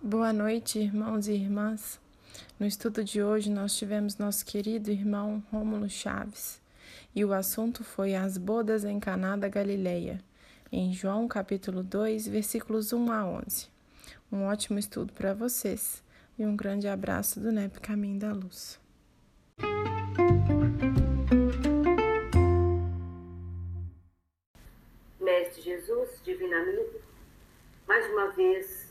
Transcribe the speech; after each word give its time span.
Boa 0.00 0.32
noite, 0.32 0.78
irmãos 0.78 1.26
e 1.26 1.32
irmãs. 1.32 2.00
No 2.56 2.64
estudo 2.64 3.02
de 3.02 3.20
hoje, 3.20 3.50
nós 3.50 3.76
tivemos 3.76 4.16
nosso 4.16 4.46
querido 4.46 4.92
irmão 4.92 5.42
Rômulo 5.50 5.90
Chaves 5.90 6.62
e 7.16 7.24
o 7.24 7.32
assunto 7.32 7.82
foi 7.82 8.14
as 8.14 8.38
bodas 8.38 8.84
em 8.84 9.00
Caná 9.00 9.36
da 9.36 9.48
Galileia, 9.48 10.20
em 10.70 10.92
João 10.92 11.26
capítulo 11.26 11.82
2, 11.82 12.28
versículos 12.28 12.92
1 12.92 13.10
a 13.10 13.26
11. 13.26 13.66
Um 14.30 14.44
ótimo 14.44 14.78
estudo 14.78 15.12
para 15.12 15.34
vocês 15.34 16.00
e 16.38 16.46
um 16.46 16.54
grande 16.54 16.86
abraço 16.86 17.40
do 17.40 17.50
NEP 17.50 17.80
Caminho 17.80 18.20
da 18.20 18.32
Luz. 18.32 18.78
Mestre 25.20 25.60
Jesus, 25.60 26.22
divino 26.22 26.54
amigo, 26.54 27.00
mais 27.88 28.08
uma 28.12 28.30
vez 28.30 28.87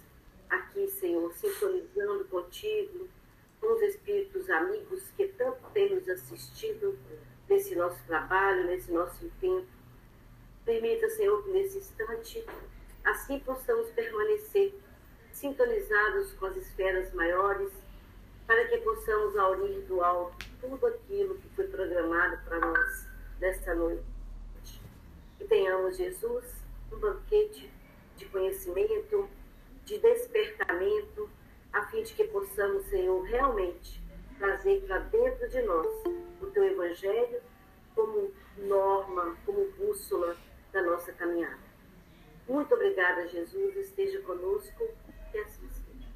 aqui, 0.50 0.88
Senhor, 0.88 1.34
sintonizando 1.34 2.26
contigo, 2.26 3.08
com 3.60 3.74
os 3.74 3.82
espíritos 3.82 4.50
amigos 4.50 5.04
que 5.16 5.28
tanto 5.30 5.58
têm 5.74 5.96
nos 5.96 6.08
assistido 6.08 6.98
nesse 7.50 7.76
nosso 7.76 8.02
trabalho, 8.06 8.68
nesse 8.68 8.92
nosso 8.92 9.26
intento. 9.26 9.68
Permita, 10.64 11.10
Senhor, 11.10 11.44
que 11.44 11.52
nesse 11.52 11.78
instante 11.78 12.46
assim 13.04 13.40
possamos 13.40 13.90
permanecer 13.92 14.74
sintonizados 15.32 16.34
com 16.34 16.48
as 16.48 16.58
esferas 16.58 17.14
maiores, 17.14 17.72
para 18.46 18.68
que 18.68 18.78
possamos 18.78 19.36
aurir 19.38 19.82
do 19.82 20.02
alto 20.02 20.46
tudo 20.60 20.88
aquilo 20.88 21.36
que 21.36 21.50
foi 21.50 21.68
programado 21.68 22.38
para 22.46 22.60
nós 22.60 23.08
nesta 23.40 23.76
noite. 23.76 24.04
Que 25.38 25.46
tenhamos, 25.46 25.98
Jesus, 25.98 26.46
um 26.92 26.98
banquete 26.98 27.72
de 28.16 28.26
conhecimento, 28.26 29.30
de 29.88 29.98
despertamento, 30.00 31.30
a 31.72 31.82
fim 31.88 32.04
de 32.04 32.14
que 32.14 32.26
possamos, 32.26 32.86
Senhor, 32.88 33.24
realmente 33.24 34.04
trazer 34.38 34.82
para 34.86 35.00
dentro 35.00 35.48
de 35.50 35.62
nós 35.62 35.88
o 36.42 36.48
teu 36.48 36.66
Evangelho 36.66 37.42
como 37.96 38.32
norma, 38.58 39.38
como 39.46 39.72
bússola 39.72 40.36
da 40.74 40.82
nossa 40.84 41.14
caminhada. 41.14 41.66
Muito 42.50 42.74
obrigada, 42.76 43.28
Jesus, 43.30 43.78
esteja 43.78 44.22
conosco, 44.22 44.90
que 45.32 45.38
assim 45.38 45.70
seja. 45.70 46.08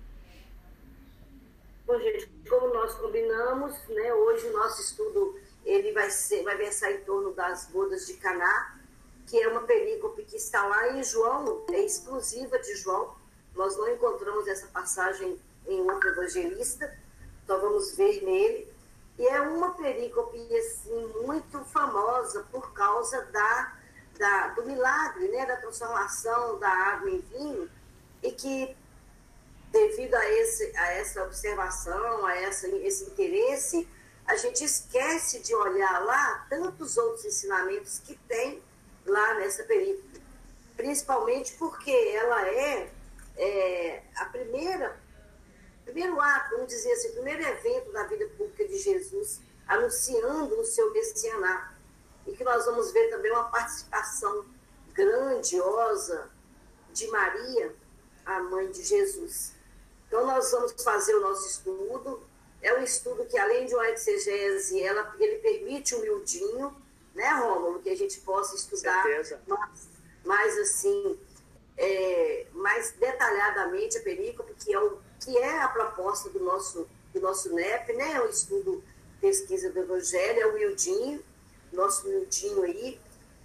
Bom, 1.86 1.97
gente, 1.97 2.30
como 2.49 2.73
nós 2.73 2.94
combinamos, 2.95 3.88
né, 3.88 4.14
hoje 4.14 4.47
o 4.47 4.53
nosso 4.53 4.81
estudo 4.81 5.39
ele 5.66 5.94
vai, 5.94 6.09
ser, 6.09 6.44
vai 6.44 6.58
versar 6.58 6.92
em 6.92 7.02
torno 7.05 7.33
das 7.33 7.67
bodas 7.67 8.05
de 8.05 8.16
Caná, 8.16 8.81
que 9.27 9.42
é 9.42 9.47
uma 9.47 9.61
perícope 9.61 10.23
que 10.23 10.36
está 10.36 10.67
lá 10.67 10.89
em 10.97 11.03
João, 11.03 11.66
é 11.72 11.81
exclusiva 11.86 12.59
de 12.59 12.75
João, 12.75 13.20
nós 13.55 13.75
não 13.77 13.89
encontramos 13.89 14.47
essa 14.47 14.67
passagem 14.67 15.39
em 15.67 15.81
outro 15.81 16.09
evangelista, 16.09 16.97
então 17.44 17.59
vamos 17.59 17.95
ver 17.95 18.23
nele. 18.23 18.71
E 19.17 19.27
é 19.27 19.41
uma 19.41 19.73
perícope 19.73 20.38
assim, 20.55 21.05
muito 21.23 21.59
famosa 21.66 22.45
por 22.52 22.73
causa 22.73 23.21
da, 23.25 23.77
da, 24.17 24.47
do 24.49 24.66
milagre, 24.66 25.27
né, 25.27 25.45
da 25.45 25.58
transformação 25.58 26.58
da 26.59 26.69
água 26.69 27.09
em 27.09 27.19
vinho, 27.19 27.69
e 28.23 28.31
que, 28.31 28.75
devido 29.71 30.15
a, 30.15 30.30
esse, 30.30 30.75
a 30.75 30.93
essa 30.93 31.23
observação, 31.23 32.25
a 32.25 32.36
essa, 32.38 32.67
esse 32.67 33.05
interesse, 33.05 33.88
a 34.25 34.36
gente 34.38 34.63
esquece 34.63 35.39
de 35.39 35.53
olhar 35.53 36.03
lá 36.05 36.45
tantos 36.49 36.97
outros 36.97 37.25
ensinamentos 37.25 37.99
que 37.99 38.15
tem 38.27 38.61
lá 39.05 39.33
nessa 39.36 39.63
perícope. 39.63 40.21
Principalmente 40.77 41.53
porque 41.53 41.91
ela 41.91 42.47
é 42.47 42.89
é, 43.42 44.03
a 44.17 44.25
primeira, 44.25 45.02
primeiro 45.84 46.22
ato, 46.22 46.52
vamos 46.52 46.67
dizer 46.67 46.92
assim, 46.92 47.09
o 47.09 47.14
primeiro 47.14 47.42
evento 47.42 47.92
da 47.92 48.03
vida 48.03 48.28
pública 48.38 48.67
de 48.67 48.78
Jesus, 48.78 49.42
anunciando 49.67 50.59
o 50.59 50.64
seu 50.64 50.94
messianato. 50.94 51.75
E 52.28 52.33
que 52.33 52.44
nós 52.44 52.66
vamos 52.66 52.92
ver 52.92 53.10
também 53.10 53.32
uma 53.32 53.45
participação 53.45 54.45
grandiosa 54.93 56.30
de 56.93 57.08
Maria, 57.08 57.76
a 58.23 58.42
mãe 58.42 58.70
de 58.70 58.83
Jesus. 58.83 59.54
Então, 60.08 60.23
nós 60.27 60.52
vamos 60.52 60.73
fazer 60.83 61.15
o 61.15 61.21
nosso 61.21 61.48
estudo. 61.48 62.21
É 62.61 62.77
um 62.77 62.83
estudo 62.83 63.26
que, 63.26 63.39
além 63.39 63.65
de 63.65 63.73
uma 63.73 63.89
exegese, 63.89 64.83
ela, 64.83 65.15
ele 65.20 65.38
permite 65.38 65.95
um 65.95 66.02
miudinho, 66.02 66.76
né, 67.15 67.27
Rômulo? 67.32 67.82
Que 67.82 67.89
a 67.89 67.98
gente 67.98 68.20
possa 68.20 68.55
estudar 68.55 69.04
mais, 69.48 69.89
mais 70.23 70.60
assim, 70.60 71.20
é, 71.77 72.45
mais 72.54 72.92
detalhadamente 72.92 73.98
a 73.98 74.02
perícope, 74.02 74.54
que 74.54 74.73
é, 74.73 74.80
o, 74.80 74.98
que 75.20 75.37
é 75.37 75.59
a 75.59 75.67
proposta 75.67 76.30
do 76.30 76.39
nosso, 76.39 76.87
do 77.14 77.20
nosso 77.20 77.54
NEP, 77.54 77.93
né? 77.93 78.21
o 78.21 78.30
estudo 78.30 78.83
pesquisa 79.20 79.70
do 79.71 79.80
Evangelho, 79.80 80.39
é 80.39 80.48
o 80.48 80.54
Wildinho, 80.54 81.23
nosso 81.71 82.08
Wildinho 82.08 82.64
aí, 82.64 82.99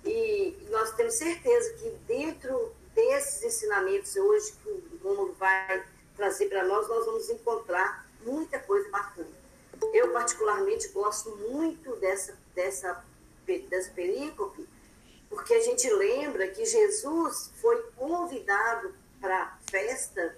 e 0.04 0.56
nós 0.70 0.92
temos 0.92 1.14
certeza 1.14 1.75
que 1.75 1.91
dentro 2.06 2.72
desses 2.94 3.42
ensinamentos 3.42 4.16
hoje 4.16 4.53
que 4.53 4.69
o 4.69 4.98
Romulo 5.03 5.34
vai 5.34 5.84
trazer 6.16 6.48
para 6.48 6.64
nós, 6.64 6.88
nós 6.88 7.04
vamos 7.04 7.28
encontrar 7.28 8.06
muita 8.25 8.58
coisa 8.58 8.88
bacana. 8.88 9.28
Eu, 9.93 10.12
particularmente, 10.12 10.88
gosto 10.88 11.37
muito 11.37 11.94
dessa, 11.97 12.37
dessa, 12.54 13.04
dessa 13.69 13.91
perícope, 13.91 14.66
porque 15.36 15.52
a 15.52 15.60
gente 15.60 15.86
lembra 15.91 16.48
que 16.48 16.64
Jesus 16.64 17.50
foi 17.60 17.76
convidado 17.94 18.94
para 19.20 19.42
a 19.42 19.58
festa, 19.70 20.34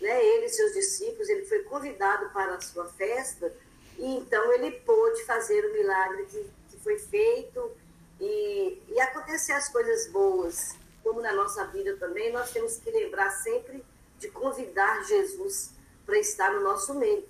né? 0.00 0.26
ele 0.26 0.46
e 0.46 0.48
seus 0.48 0.72
discípulos, 0.72 1.28
ele 1.28 1.46
foi 1.46 1.62
convidado 1.62 2.28
para 2.30 2.56
a 2.56 2.60
sua 2.60 2.84
festa, 2.86 3.54
e 3.96 4.04
então 4.16 4.52
ele 4.54 4.72
pôde 4.80 5.24
fazer 5.24 5.64
o 5.64 5.72
milagre 5.72 6.26
que, 6.26 6.50
que 6.68 6.76
foi 6.82 6.98
feito 6.98 7.70
e, 8.20 8.82
e 8.88 9.00
acontecer 9.00 9.52
as 9.52 9.68
coisas 9.68 10.08
boas, 10.08 10.74
como 11.04 11.20
na 11.20 11.32
nossa 11.32 11.64
vida 11.68 11.96
também, 11.96 12.32
nós 12.32 12.50
temos 12.50 12.78
que 12.78 12.90
lembrar 12.90 13.30
sempre 13.30 13.84
de 14.18 14.28
convidar 14.30 15.04
Jesus 15.04 15.70
para 16.04 16.18
estar 16.18 16.52
no 16.52 16.60
nosso 16.60 16.92
meio, 16.94 17.24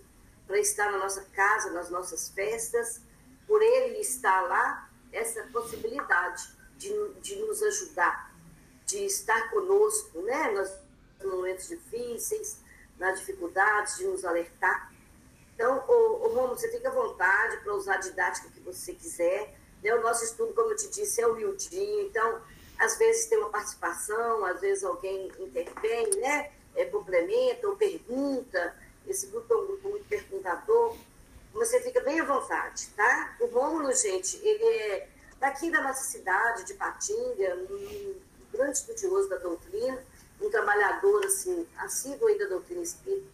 para 0.46 0.58
estar 0.58 0.90
na 0.90 0.96
nossa 0.96 1.20
casa, 1.34 1.70
nas 1.70 1.90
nossas 1.90 2.30
festas, 2.30 3.02
por 3.46 3.60
ele 3.60 3.98
estar 3.98 4.40
lá, 4.48 4.88
essa 5.12 5.42
possibilidade 5.52 6.53
de, 6.78 6.92
de 7.20 7.36
nos 7.36 7.62
ajudar, 7.62 8.34
de 8.86 9.04
estar 9.04 9.50
conosco, 9.50 10.20
né? 10.22 10.50
Nos 10.52 10.84
momentos 11.24 11.68
difíceis, 11.68 12.58
nas 12.98 13.18
dificuldades, 13.20 13.96
de 13.96 14.04
nos 14.04 14.24
alertar. 14.24 14.92
Então, 15.54 15.84
o, 15.88 15.92
o 15.92 16.28
Romulo, 16.28 16.56
você 16.56 16.70
fica 16.70 16.88
à 16.88 16.92
vontade 16.92 17.58
para 17.58 17.74
usar 17.74 17.94
a 17.94 17.98
didática 17.98 18.48
que 18.50 18.60
você 18.60 18.92
quiser. 18.92 19.54
Né? 19.82 19.94
O 19.94 20.02
nosso 20.02 20.24
estudo, 20.24 20.52
como 20.52 20.70
eu 20.70 20.76
te 20.76 20.88
disse, 20.88 21.20
é 21.20 21.26
humildinho. 21.26 22.06
Então, 22.06 22.42
às 22.78 22.98
vezes 22.98 23.26
tem 23.26 23.38
uma 23.38 23.50
participação, 23.50 24.44
às 24.44 24.60
vezes 24.60 24.84
alguém 24.84 25.30
intervém, 25.38 26.10
né? 26.16 26.50
É, 26.74 26.84
complementa 26.86 27.68
ou 27.68 27.76
pergunta. 27.76 28.76
Esse 29.06 29.28
grupo 29.28 29.52
é 29.52 29.56
um 29.56 29.66
grupo 29.66 29.88
muito 29.90 30.08
perguntador. 30.08 30.96
Você 31.52 31.80
fica 31.80 32.00
bem 32.00 32.18
à 32.18 32.24
vontade, 32.24 32.88
tá? 32.96 33.36
O 33.38 33.46
Rômulo, 33.46 33.94
gente, 33.94 34.36
ele 34.44 34.64
é 34.64 35.08
daqui 35.38 35.70
da 35.70 35.82
nossa 35.82 36.04
cidade, 36.04 36.64
de 36.64 36.74
Patinga, 36.74 37.56
um 37.70 38.20
grande 38.52 38.78
estudioso 38.78 39.28
da 39.28 39.36
doutrina, 39.36 40.02
um 40.40 40.50
trabalhador 40.50 41.24
assim, 41.24 41.66
assíduo 41.76 42.28
aí 42.28 42.38
da 42.38 42.46
doutrina 42.46 42.82
espírita 42.82 43.26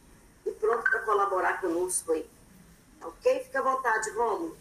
e 0.46 0.52
pronto 0.52 0.82
para 0.82 1.00
colaborar 1.00 1.60
conosco 1.60 2.12
aí. 2.12 2.28
Ok? 3.02 3.44
Fica 3.44 3.60
à 3.60 3.62
vontade, 3.62 4.10
Romulo. 4.10 4.56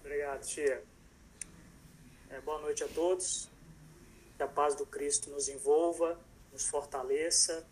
Obrigado, 0.00 0.44
tia. 0.44 0.82
É, 2.30 2.40
boa 2.40 2.60
noite 2.60 2.82
a 2.82 2.88
todos. 2.88 3.48
Que 4.36 4.42
a 4.42 4.48
paz 4.48 4.74
do 4.74 4.86
Cristo 4.86 5.30
nos 5.30 5.48
envolva, 5.48 6.18
nos 6.52 6.66
fortaleça, 6.66 7.66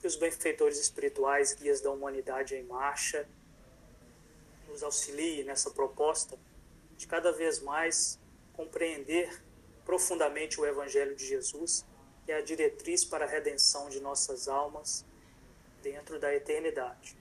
que 0.00 0.06
os 0.06 0.16
benfeitores 0.16 0.78
espirituais, 0.78 1.54
guias 1.54 1.80
da 1.80 1.90
humanidade 1.90 2.54
em 2.54 2.64
marcha, 2.64 3.26
nos 4.68 4.82
auxiliem 4.82 5.44
nessa 5.44 5.70
proposta 5.70 6.38
de 7.00 7.06
cada 7.06 7.32
vez 7.32 7.60
mais 7.60 8.18
compreender 8.52 9.42
profundamente 9.86 10.60
o 10.60 10.66
Evangelho 10.66 11.16
de 11.16 11.26
Jesus, 11.26 11.82
que 12.26 12.30
é 12.30 12.36
a 12.36 12.42
diretriz 12.42 13.06
para 13.06 13.24
a 13.24 13.28
redenção 13.28 13.88
de 13.88 14.00
nossas 14.00 14.48
almas 14.48 15.02
dentro 15.82 16.20
da 16.20 16.34
eternidade. 16.34 17.16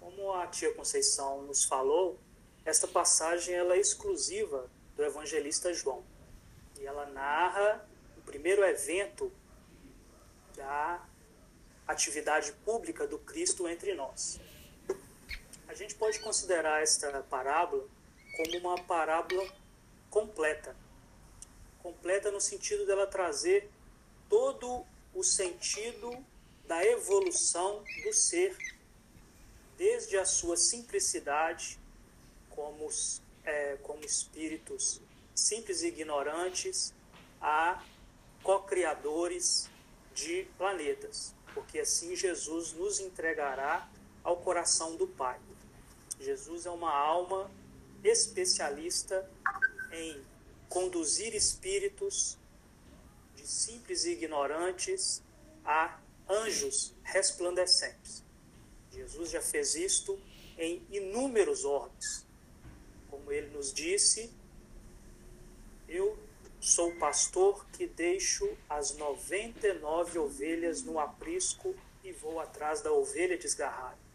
Como 0.00 0.32
a 0.32 0.46
tia 0.46 0.72
Conceição 0.72 1.42
nos 1.42 1.62
falou, 1.62 2.18
esta 2.64 2.88
passagem 2.88 3.54
ela 3.54 3.74
é 3.74 3.78
exclusiva 3.78 4.70
do 4.96 5.04
evangelista 5.04 5.74
João. 5.74 6.02
E 6.80 6.86
ela 6.86 7.04
narra 7.04 7.86
o 8.16 8.22
primeiro 8.22 8.64
evento 8.64 9.30
da 10.56 11.06
atividade 11.86 12.50
pública 12.64 13.06
do 13.06 13.18
Cristo 13.18 13.68
entre 13.68 13.92
nós. 13.92 14.40
A 15.68 15.74
gente 15.74 15.94
pode 15.94 16.18
considerar 16.20 16.82
esta 16.82 17.22
parábola 17.24 17.86
como 18.36 18.58
uma 18.58 18.82
parábola 18.82 19.50
completa. 20.10 20.76
Completa 21.82 22.30
no 22.30 22.40
sentido 22.40 22.84
dela 22.84 23.06
trazer 23.06 23.70
todo 24.28 24.84
o 25.14 25.22
sentido 25.22 26.12
da 26.66 26.84
evolução 26.84 27.82
do 28.04 28.12
ser, 28.12 28.56
desde 29.78 30.16
a 30.18 30.24
sua 30.24 30.56
simplicidade, 30.56 31.78
como, 32.50 32.88
é, 33.44 33.76
como 33.82 34.04
espíritos 34.04 35.00
simples 35.34 35.82
e 35.82 35.88
ignorantes, 35.88 36.92
a 37.40 37.82
co-criadores 38.42 39.68
de 40.14 40.46
planetas, 40.56 41.34
porque 41.52 41.78
assim 41.78 42.16
Jesus 42.16 42.72
nos 42.72 43.00
entregará 43.00 43.88
ao 44.24 44.38
coração 44.38 44.96
do 44.96 45.06
Pai. 45.06 45.38
Jesus 46.18 46.64
é 46.66 46.70
uma 46.70 46.92
alma 46.92 47.50
especialista 48.02 49.28
em 49.92 50.24
conduzir 50.68 51.34
espíritos 51.34 52.38
de 53.34 53.46
simples 53.46 54.04
e 54.04 54.12
ignorantes 54.12 55.22
a 55.64 55.98
anjos 56.28 56.94
resplandecentes. 57.02 58.24
Jesus 58.90 59.30
já 59.30 59.40
fez 59.40 59.74
isto 59.74 60.18
em 60.58 60.86
inúmeros 60.90 61.64
orbes. 61.64 62.26
Como 63.10 63.30
ele 63.30 63.48
nos 63.50 63.72
disse, 63.72 64.30
eu 65.88 66.18
sou 66.60 66.92
pastor 66.96 67.64
que 67.70 67.86
deixo 67.86 68.56
as 68.68 68.96
99 68.96 70.18
ovelhas 70.18 70.82
no 70.82 70.98
aprisco 70.98 71.74
e 72.02 72.12
vou 72.12 72.40
atrás 72.40 72.80
da 72.80 72.92
ovelha 72.92 73.36
desgarrada. 73.36 74.05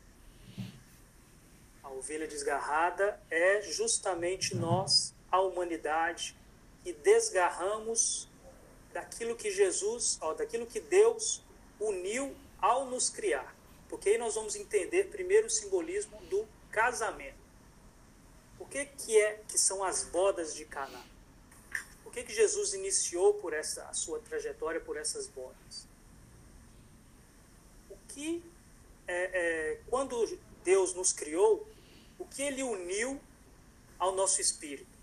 A 1.92 1.94
ovelha 1.94 2.26
desgarrada 2.26 3.22
é 3.30 3.62
justamente 3.62 4.56
nós, 4.56 5.14
a 5.30 5.42
humanidade, 5.42 6.34
que 6.86 6.94
desgarramos 6.94 8.30
daquilo 8.94 9.36
que 9.36 9.52
Jesus, 9.52 10.18
ó, 10.22 10.34
daquilo 10.34 10.66
que 10.66 10.80
Deus 10.80 11.44
uniu 11.78 12.34
ao 12.62 12.86
nos 12.86 13.10
criar. 13.10 13.54
Porque 13.90 14.12
aí 14.12 14.18
nós 14.18 14.36
vamos 14.36 14.56
entender 14.56 15.10
primeiro 15.10 15.48
o 15.48 15.50
simbolismo 15.50 16.18
do 16.30 16.48
casamento. 16.72 17.42
O 18.58 18.66
que, 18.66 18.86
que 18.86 19.20
é 19.20 19.42
que 19.50 19.58
são 19.58 19.84
as 19.84 20.06
bodas 20.06 20.56
de 20.56 20.64
Caná? 20.64 21.04
Por 22.06 22.14
que, 22.14 22.24
que 22.24 22.34
Jesus 22.34 22.74
iniciou 22.74 23.34
por 23.34 23.52
essa 23.52 23.84
a 23.84 23.94
sua 23.94 24.20
trajetória 24.20 24.80
por 24.80 24.96
essas 24.96 25.28
bodas? 25.28 25.86
O 27.90 27.98
que 28.08 28.42
é, 29.10 29.24
é, 29.34 29.82
quando 29.90 30.40
Deus 30.64 30.94
nos 30.94 31.12
criou, 31.12 31.68
o 32.22 32.26
que 32.26 32.42
Ele 32.44 32.64
uniu 32.64 33.20
ao 33.98 34.14
nosso 34.14 34.40
espírito? 34.40 34.98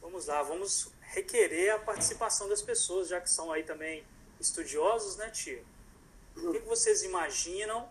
Vamos 0.00 0.26
lá, 0.26 0.42
vamos 0.42 0.90
requerer 1.00 1.74
a 1.74 1.78
participação 1.78 2.48
das 2.48 2.62
pessoas, 2.62 3.08
já 3.08 3.20
que 3.20 3.28
são 3.28 3.50
aí 3.50 3.64
também 3.64 4.04
estudiosos, 4.38 5.16
né, 5.16 5.28
tia? 5.30 5.62
O 6.36 6.52
que 6.52 6.60
vocês 6.60 7.02
imaginam 7.02 7.88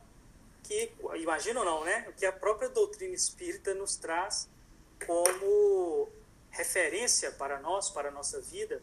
que 0.64 0.92
imaginam 1.16 1.66
não, 1.66 1.84
né? 1.84 2.06
O 2.10 2.14
que 2.14 2.26
a 2.26 2.32
própria 2.32 2.70
doutrina 2.70 3.14
espírita 3.14 3.74
nos 3.74 3.96
traz 3.96 4.48
como 5.06 6.10
referência 6.52 7.32
para 7.32 7.60
nós, 7.60 7.90
para 7.90 8.10
a 8.10 8.12
nossa 8.12 8.40
vida, 8.40 8.82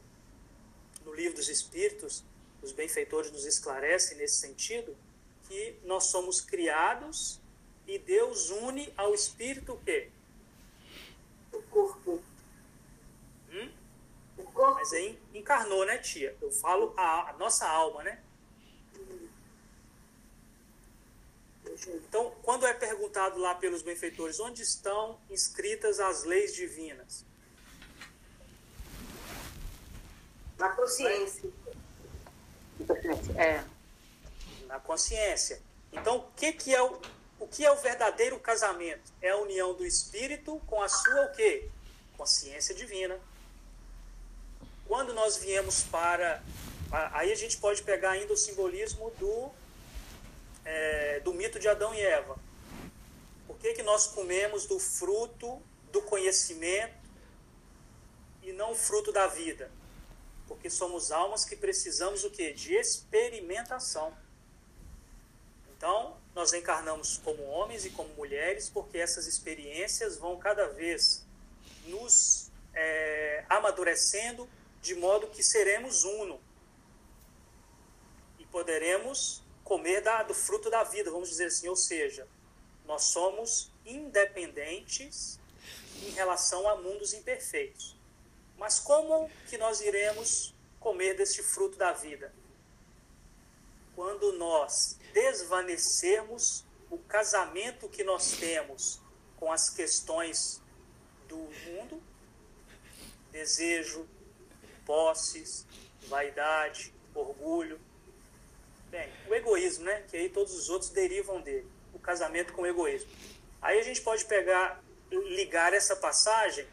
no 1.05 1.15
livro 1.15 1.37
dos 1.37 1.49
Espíritos, 1.49 2.25
os 2.63 2.73
benfeitores 2.73 3.31
nos 3.31 3.45
esclarecem 3.45 4.19
nesse 4.19 4.37
sentido 4.37 4.97
que 5.49 5.79
nós 5.85 6.05
somos 6.05 6.41
criados 6.41 7.41
e 7.87 7.99
Deus 7.99 8.51
une 8.51 8.93
ao 8.97 9.15
Espírito 9.15 9.75
o 9.75 9.81
quê? 9.81 10.11
O 11.53 11.63
corpo. 11.63 12.23
Hum? 13.51 13.71
O 14.39 14.45
corpo. 14.45 14.75
Mas 14.75 14.93
aí 14.93 15.19
encarnou, 15.33 15.85
né, 15.85 15.99
tia? 15.99 16.37
Eu 16.41 16.51
falo 16.51 16.93
a, 16.97 17.31
a 17.31 17.33
nossa 17.35 17.69
alma, 17.69 18.03
né? 18.03 18.23
Então, 21.89 22.35
quando 22.43 22.67
é 22.67 22.73
perguntado 22.73 23.39
lá 23.39 23.55
pelos 23.55 23.83
benfeitores 23.83 24.41
onde 24.41 24.63
estão 24.63 25.19
inscritas 25.29 26.01
as 26.01 26.25
leis 26.25 26.55
divinas, 26.55 27.27
Na 30.59 30.71
consciência. 30.71 31.51
É. 33.37 33.63
Na 34.67 34.81
consciência. 34.81 35.61
Então, 35.93 36.17
o 36.17 36.31
que, 36.33 36.53
que 36.53 36.75
é 36.75 36.83
o, 36.83 37.01
o 37.39 37.47
que 37.47 37.65
é 37.65 37.71
o 37.71 37.77
verdadeiro 37.77 38.39
casamento? 38.39 39.13
É 39.21 39.31
a 39.31 39.37
união 39.37 39.75
do 39.75 39.85
espírito 39.85 40.61
com 40.67 40.83
a 40.83 40.89
sua 40.89 41.27
o 41.27 41.33
quê? 41.33 41.69
Consciência 42.17 42.75
divina. 42.75 43.19
Quando 44.87 45.13
nós 45.13 45.37
viemos 45.37 45.83
para. 45.85 46.43
Aí 47.13 47.33
a 47.33 47.35
gente 47.35 47.57
pode 47.57 47.83
pegar 47.83 48.11
ainda 48.11 48.33
o 48.33 48.37
simbolismo 48.37 49.11
do, 49.19 49.51
é, 50.65 51.21
do 51.21 51.35
mito 51.35 51.59
de 51.59 51.69
Adão 51.69 51.93
e 51.95 52.01
Eva. 52.01 52.39
Por 53.47 53.59
que, 53.59 53.75
que 53.75 53.83
nós 53.83 54.07
comemos 54.07 54.67
do 54.67 54.79
fruto 54.79 55.61
do 55.91 56.01
conhecimento 56.03 56.95
e 58.43 58.53
não 58.53 58.73
o 58.73 58.75
fruto 58.77 59.11
da 59.11 59.27
vida? 59.27 59.71
porque 60.47 60.71
somos 60.71 61.11
almas 61.11 61.45
que 61.45 61.57
precisamos 61.57 62.25
o 62.25 62.31
quê? 62.31 62.53
De 62.53 62.75
experimentação. 62.75 64.17
Então, 65.77 66.17
nós 66.37 66.53
encarnamos 66.53 67.17
como 67.25 67.43
homens 67.45 67.87
e 67.87 67.91
como 67.91 68.11
mulheres, 68.11 68.69
porque 68.69 68.99
essas 68.99 69.27
experiências 69.27 70.19
vão 70.19 70.37
cada 70.37 70.69
vez 70.69 71.25
nos 71.87 72.51
é, 72.75 73.43
amadurecendo, 73.49 74.47
de 74.83 74.95
modo 74.95 75.29
que 75.29 75.43
seremos 75.43 76.05
uno. 76.05 76.39
E 78.39 78.45
poderemos 78.45 79.43
comer 79.65 80.03
da, 80.03 80.23
do 80.25 80.35
fruto 80.35 80.69
da 80.69 80.85
vida, 80.85 81.11
vamos 81.11 81.31
dizer 81.31 81.47
assim, 81.47 81.69
ou 81.69 81.77
seja, 81.77 82.29
nós 82.85 83.05
somos 83.05 83.71
independentes 83.87 85.41
em 86.03 86.11
relação 86.11 86.69
a 86.69 86.77
mundos 86.77 87.15
imperfeitos. 87.15 87.97
Mas 88.59 88.79
como 88.79 89.31
que 89.49 89.57
nós 89.57 89.81
iremos 89.81 90.55
comer 90.79 91.15
deste 91.17 91.43
fruto 91.43 91.79
da 91.79 91.95
vida? 91.95 92.31
Quando 93.95 94.35
nós 94.35 94.99
desvanecermos 95.17 96.63
o 96.91 96.99
casamento 96.99 97.89
que 97.89 98.05
nós 98.05 98.33
temos 98.33 99.01
com 99.39 99.51
as 99.51 99.71
questões 99.71 100.61
do 101.27 101.39
mundo, 101.39 102.03
desejo, 103.33 104.07
posses, 104.85 105.67
vaidade, 106.03 106.93
orgulho. 107.15 107.81
Bem, 108.91 109.11
o 109.27 109.35
egoísmo, 109.35 109.87
né? 109.87 110.03
Que 110.03 110.19
aí 110.19 110.29
todos 110.29 110.55
os 110.55 110.69
outros 110.69 110.91
derivam 110.91 111.41
dele. 111.41 111.67
O 111.95 111.99
casamento 111.99 112.53
com 112.53 112.61
o 112.61 112.67
egoísmo. 112.67 113.11
Aí 113.63 113.81
a 113.81 113.83
gente 113.83 114.03
pode 114.03 114.27
pegar, 114.27 114.83
ligar 115.11 115.73
essa 115.73 115.97
passagem 115.97 116.69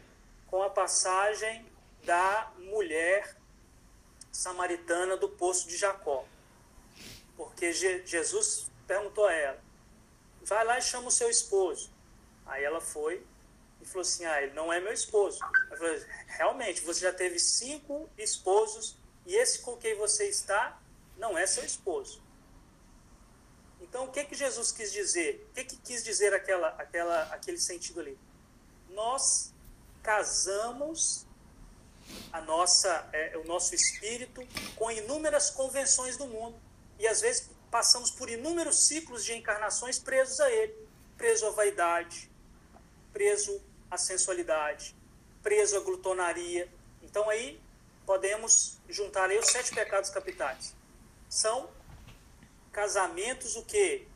com 0.48 0.62
a 0.62 0.68
passagem 0.68 1.64
da 2.04 2.52
mulher 2.58 3.34
samaritana 4.30 5.16
do 5.16 5.30
poço 5.30 5.66
de 5.66 5.78
Jacó. 5.78 6.26
Porque 7.36 7.72
Jesus 7.72 8.70
perguntou 8.86 9.26
a 9.26 9.32
ela: 9.32 9.60
vai 10.42 10.64
lá 10.64 10.78
e 10.78 10.82
chama 10.82 11.08
o 11.08 11.10
seu 11.10 11.28
esposo. 11.30 11.90
Aí 12.46 12.62
ela 12.62 12.80
foi 12.80 13.24
e 13.80 13.86
falou 13.86 14.02
assim: 14.02 14.24
ah, 14.24 14.42
ele 14.42 14.52
não 14.52 14.72
é 14.72 14.80
meu 14.80 14.92
esposo. 14.92 15.38
Ela 15.42 15.76
falou: 15.76 15.96
realmente, 16.26 16.80
você 16.82 17.00
já 17.00 17.12
teve 17.12 17.38
cinco 17.38 18.08
esposos 18.16 18.96
e 19.26 19.34
esse 19.34 19.60
com 19.60 19.76
quem 19.76 19.94
você 19.94 20.28
está 20.28 20.80
não 21.16 21.36
é 21.36 21.46
seu 21.46 21.64
esposo. 21.64 22.22
Então, 23.80 24.04
o 24.04 24.10
que 24.10 24.24
que 24.24 24.34
Jesus 24.34 24.72
quis 24.72 24.92
dizer? 24.92 25.46
O 25.50 25.54
que 25.54 25.64
que 25.64 25.76
quis 25.76 26.02
dizer 26.02 26.32
aquela, 26.34 26.68
aquela, 26.70 27.22
aquele 27.24 27.58
sentido 27.58 28.00
ali? 28.00 28.18
Nós 28.90 29.52
casamos 30.02 31.26
a 32.32 32.40
nossa, 32.40 33.08
é, 33.12 33.36
o 33.36 33.44
nosso 33.44 33.74
espírito 33.74 34.46
com 34.76 34.90
inúmeras 34.90 35.50
convenções 35.50 36.16
do 36.16 36.26
mundo. 36.26 36.60
E 36.98 37.06
às 37.06 37.20
vezes 37.20 37.50
passamos 37.70 38.10
por 38.10 38.30
inúmeros 38.30 38.86
ciclos 38.86 39.24
de 39.24 39.34
encarnações 39.34 39.98
presos 39.98 40.40
a 40.40 40.50
ele 40.50 40.84
preso 41.16 41.46
à 41.46 41.50
vaidade, 41.50 42.30
preso 43.12 43.60
à 43.90 43.96
sensualidade, 43.96 44.94
preso 45.42 45.76
à 45.76 45.80
glutonaria. 45.80 46.70
Então 47.02 47.28
aí 47.30 47.60
podemos 48.04 48.78
juntar 48.88 49.30
aí 49.30 49.38
os 49.38 49.46
sete 49.46 49.74
pecados 49.74 50.10
capitais. 50.10 50.74
São 51.28 51.70
casamentos 52.72 53.56
o 53.56 53.64
que? 53.64 54.06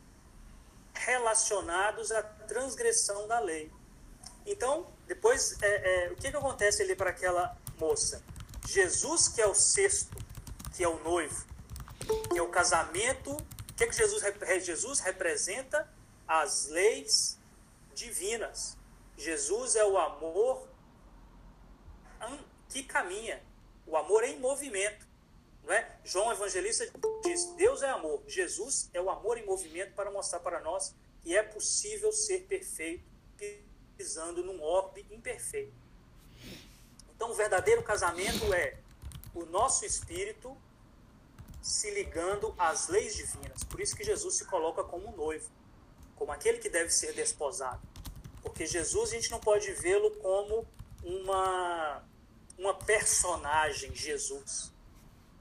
Relacionados 0.93 2.11
à 2.11 2.21
transgressão 2.21 3.27
da 3.27 3.39
lei. 3.39 3.71
Então, 4.45 4.91
depois, 5.07 5.55
é, 5.61 6.07
é, 6.07 6.11
o 6.11 6.15
que, 6.15 6.29
que 6.29 6.37
acontece 6.37 6.81
ali 6.81 6.95
para 6.95 7.11
aquela 7.11 7.57
moça. 7.77 8.23
Jesus, 8.67 9.27
que 9.27 9.41
é 9.41 9.47
o 9.47 9.53
sexto, 9.53 10.15
que 10.75 10.83
é 10.83 10.87
o 10.87 11.01
noivo, 11.03 11.45
que 12.31 12.37
é 12.37 12.41
o 12.41 12.49
casamento. 12.49 13.31
O 13.31 13.73
que, 13.75 13.83
é 13.83 13.87
que 13.87 13.95
Jesus, 13.95 14.23
Jesus 14.63 14.99
representa? 14.99 15.89
As 16.27 16.67
leis 16.67 17.39
divinas. 17.93 18.77
Jesus 19.17 19.75
é 19.75 19.85
o 19.85 19.97
amor 19.97 20.67
que 22.69 22.83
caminha, 22.83 23.41
o 23.85 23.97
amor 23.97 24.23
em 24.23 24.39
movimento. 24.39 25.07
Não 25.63 25.73
é? 25.73 25.99
João 26.03 26.31
Evangelista 26.31 26.89
diz: 27.23 27.45
Deus 27.55 27.81
é 27.81 27.89
amor, 27.89 28.23
Jesus 28.27 28.89
é 28.93 29.01
o 29.01 29.09
amor 29.09 29.37
em 29.37 29.45
movimento 29.45 29.93
para 29.93 30.11
mostrar 30.11 30.39
para 30.39 30.61
nós 30.61 30.95
que 31.21 31.35
é 31.35 31.43
possível 31.43 32.11
ser 32.11 32.45
perfeito 32.45 33.03
pisando 33.97 34.43
num 34.43 34.61
orbe 34.61 35.05
imperfeito. 35.11 35.73
Então, 37.13 37.31
o 37.31 37.33
verdadeiro 37.33 37.83
casamento 37.83 38.53
é 38.53 38.77
o 39.35 39.43
nosso 39.45 39.85
espírito 39.85 40.55
se 41.61 41.91
ligando 41.91 42.53
às 42.57 42.87
leis 42.87 43.15
divinas. 43.15 43.63
Por 43.63 43.79
isso 43.79 43.95
que 43.95 44.03
Jesus 44.03 44.35
se 44.37 44.45
coloca 44.45 44.83
como 44.83 45.15
noivo, 45.15 45.49
como 46.15 46.31
aquele 46.31 46.57
que 46.59 46.69
deve 46.69 46.89
ser 46.89 47.13
desposado. 47.13 47.81
Porque 48.41 48.65
Jesus 48.65 49.11
a 49.11 49.15
gente 49.15 49.31
não 49.31 49.39
pode 49.39 49.71
vê-lo 49.73 50.11
como 50.17 50.65
uma 51.03 52.03
uma 52.57 52.73
personagem, 52.73 53.95
Jesus. 53.95 54.73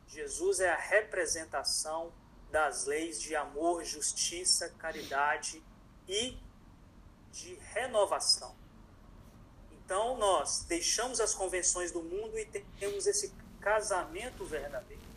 Jesus 0.06 0.60
é 0.60 0.70
a 0.70 0.76
representação 0.76 2.12
das 2.50 2.86
leis 2.86 3.20
de 3.20 3.34
amor, 3.34 3.84
justiça, 3.84 4.68
caridade 4.78 5.62
e 6.06 6.38
de 7.32 7.54
renovação. 7.54 8.54
Então 9.72 10.16
nós 10.16 10.64
deixamos 10.68 11.20
as 11.20 11.34
convenções 11.34 11.90
do 11.90 12.02
mundo 12.02 12.38
e 12.38 12.44
temos 12.78 13.06
esse 13.06 13.34
casamento 13.60 14.44
verdadeiro. 14.44 15.07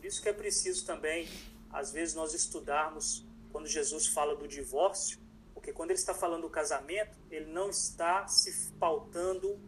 Por 0.00 0.06
isso 0.06 0.22
que 0.22 0.30
é 0.30 0.32
preciso 0.32 0.86
também, 0.86 1.28
às 1.70 1.92
vezes, 1.92 2.14
nós 2.14 2.32
estudarmos 2.32 3.22
quando 3.52 3.66
Jesus 3.66 4.06
fala 4.06 4.34
do 4.34 4.48
divórcio, 4.48 5.20
porque 5.52 5.74
quando 5.74 5.90
ele 5.90 5.98
está 5.98 6.14
falando 6.14 6.40
do 6.40 6.48
casamento, 6.48 7.18
ele 7.30 7.52
não 7.52 7.68
está 7.68 8.26
se 8.26 8.72
pautando 8.80 9.60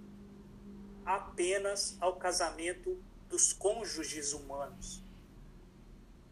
apenas 1.05 1.99
ao 2.01 2.17
casamento 2.17 2.99
dos 3.29 3.53
cônjuges 3.53 4.33
humanos. 4.33 5.03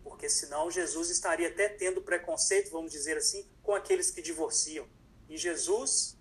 Porque 0.02 0.30
senão 0.30 0.71
Jesus 0.71 1.11
estaria 1.11 1.49
até 1.49 1.69
tendo 1.69 2.00
preconceito, 2.00 2.71
vamos 2.71 2.92
dizer 2.92 3.19
assim, 3.19 3.47
com 3.62 3.75
aqueles 3.75 4.11
que 4.11 4.23
divorciam. 4.23 4.88
E 5.28 5.37
Jesus 5.37 6.16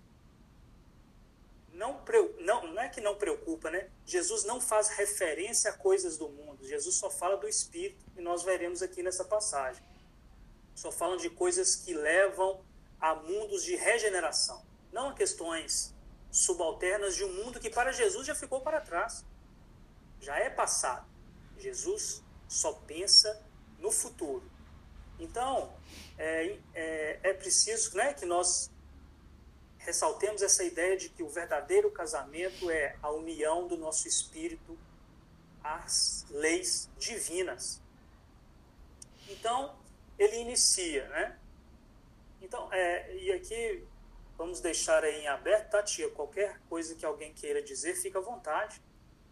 não, 1.72 1.98
não, 2.40 2.74
não 2.74 2.82
é 2.82 2.90
que 2.90 3.00
não 3.00 3.14
preocupa, 3.14 3.70
né? 3.70 3.88
Jesus 4.04 4.44
não 4.44 4.60
faz 4.60 4.88
referência 4.88 5.70
a 5.70 5.72
coisas 5.72 6.18
do 6.18 6.28
mundo. 6.28 6.49
Jesus 6.62 6.96
só 6.96 7.10
fala 7.10 7.36
do 7.36 7.48
Espírito, 7.48 8.04
e 8.16 8.20
nós 8.20 8.42
veremos 8.42 8.82
aqui 8.82 9.02
nessa 9.02 9.24
passagem. 9.24 9.82
Só 10.74 10.90
falam 10.92 11.16
de 11.16 11.30
coisas 11.30 11.76
que 11.76 11.94
levam 11.94 12.64
a 13.00 13.14
mundos 13.14 13.64
de 13.64 13.76
regeneração, 13.76 14.64
não 14.92 15.10
a 15.10 15.14
questões 15.14 15.94
subalternas 16.30 17.16
de 17.16 17.24
um 17.24 17.32
mundo 17.32 17.58
que 17.58 17.70
para 17.70 17.92
Jesus 17.92 18.26
já 18.26 18.34
ficou 18.34 18.60
para 18.60 18.80
trás, 18.80 19.24
já 20.20 20.38
é 20.38 20.48
passado. 20.50 21.08
Jesus 21.58 22.22
só 22.48 22.72
pensa 22.72 23.42
no 23.78 23.90
futuro. 23.90 24.48
Então, 25.18 25.72
é, 26.16 26.58
é, 26.74 27.20
é 27.22 27.34
preciso 27.34 27.96
né, 27.96 28.14
que 28.14 28.24
nós 28.24 28.70
ressaltemos 29.78 30.42
essa 30.42 30.62
ideia 30.62 30.96
de 30.96 31.08
que 31.08 31.22
o 31.22 31.28
verdadeiro 31.28 31.90
casamento 31.90 32.70
é 32.70 32.96
a 33.02 33.10
união 33.10 33.66
do 33.66 33.76
nosso 33.76 34.06
espírito 34.06 34.78
às 35.62 36.26
leis 36.30 36.88
divinas. 36.98 37.80
Então, 39.28 39.76
ele 40.18 40.36
inicia, 40.36 41.08
né? 41.08 41.38
Então, 42.40 42.72
é, 42.72 43.16
e 43.16 43.32
aqui 43.32 43.84
vamos 44.36 44.60
deixar 44.60 45.04
aí 45.04 45.20
em 45.20 45.28
aberto, 45.28 45.70
tá, 45.70 45.82
tia? 45.82 46.08
Qualquer 46.10 46.58
coisa 46.68 46.94
que 46.94 47.04
alguém 47.04 47.32
queira 47.34 47.62
dizer, 47.62 47.94
fica 47.94 48.18
à 48.18 48.22
vontade. 48.22 48.80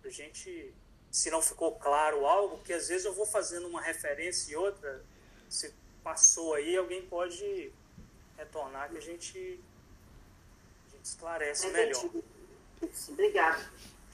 A 0.04 0.08
gente, 0.10 0.72
se 1.10 1.30
não 1.30 1.40
ficou 1.40 1.76
claro 1.76 2.26
algo, 2.26 2.58
que 2.62 2.72
às 2.72 2.88
vezes 2.88 3.06
eu 3.06 3.14
vou 3.14 3.26
fazendo 3.26 3.66
uma 3.66 3.80
referência 3.80 4.52
e 4.52 4.56
outra, 4.56 5.02
se 5.48 5.74
passou 6.04 6.54
aí, 6.54 6.76
alguém 6.76 7.06
pode 7.06 7.72
retornar 8.36 8.90
que 8.90 8.98
a 8.98 9.00
gente, 9.00 9.60
a 10.86 10.90
gente 10.90 11.04
esclarece 11.04 11.68
melhor. 11.68 12.10
Obrigada. 13.08 13.70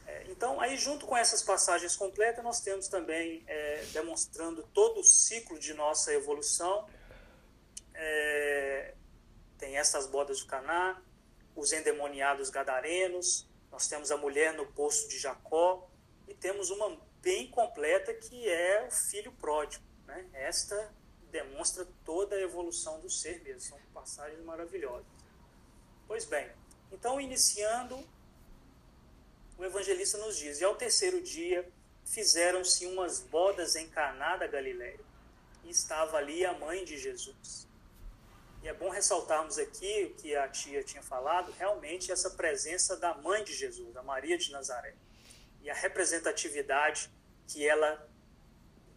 É, 0.07 0.25
então, 0.29 0.61
aí 0.61 0.77
junto 0.77 1.07
com 1.07 1.17
essas 1.17 1.43
passagens 1.43 1.97
completas, 1.97 2.45
nós 2.45 2.61
temos 2.61 2.89
também 2.89 3.43
é, 3.47 3.85
demonstrando 3.93 4.63
todo 4.75 5.01
o 5.01 5.05
ciclo 5.05 5.59
de 5.59 5.73
nossa 5.75 6.13
evolução, 6.13 6.87
é, 7.95 8.95
tem 9.59 9.77
essas 9.77 10.07
bodas 10.07 10.41
do 10.41 10.47
Caná, 10.47 11.01
os 11.57 11.73
endemoniados 11.73 12.51
gadarenos, 12.51 13.49
nós 13.71 13.87
temos 13.87 14.11
a 14.11 14.17
mulher 14.17 14.53
no 14.55 14.67
poço 14.67 15.09
de 15.09 15.19
Jacó 15.19 15.89
e 16.29 16.35
temos 16.35 16.71
uma 16.71 17.01
bem 17.21 17.51
completa 17.51 18.13
que 18.13 18.49
é 18.49 18.87
o 18.87 18.91
filho 18.91 19.33
pródigo. 19.33 19.85
Né? 20.07 20.29
Esta 20.33 20.93
demonstra 21.31 21.87
toda 22.05 22.37
a 22.37 22.41
evolução 22.41 23.01
do 23.01 23.11
ser 23.11 23.43
mesmo, 23.43 23.61
são 23.61 23.79
passagens 23.93 24.45
maravilhosas. 24.45 25.07
Pois 26.07 26.25
bem, 26.25 26.51
então 26.93 27.21
iniciando, 27.21 27.99
o 29.57 29.65
evangelista 29.65 30.19
nos 30.19 30.37
diz: 30.37 30.61
E 30.61 30.65
ao 30.65 30.75
terceiro 30.75 31.21
dia 31.23 31.69
fizeram-se 32.05 32.87
umas 32.87 33.21
bodas 33.21 33.77
em 33.77 33.89
Caná 33.89 34.37
da 34.37 34.47
Galiléia, 34.47 35.01
e 35.65 35.71
estava 35.71 36.19
ali 36.19 36.45
a 36.45 36.53
mãe 36.53 36.85
de 36.85 36.99
Jesus. 36.99 37.67
E 38.63 38.69
é 38.69 38.73
bom 38.73 38.89
ressaltarmos 38.89 39.59
aqui 39.59 40.05
o 40.05 40.15
que 40.15 40.35
a 40.35 40.49
tia 40.49 40.83
tinha 40.83 41.03
falado, 41.03 41.53
realmente 41.59 42.11
essa 42.11 42.31
presença 42.31 42.97
da 42.97 43.15
mãe 43.15 43.45
de 43.45 43.53
Jesus, 43.53 43.93
da 43.93 44.03
Maria 44.03 44.39
de 44.39 44.51
Nazaré. 44.51 44.95
E 45.61 45.69
a 45.69 45.75
representatividade 45.75 47.11
que 47.47 47.67
ela, 47.67 48.09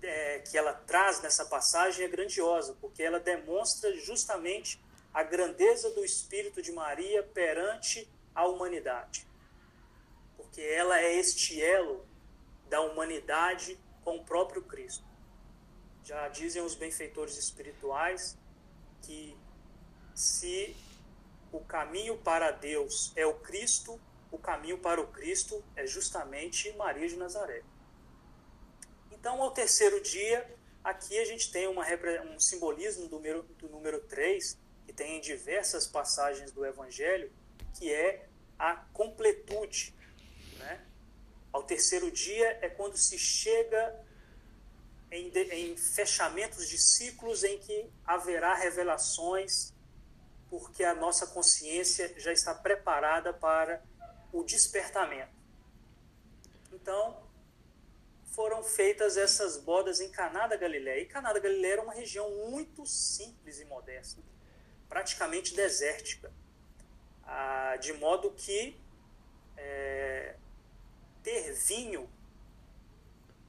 é, 0.02 0.40
que 0.40 0.58
ela 0.58 0.74
traz 0.74 1.22
nessa 1.22 1.46
passagem 1.46 2.06
é 2.06 2.08
grandiosa, 2.08 2.78
porque 2.80 3.04
ela 3.04 3.20
demonstra 3.20 3.94
justamente 3.98 4.82
a 5.14 5.22
grandeza 5.24 5.90
do 5.92 6.04
Espírito 6.06 6.62
de 6.62 6.72
Maria 6.72 7.24
perante 7.24 8.10
a 8.34 8.48
humanidade. 8.48 9.28
Porque 10.58 10.72
ela 10.72 11.00
é 11.00 11.14
este 11.14 11.62
elo 11.62 12.04
da 12.68 12.82
humanidade 12.82 13.80
com 14.04 14.18
o 14.18 14.26
próprio 14.26 14.64
Cristo. 14.64 15.06
Já 16.04 16.28
dizem 16.30 16.64
os 16.64 16.74
benfeitores 16.74 17.38
espirituais 17.38 18.36
que 19.04 19.38
se 20.16 20.76
o 21.52 21.60
caminho 21.60 22.18
para 22.18 22.50
Deus 22.50 23.14
é 23.16 23.24
o 23.24 23.36
Cristo, 23.36 24.02
o 24.32 24.40
caminho 24.40 24.80
para 24.80 25.00
o 25.00 25.06
Cristo 25.06 25.64
é 25.76 25.86
justamente 25.86 26.72
Maria 26.72 27.08
de 27.08 27.18
Nazaré. 27.18 27.62
Então, 29.12 29.40
ao 29.44 29.52
terceiro 29.52 30.02
dia, 30.02 30.44
aqui 30.84 31.20
a 31.20 31.26
gente 31.26 31.52
tem 31.52 31.68
uma, 31.68 31.86
um 32.34 32.40
simbolismo 32.40 33.08
do 33.08 33.18
número, 33.18 33.44
do 33.44 33.70
número 33.70 34.00
3, 34.08 34.58
que 34.88 34.94
tem 34.94 35.20
em 35.20 35.22
diversas 35.22 35.86
passagens 35.86 36.52
do 36.52 36.66
Evangelho, 36.66 37.32
que 37.76 37.94
é 37.94 38.28
a 38.58 38.76
completude. 38.92 39.96
Né? 40.58 40.86
Ao 41.52 41.64
terceiro 41.64 42.12
dia 42.12 42.60
é 42.62 42.70
quando 42.70 42.98
se 42.98 43.18
chega 43.18 43.96
em, 45.12 45.32
em 45.52 45.78
fechamentos 45.78 46.68
de 46.68 46.78
ciclos 46.78 47.44
em 47.44 47.58
que 47.60 47.90
haverá 48.06 48.54
revelações 48.54 49.74
porque 50.50 50.84
a 50.84 50.96
nossa 50.96 51.28
consciência 51.28 52.14
já 52.18 52.32
está 52.32 52.54
preparada 52.54 53.34
para 53.34 53.84
o 54.32 54.44
despertamento. 54.44 55.36
Então, 56.72 57.22
foram 58.38 58.64
feitas 58.64 59.18
essas 59.18 59.58
bodas 59.58 60.00
em 60.00 60.10
Caná 60.10 60.48
da 60.48 60.56
Galileia. 60.56 61.02
E 61.02 61.06
Caná 61.06 61.34
da 61.34 61.40
Galileia 61.40 61.74
era 61.74 61.82
uma 61.82 61.94
região 61.94 62.30
muito 62.50 62.86
simples 62.86 63.60
e 63.60 63.66
modesta, 63.66 64.22
praticamente 64.88 65.56
desértica, 65.56 66.32
ah, 67.24 67.76
de 67.78 67.94
modo 67.94 68.32
que 68.32 68.78
é, 69.58 70.36
ter 71.28 71.52
vinho 71.52 72.10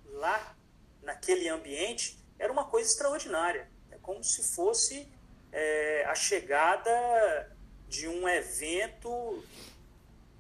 lá 0.07 0.57
naquele 1.01 1.49
ambiente 1.49 2.19
era 2.37 2.53
uma 2.53 2.65
coisa 2.65 2.91
extraordinária. 2.91 3.71
É 3.93 3.97
como 3.99 4.25
se 4.25 4.43
fosse 4.43 5.09
é, 5.53 6.05
a 6.07 6.15
chegada 6.17 7.57
de 7.87 8.09
um 8.09 8.29
evento 8.29 9.45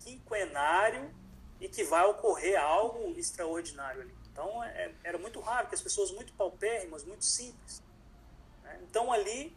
quinquenário 0.00 1.14
e 1.61 1.68
que 1.68 1.85
vai 1.85 2.04
ocorrer 2.07 2.61
algo 2.61 3.16
extraordinário 3.16 4.02
ali. 4.02 4.14
Então, 4.33 4.64
é, 4.64 4.92
era 5.04 5.16
muito 5.16 5.38
raro, 5.38 5.62
porque 5.62 5.76
as 5.76 5.80
pessoas 5.80 6.11
muito 6.11 6.33
paupérrimas, 6.33 7.04
muito 7.04 7.25
simples. 7.25 7.80
Né? 8.64 8.80
Então, 8.83 9.12
ali 9.12 9.57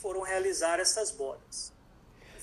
foram 0.00 0.20
realizar 0.20 0.78
essas 0.78 1.10
bodas. 1.10 1.72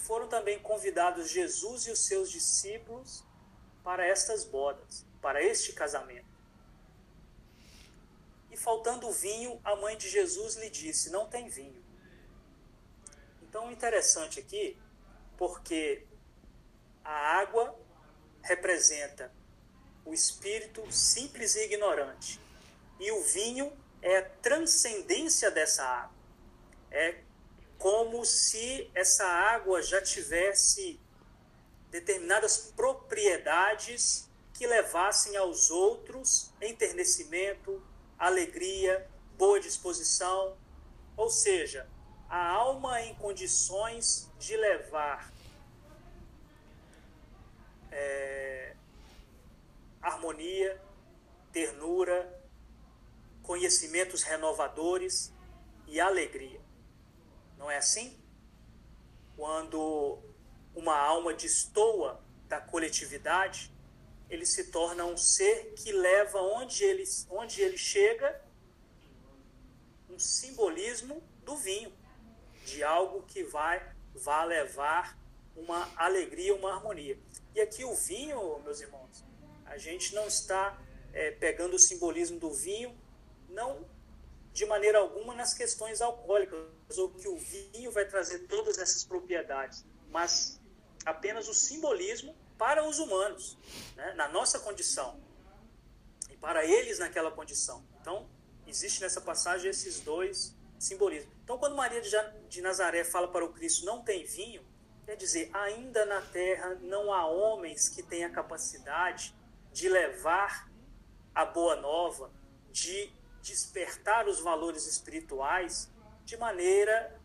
Foram 0.04 0.28
também 0.28 0.60
convidados 0.60 1.30
Jesus 1.30 1.88
e 1.88 1.92
os 1.92 2.06
seus 2.06 2.30
discípulos 2.30 3.24
para 3.86 4.06
estas 4.06 4.44
bodas, 4.44 5.06
para 5.22 5.42
este 5.42 5.72
casamento. 5.72 6.28
E 8.52 8.58
faltando 8.58 9.10
vinho, 9.12 9.60
a 9.64 9.78
mãe 9.78 9.98
de 9.98 10.10
Jesus 10.10 10.56
lhe 10.56 10.70
disse: 10.70 11.10
Não 11.10 11.26
tem 11.30 11.48
vinho. 11.48 11.82
Então, 13.44 13.72
interessante 13.72 14.42
aqui, 14.42 14.78
porque 15.38 16.06
a 17.02 17.40
água 17.40 17.74
representa 18.42 19.32
o 20.04 20.14
espírito 20.14 20.86
simples 20.92 21.56
e 21.56 21.64
ignorante. 21.64 22.42
E 23.00 23.10
o 23.10 23.24
vinho 23.24 23.72
é 24.02 24.18
a 24.18 24.30
transcendência 24.30 25.50
dessa 25.50 25.86
água. 25.86 26.18
É 26.92 27.24
como 27.78 28.26
se 28.26 28.90
essa 28.94 29.26
água 29.26 29.82
já 29.82 30.02
tivesse 30.02 31.00
determinadas 31.90 32.58
propriedades 32.76 34.30
que 34.54 34.66
levassem 34.66 35.36
aos 35.36 35.70
outros 35.70 36.52
enternecimento, 36.62 37.82
alegria, 38.18 39.08
boa 39.38 39.60
disposição, 39.60 40.58
ou 41.18 41.30
seja, 41.30 41.88
a 42.30 42.50
alma 42.50 43.02
em 43.02 43.14
condições 43.16 44.32
de 44.40 44.56
levar 44.58 45.32
é, 47.92 48.76
harmonia, 50.02 50.82
ternura, 51.52 52.42
conhecimentos 53.44 54.24
renovadores 54.24 55.32
e 55.86 56.00
alegria. 56.00 56.63
Não 57.64 57.72
é 57.72 57.78
assim? 57.78 58.20
Quando 59.38 60.20
uma 60.76 60.98
alma 60.98 61.34
destoa 61.34 62.22
da 62.50 62.60
coletividade, 62.60 63.72
ele 64.30 64.46
se 64.46 64.66
torna 64.66 65.06
um 65.06 65.16
ser 65.16 65.74
que 65.78 65.94
leva 65.94 66.42
onde 66.42 66.84
ele, 66.84 67.06
onde 67.30 67.62
ele 67.62 67.78
chega 67.78 68.44
um 70.10 70.20
simbolismo 70.20 71.24
do 71.46 71.56
vinho, 71.56 71.94
de 72.66 72.84
algo 72.84 73.24
que 73.24 73.46
vai, 73.46 73.82
vai 74.14 74.46
levar 74.46 75.18
uma 75.56 75.90
alegria, 75.96 76.54
uma 76.54 76.74
harmonia. 76.74 77.18
E 77.56 77.62
aqui 77.62 77.86
o 77.86 77.96
vinho, 77.96 78.60
meus 78.60 78.82
irmãos, 78.82 79.24
a 79.66 79.78
gente 79.78 80.14
não 80.14 80.28
está 80.28 80.78
é, 81.14 81.32
pegando 81.32 81.78
o 81.78 81.80
simbolismo 81.80 82.38
do 82.38 82.52
vinho, 82.52 82.94
não 83.48 83.86
de 84.52 84.66
maneira 84.66 84.98
alguma 84.98 85.34
nas 85.34 85.54
questões 85.54 86.02
alcoólicas, 86.02 86.73
ou 86.98 87.10
que 87.10 87.28
o 87.28 87.38
vinho 87.38 87.92
vai 87.92 88.06
trazer 88.06 88.40
todas 88.48 88.78
essas 88.78 89.04
propriedades, 89.04 89.86
mas 90.10 90.60
apenas 91.06 91.48
o 91.48 91.54
simbolismo 91.54 92.36
para 92.58 92.88
os 92.88 93.00
humanos, 93.00 93.58
né, 93.96 94.14
na 94.14 94.28
nossa 94.28 94.60
condição, 94.60 95.20
e 96.30 96.38
para 96.38 96.66
eles 96.66 97.00
naquela 97.00 97.32
condição. 97.32 97.84
Então, 98.00 98.30
existe 98.68 99.02
nessa 99.02 99.22
passagem 99.22 99.70
esses 99.70 100.00
dois 100.00 100.56
simbolismos. 100.80 101.34
Então, 101.44 101.58
quando 101.58 101.76
Maria 101.76 102.02
de 102.02 102.62
Nazaré 102.62 103.04
fala 103.04 103.28
para 103.28 103.44
o 103.44 103.52
Cristo, 103.52 103.86
não 103.86 104.04
tem 104.04 104.26
vinho, 104.26 104.64
quer 105.06 105.16
dizer, 105.16 105.50
ainda 105.54 106.06
na 106.06 106.22
terra 106.22 106.76
não 106.82 107.12
há 107.12 107.26
homens 107.26 107.90
que 107.90 108.04
tenham 108.04 108.30
a 108.30 108.34
capacidade 108.34 109.36
de 109.72 109.90
levar 109.90 110.72
a 111.34 111.46
boa 111.46 111.76
nova, 111.76 112.32
de 112.72 113.12
despertar 113.42 114.28
os 114.28 114.40
valores 114.40 114.88
espirituais 114.88 115.90
de 116.24 116.38
maneira 116.38 117.20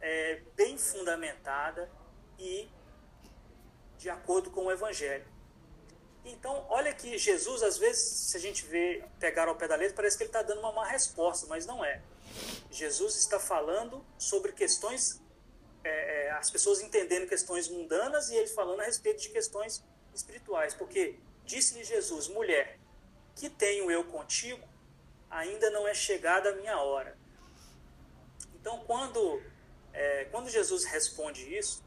é, 0.00 0.42
bem 0.54 0.76
fundamentada 0.76 1.90
e 2.38 2.68
de 3.98 4.10
acordo 4.10 4.50
com 4.50 4.66
o 4.66 4.72
Evangelho. 4.72 5.26
Então, 6.24 6.66
olha 6.70 6.92
que 6.94 7.18
Jesus, 7.18 7.62
às 7.62 7.76
vezes, 7.76 8.30
se 8.30 8.36
a 8.36 8.40
gente 8.40 8.64
vê, 8.64 9.04
pegar 9.20 9.46
ao 9.48 9.56
pé 9.56 9.68
da 9.68 9.76
letra, 9.76 9.94
parece 9.96 10.16
que 10.16 10.24
ele 10.24 10.28
está 10.30 10.42
dando 10.42 10.60
uma 10.60 10.72
má 10.72 10.86
resposta, 10.86 11.46
mas 11.46 11.66
não 11.66 11.84
é. 11.84 12.02
Jesus 12.70 13.16
está 13.16 13.38
falando 13.38 14.04
sobre 14.18 14.52
questões, 14.52 15.20
é, 15.82 16.26
é, 16.26 16.30
as 16.32 16.50
pessoas 16.50 16.80
entendendo 16.80 17.28
questões 17.28 17.68
mundanas 17.68 18.30
e 18.30 18.36
ele 18.36 18.48
falando 18.48 18.80
a 18.80 18.84
respeito 18.84 19.20
de 19.20 19.28
questões 19.28 19.84
espirituais. 20.14 20.74
Porque 20.74 21.18
disse-lhe 21.44 21.84
Jesus, 21.84 22.28
mulher, 22.28 22.78
que 23.36 23.50
tenho 23.50 23.90
eu 23.90 24.04
contigo, 24.04 24.66
ainda 25.30 25.68
não 25.70 25.86
é 25.86 25.92
chegada 25.92 26.50
a 26.50 26.56
minha 26.56 26.78
hora. 26.80 27.18
Então, 28.64 28.78
quando, 28.86 29.42
é, 29.92 30.24
quando 30.30 30.48
Jesus 30.48 30.84
responde 30.84 31.54
isso, 31.54 31.84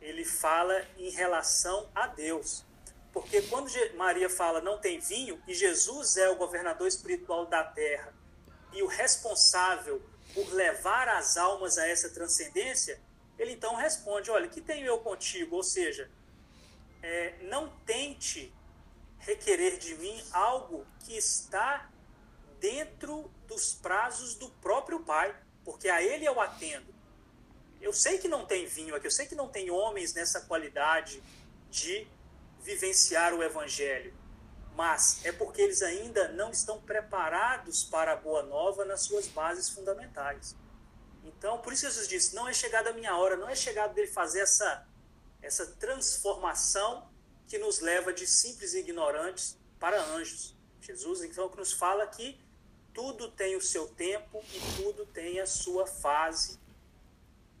ele 0.00 0.24
fala 0.24 0.82
em 0.96 1.10
relação 1.10 1.90
a 1.94 2.06
Deus. 2.06 2.64
Porque 3.12 3.42
quando 3.42 3.70
Maria 3.94 4.30
fala 4.30 4.62
não 4.62 4.78
tem 4.78 4.98
vinho, 4.98 5.38
e 5.46 5.52
Jesus 5.52 6.16
é 6.16 6.30
o 6.30 6.36
governador 6.36 6.88
espiritual 6.88 7.44
da 7.44 7.62
terra 7.62 8.14
e 8.72 8.82
o 8.82 8.86
responsável 8.86 10.02
por 10.32 10.50
levar 10.54 11.10
as 11.10 11.36
almas 11.36 11.76
a 11.76 11.86
essa 11.86 12.08
transcendência, 12.08 12.98
ele 13.38 13.52
então 13.52 13.74
responde: 13.74 14.30
Olha, 14.30 14.48
que 14.48 14.62
tenho 14.62 14.86
eu 14.86 15.00
contigo? 15.00 15.56
Ou 15.56 15.62
seja, 15.62 16.10
é, 17.02 17.34
não 17.42 17.68
tente 17.84 18.50
requerer 19.18 19.76
de 19.76 19.94
mim 19.96 20.24
algo 20.32 20.86
que 21.00 21.14
está 21.18 21.90
dentro 22.58 23.30
dos 23.46 23.74
prazos 23.74 24.34
do 24.36 24.48
próprio 24.48 25.00
Pai, 25.00 25.36
porque 25.66 25.88
a 25.88 26.00
Ele 26.00 26.24
eu 26.24 26.40
atendo. 26.40 26.94
Eu 27.80 27.92
sei 27.92 28.18
que 28.18 28.28
não 28.28 28.46
tem 28.46 28.66
vinho 28.66 28.94
aqui, 28.94 29.06
eu 29.06 29.10
sei 29.10 29.26
que 29.26 29.34
não 29.34 29.48
tem 29.48 29.68
homens 29.68 30.14
nessa 30.14 30.40
qualidade 30.42 31.20
de 31.68 32.06
vivenciar 32.62 33.34
o 33.34 33.42
Evangelho, 33.42 34.14
mas 34.76 35.24
é 35.24 35.32
porque 35.32 35.60
eles 35.60 35.82
ainda 35.82 36.28
não 36.28 36.50
estão 36.52 36.80
preparados 36.80 37.82
para 37.82 38.12
a 38.12 38.16
boa 38.16 38.44
nova 38.44 38.84
nas 38.84 39.02
suas 39.02 39.26
bases 39.26 39.68
fundamentais. 39.68 40.54
Então, 41.24 41.58
por 41.58 41.72
isso 41.72 41.84
Jesus 41.84 42.06
disse: 42.06 42.34
não 42.34 42.48
é 42.48 42.52
chegada 42.52 42.90
a 42.90 42.92
minha 42.92 43.16
hora, 43.16 43.36
não 43.36 43.48
é 43.48 43.56
chegada 43.56 43.92
dele 43.92 44.06
fazer 44.06 44.40
essa, 44.40 44.86
essa 45.42 45.66
transformação 45.66 47.10
que 47.48 47.58
nos 47.58 47.80
leva 47.80 48.12
de 48.12 48.26
simples 48.26 48.72
ignorantes 48.72 49.58
para 49.80 50.00
anjos. 50.00 50.56
Jesus, 50.80 51.22
então, 51.22 51.48
que 51.48 51.56
nos 51.56 51.72
fala 51.72 52.06
que 52.06 52.38
tudo 52.96 53.30
tem 53.30 53.54
o 53.54 53.60
seu 53.60 53.86
tempo 53.86 54.42
e 54.54 54.82
tudo 54.82 55.04
tem 55.04 55.38
a 55.38 55.46
sua 55.46 55.86
fase, 55.86 56.58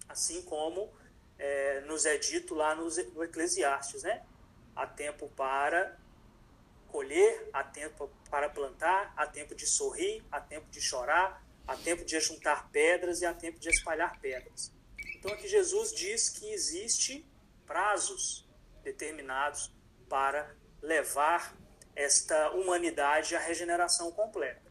assim 0.08 0.40
como 0.40 0.90
é, 1.38 1.82
nos 1.82 2.06
é 2.06 2.16
dito 2.16 2.54
lá 2.54 2.74
no, 2.74 2.88
no 2.88 3.22
Eclesiastes, 3.22 4.02
né? 4.02 4.24
Há 4.74 4.86
tempo 4.86 5.28
para 5.36 5.94
colher, 6.88 7.50
há 7.52 7.62
tempo 7.62 8.10
para 8.30 8.48
plantar, 8.48 9.12
há 9.14 9.26
tempo 9.26 9.54
de 9.54 9.66
sorrir, 9.66 10.24
há 10.32 10.40
tempo 10.40 10.70
de 10.70 10.80
chorar, 10.80 11.44
há 11.66 11.76
tempo 11.76 12.02
de 12.02 12.18
juntar 12.18 12.70
pedras 12.70 13.20
e 13.20 13.26
há 13.26 13.34
tempo 13.34 13.58
de 13.58 13.68
espalhar 13.68 14.18
pedras. 14.18 14.72
Então 15.16 15.30
aqui 15.30 15.46
Jesus 15.46 15.92
diz 15.92 16.30
que 16.30 16.50
existe 16.50 17.26
prazos 17.66 18.48
determinados 18.82 19.70
para 20.08 20.56
levar 20.80 21.54
esta 21.94 22.52
humanidade 22.52 23.36
à 23.36 23.38
regeneração 23.38 24.10
completa. 24.10 24.65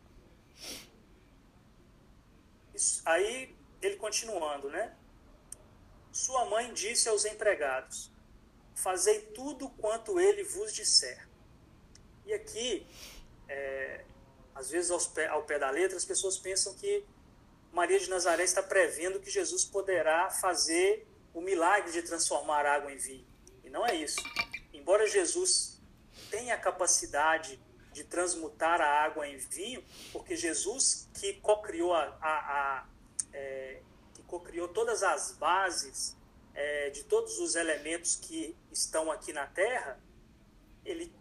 Aí 3.05 3.55
ele 3.81 3.95
continuando, 3.97 4.69
né? 4.69 4.95
Sua 6.11 6.45
mãe 6.45 6.73
disse 6.73 7.09
aos 7.09 7.25
empregados: 7.25 8.11
Fazei 8.73 9.21
tudo 9.21 9.69
quanto 9.69 10.19
ele 10.19 10.43
vos 10.43 10.73
disser. 10.73 11.27
E 12.25 12.33
aqui, 12.33 12.85
é, 13.47 14.03
às 14.53 14.69
vezes 14.69 15.07
pé, 15.07 15.27
ao 15.27 15.43
pé 15.43 15.59
da 15.59 15.69
letra, 15.69 15.97
as 15.97 16.05
pessoas 16.05 16.37
pensam 16.37 16.73
que 16.73 17.05
Maria 17.71 17.99
de 17.99 18.09
Nazaré 18.09 18.43
está 18.43 18.63
prevendo 18.63 19.19
que 19.19 19.29
Jesus 19.29 19.65
poderá 19.65 20.29
fazer 20.29 21.05
o 21.33 21.41
milagre 21.41 21.91
de 21.91 22.01
transformar 22.01 22.65
água 22.65 22.91
em 22.91 22.97
vinho. 22.97 23.27
E 23.63 23.69
não 23.69 23.85
é 23.85 23.93
isso. 23.93 24.21
Embora 24.73 25.05
Jesus 25.07 25.81
tenha 26.31 26.55
a 26.55 26.57
capacidade 26.57 27.59
de 27.95 28.03
transmutar 28.03 28.81
a 28.81 29.03
água 29.05 29.25
em 29.25 29.37
vinho, 29.37 29.81
porque 30.11 30.35
Jesus 30.35 31.07
que 31.13 31.35
cocriou 31.35 31.93
a, 31.93 32.03
a, 32.21 32.33
a 32.81 32.85
é, 33.31 33.81
que 34.13 34.21
cocriou 34.23 34.67
todas 34.67 35.01
as 35.01 35.31
bases 35.31 36.13
é, 36.53 36.89
de 36.89 37.05
todos 37.05 37.39
os 37.39 37.55
elementos 37.55 38.17
que 38.17 38.53
estão 38.69 39.09
aqui 39.09 39.31
na 39.31 39.47
Terra, 39.47 39.97
ele 40.83 41.15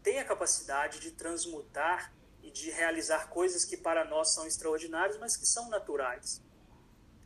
tem 0.00 0.20
a 0.20 0.24
capacidade 0.24 1.00
de 1.00 1.10
transmutar 1.10 2.14
e 2.44 2.50
de 2.52 2.70
realizar 2.70 3.28
coisas 3.28 3.64
que 3.64 3.76
para 3.76 4.04
nós 4.04 4.30
são 4.30 4.46
extraordinárias, 4.46 5.18
mas 5.18 5.36
que 5.36 5.46
são 5.46 5.68
naturais. 5.68 6.40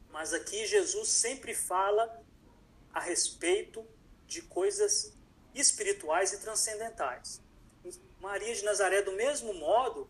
Mas 0.09 0.33
aqui 0.33 0.67
Jesus 0.67 1.11
sempre 1.11 1.55
fala 1.55 2.25
a 2.95 3.01
respeito 3.01 3.87
de 4.27 4.41
coisas 4.41 5.13
espirituais 5.55 6.33
e 6.33 6.39
transcendentais. 6.39 7.43
Maria 8.23 8.55
de 8.55 8.63
Nazaré, 8.63 9.03
do 9.03 9.11
mesmo 9.11 9.53
modo, 9.53 10.09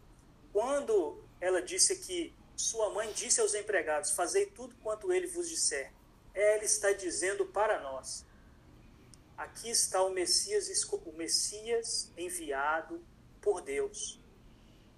quando 0.52 1.24
ela 1.40 1.62
disse 1.62 1.96
que 1.96 2.30
sua 2.54 2.90
mãe 2.90 3.10
disse 3.14 3.40
aos 3.40 3.54
empregados: 3.54 4.10
Fazei 4.10 4.44
tudo 4.44 4.76
quanto 4.82 5.10
ele 5.10 5.26
vos 5.26 5.48
disser, 5.48 5.90
ela 6.34 6.62
está 6.62 6.92
dizendo 6.92 7.46
para 7.46 7.80
nós: 7.80 8.26
Aqui 9.34 9.70
está 9.70 10.02
o 10.02 10.10
Messias, 10.10 10.68
o 10.92 11.12
Messias 11.12 12.12
enviado 12.14 13.02
por 13.40 13.62
Deus, 13.62 14.20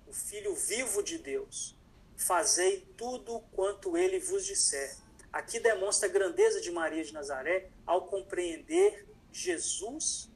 o 0.08 0.12
Filho 0.12 0.52
vivo 0.56 1.00
de 1.00 1.16
Deus. 1.16 1.76
Fazei 2.16 2.80
tudo 2.96 3.40
quanto 3.52 3.96
ele 3.96 4.18
vos 4.18 4.44
disser. 4.44 4.96
Aqui 5.32 5.60
demonstra 5.60 6.08
a 6.08 6.12
grandeza 6.12 6.60
de 6.60 6.70
Maria 6.72 7.04
de 7.04 7.12
Nazaré 7.12 7.70
ao 7.86 8.08
compreender 8.08 9.06
Jesus 9.32 10.28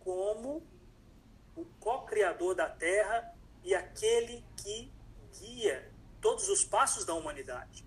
como 0.00 0.62
o 1.56 1.64
co-criador 1.80 2.54
da 2.54 2.68
terra 2.68 3.34
e 3.62 3.74
aquele 3.74 4.44
que 4.56 4.92
guia 5.38 5.90
todos 6.20 6.48
os 6.48 6.64
passos 6.64 7.04
da 7.04 7.14
humanidade. 7.14 7.84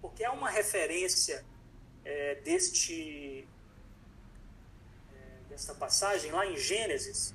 Porque 0.00 0.24
há 0.24 0.32
uma 0.32 0.50
referência 0.50 1.44
é, 2.04 2.36
deste 2.36 3.48
é, 5.12 5.48
desta 5.48 5.74
passagem 5.74 6.30
lá 6.30 6.46
em 6.46 6.56
Gênesis, 6.56 7.34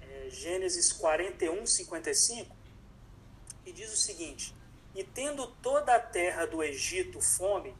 é, 0.00 0.30
Gênesis 0.30 0.92
41, 0.92 1.66
55, 1.66 2.56
e 3.66 3.72
diz 3.72 3.92
o 3.92 3.96
seguinte: 3.96 4.54
E 4.94 5.02
tendo 5.02 5.46
toda 5.56 5.94
a 5.94 6.00
terra 6.00 6.46
do 6.46 6.62
Egito 6.62 7.20
fome, 7.20 7.74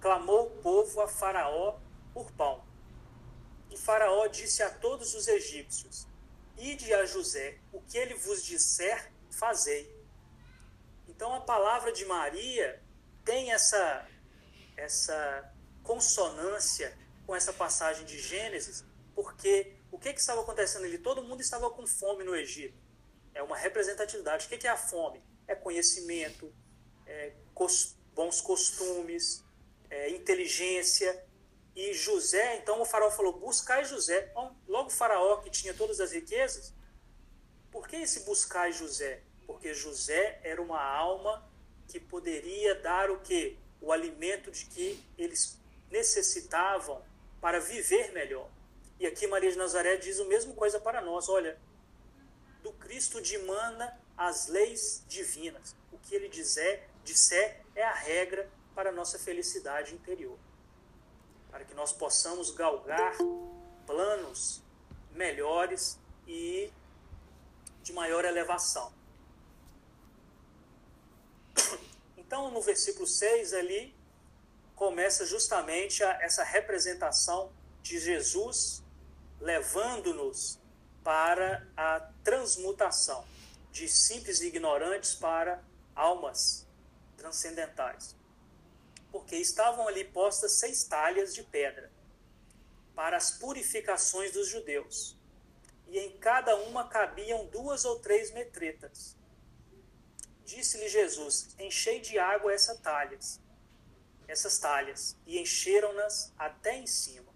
clamou 0.00 0.46
o 0.46 0.62
povo 0.62 1.00
a 1.00 1.08
Faraó 1.08 1.78
por 2.12 2.30
pão. 2.32 2.62
E 3.70 3.76
Faraó 3.76 4.26
disse 4.26 4.62
a 4.62 4.70
todos 4.70 5.14
os 5.14 5.28
egípcios: 5.28 6.06
Ide 6.60 6.92
a 6.94 7.06
José, 7.06 7.58
o 7.72 7.80
que 7.80 7.96
ele 7.96 8.14
vos 8.14 8.44
disser, 8.44 9.10
fazei. 9.30 9.90
Então 11.08 11.34
a 11.34 11.40
palavra 11.40 11.92
de 11.92 12.04
Maria 12.04 12.82
tem 13.24 13.52
essa 13.52 14.06
essa 14.76 15.52
consonância 15.82 16.96
com 17.26 17.34
essa 17.34 17.52
passagem 17.52 18.04
de 18.06 18.18
Gênesis, 18.18 18.84
porque 19.14 19.76
o 19.90 19.98
que, 19.98 20.12
que 20.12 20.20
estava 20.20 20.40
acontecendo 20.40 20.84
ali? 20.84 20.98
Todo 20.98 21.22
mundo 21.22 21.40
estava 21.40 21.70
com 21.70 21.86
fome 21.86 22.24
no 22.24 22.34
Egito. 22.34 22.78
É 23.34 23.42
uma 23.42 23.56
representatividade. 23.56 24.46
O 24.46 24.48
que, 24.48 24.58
que 24.58 24.66
é 24.66 24.70
a 24.70 24.76
fome? 24.76 25.22
É 25.46 25.54
conhecimento, 25.54 26.52
é 27.06 27.32
bons 28.14 28.40
costumes, 28.40 29.44
é 29.88 30.10
inteligência. 30.10 31.24
E 31.80 31.94
José, 31.94 32.56
então 32.56 32.82
o 32.82 32.84
faraó 32.84 33.10
falou: 33.10 33.32
buscai 33.32 33.86
José. 33.86 34.30
Logo 34.68 34.88
o 34.88 34.92
faraó, 34.92 35.38
que 35.38 35.48
tinha 35.48 35.72
todas 35.72 35.98
as 35.98 36.12
riquezas, 36.12 36.74
por 37.70 37.88
que 37.88 37.96
esse 37.96 38.20
buscai 38.20 38.70
José? 38.70 39.22
Porque 39.46 39.72
José 39.72 40.42
era 40.44 40.60
uma 40.60 40.78
alma 40.78 41.42
que 41.88 41.98
poderia 41.98 42.74
dar 42.74 43.10
o 43.10 43.20
quê? 43.20 43.56
O 43.80 43.92
alimento 43.92 44.50
de 44.50 44.66
que 44.66 45.02
eles 45.16 45.58
necessitavam 45.90 47.02
para 47.40 47.58
viver 47.58 48.12
melhor. 48.12 48.50
E 48.98 49.06
aqui 49.06 49.26
Maria 49.26 49.50
de 49.50 49.56
Nazaré 49.56 49.96
diz 49.96 50.20
a 50.20 50.26
mesma 50.26 50.52
coisa 50.52 50.78
para 50.78 51.00
nós. 51.00 51.30
Olha, 51.30 51.58
do 52.62 52.74
Cristo 52.74 53.22
dimana 53.22 53.98
as 54.18 54.48
leis 54.48 55.02
divinas. 55.08 55.74
O 55.90 55.98
que 55.98 56.14
ele 56.14 56.28
dizer, 56.28 56.90
disser 57.02 57.64
é 57.74 57.82
a 57.82 57.94
regra 57.94 58.46
para 58.74 58.90
a 58.90 58.92
nossa 58.92 59.18
felicidade 59.18 59.94
interior. 59.94 60.38
Para 61.50 61.64
que 61.64 61.74
nós 61.74 61.92
possamos 61.92 62.50
galgar 62.50 63.16
planos 63.86 64.62
melhores 65.12 65.98
e 66.26 66.72
de 67.82 67.92
maior 67.92 68.24
elevação. 68.24 68.92
Então, 72.16 72.50
no 72.50 72.62
versículo 72.62 73.06
6 73.06 73.52
ali, 73.54 73.94
começa 74.76 75.26
justamente 75.26 76.04
a, 76.04 76.22
essa 76.22 76.44
representação 76.44 77.52
de 77.82 77.98
Jesus 77.98 78.82
levando-nos 79.40 80.58
para 81.02 81.66
a 81.76 82.00
transmutação 82.22 83.24
de 83.72 83.88
simples 83.88 84.40
ignorantes 84.40 85.14
para 85.14 85.62
almas 85.94 86.66
transcendentais. 87.16 88.14
Porque 89.10 89.36
estavam 89.36 89.88
ali 89.88 90.04
postas 90.04 90.52
seis 90.52 90.84
talhas 90.84 91.34
de 91.34 91.42
pedra 91.42 91.90
para 92.94 93.16
as 93.16 93.30
purificações 93.30 94.32
dos 94.32 94.48
judeus, 94.48 95.16
e 95.88 95.98
em 95.98 96.18
cada 96.18 96.54
uma 96.56 96.88
cabiam 96.88 97.46
duas 97.46 97.84
ou 97.84 97.98
três 97.98 98.30
metretas. 98.30 99.16
Disse-lhe 100.44 100.88
Jesus: 100.88 101.54
Enchei 101.58 102.00
de 102.00 102.18
água 102.18 102.52
essas 102.52 102.78
talhas, 102.80 103.40
essas 104.28 104.58
talhas, 104.58 105.16
e 105.26 105.38
encheram-nas 105.38 106.32
até 106.38 106.76
em 106.76 106.86
cima. 106.86 107.32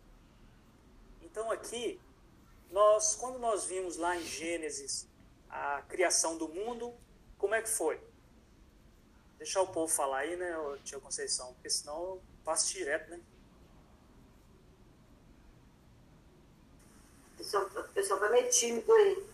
Então 1.22 1.50
aqui, 1.50 2.00
nós, 2.70 3.14
quando 3.16 3.38
nós 3.38 3.64
vimos 3.64 3.96
lá 3.96 4.16
em 4.16 4.24
Gênesis 4.24 5.08
a 5.48 5.82
criação 5.88 6.36
do 6.36 6.48
mundo, 6.48 6.94
como 7.38 7.54
é 7.54 7.62
que 7.62 7.68
foi? 7.68 8.00
Deixar 9.44 9.60
o 9.60 9.66
povo 9.66 9.92
falar 9.92 10.20
aí, 10.20 10.36
né, 10.36 10.56
tia 10.84 10.98
Conceição? 10.98 11.52
Porque 11.52 11.68
senão 11.68 12.02
eu 12.02 12.22
passo 12.42 12.72
direto, 12.72 13.10
né? 13.10 13.20
O 17.38 17.92
pessoal 17.92 18.20
vai 18.20 18.30
meio 18.30 18.48
tímido 18.48 18.90
aí. 18.90 19.26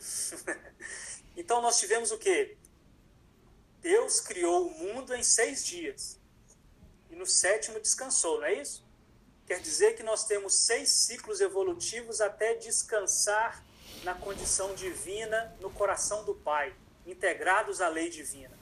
então 1.36 1.62
nós 1.62 1.78
tivemos 1.78 2.10
o 2.10 2.18
quê? 2.18 2.56
Deus 3.80 4.20
criou 4.20 4.66
o 4.66 4.70
mundo 4.76 5.14
em 5.14 5.22
seis 5.22 5.64
dias. 5.64 6.18
E 7.08 7.14
no 7.14 7.24
sétimo 7.24 7.78
descansou, 7.78 8.38
não 8.38 8.46
é 8.46 8.54
isso? 8.54 8.84
Quer 9.46 9.60
dizer 9.60 9.94
que 9.94 10.02
nós 10.02 10.24
temos 10.24 10.56
seis 10.56 10.90
ciclos 10.90 11.40
evolutivos 11.40 12.20
até 12.20 12.54
descansar 12.54 13.64
na 14.02 14.12
condição 14.12 14.74
divina 14.74 15.56
no 15.60 15.70
coração 15.70 16.24
do 16.24 16.34
Pai, 16.34 16.74
integrados 17.06 17.80
à 17.80 17.86
lei 17.86 18.10
divina. 18.10 18.59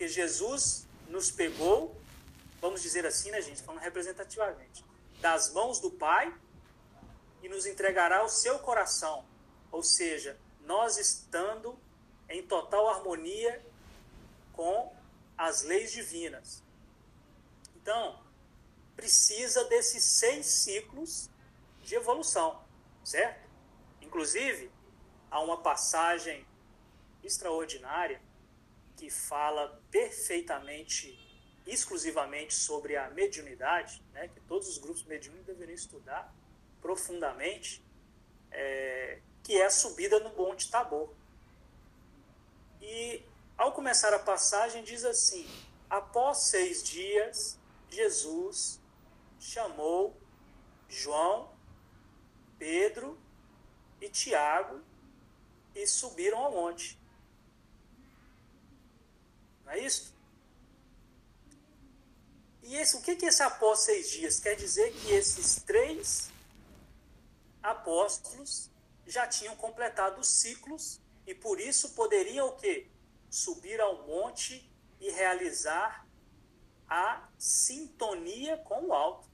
Porque 0.00 0.14
Jesus 0.14 0.86
nos 1.08 1.30
pegou, 1.30 1.94
vamos 2.58 2.80
dizer 2.80 3.04
assim, 3.04 3.30
né, 3.30 3.42
gente, 3.42 3.60
falando 3.60 3.82
representativamente, 3.82 4.82
das 5.20 5.52
mãos 5.52 5.78
do 5.78 5.90
Pai 5.90 6.34
e 7.42 7.50
nos 7.50 7.66
entregará 7.66 8.24
o 8.24 8.28
seu 8.30 8.58
coração. 8.60 9.26
Ou 9.70 9.82
seja, 9.82 10.40
nós 10.62 10.96
estando 10.96 11.78
em 12.30 12.42
total 12.46 12.88
harmonia 12.88 13.62
com 14.54 14.90
as 15.36 15.64
leis 15.64 15.92
divinas. 15.92 16.62
Então, 17.76 18.24
precisa 18.96 19.64
desses 19.64 20.02
seis 20.02 20.46
ciclos 20.46 21.28
de 21.82 21.94
evolução, 21.94 22.64
certo? 23.04 23.46
Inclusive, 24.00 24.72
há 25.30 25.40
uma 25.40 25.58
passagem 25.58 26.46
extraordinária 27.22 28.18
que 29.00 29.08
fala 29.08 29.80
perfeitamente, 29.90 31.18
exclusivamente 31.66 32.52
sobre 32.52 32.98
a 32.98 33.08
mediunidade, 33.08 34.02
né, 34.12 34.28
que 34.28 34.38
todos 34.40 34.68
os 34.68 34.76
grupos 34.76 35.04
mediúnicos 35.04 35.46
deveriam 35.46 35.74
estudar 35.74 36.30
profundamente, 36.82 37.82
é, 38.50 39.20
que 39.42 39.58
é 39.58 39.64
a 39.64 39.70
subida 39.70 40.20
no 40.20 40.36
Monte 40.36 40.70
Tabor. 40.70 41.14
E 42.82 43.22
ao 43.56 43.72
começar 43.72 44.12
a 44.12 44.18
passagem, 44.18 44.84
diz 44.84 45.02
assim: 45.02 45.48
Após 45.88 46.42
seis 46.42 46.82
dias, 46.82 47.58
Jesus 47.88 48.78
chamou 49.38 50.14
João, 50.90 51.50
Pedro 52.58 53.18
e 53.98 54.10
Tiago 54.10 54.82
e 55.74 55.86
subiram 55.86 56.38
ao 56.40 56.52
monte. 56.52 56.99
Não 59.70 59.76
é 59.76 59.80
isso? 59.86 60.12
E 62.64 62.74
esse, 62.74 62.96
o 62.96 63.00
que, 63.00 63.14
que 63.14 63.26
esse 63.26 63.40
após 63.40 63.78
seis 63.80 64.10
dias? 64.10 64.40
Quer 64.40 64.56
dizer 64.56 64.92
que 64.92 65.12
esses 65.12 65.62
três 65.62 66.28
apóstolos 67.62 68.68
já 69.06 69.28
tinham 69.28 69.54
completado 69.54 70.20
os 70.20 70.26
ciclos 70.26 71.00
e 71.24 71.32
por 71.36 71.60
isso 71.60 71.90
poderiam 71.90 72.48
o 72.48 72.56
quê? 72.56 72.88
Subir 73.30 73.80
ao 73.80 74.08
monte 74.08 74.68
e 75.00 75.08
realizar 75.08 76.04
a 76.88 77.28
sintonia 77.38 78.56
com 78.58 78.86
o 78.86 78.92
alto. 78.92 79.28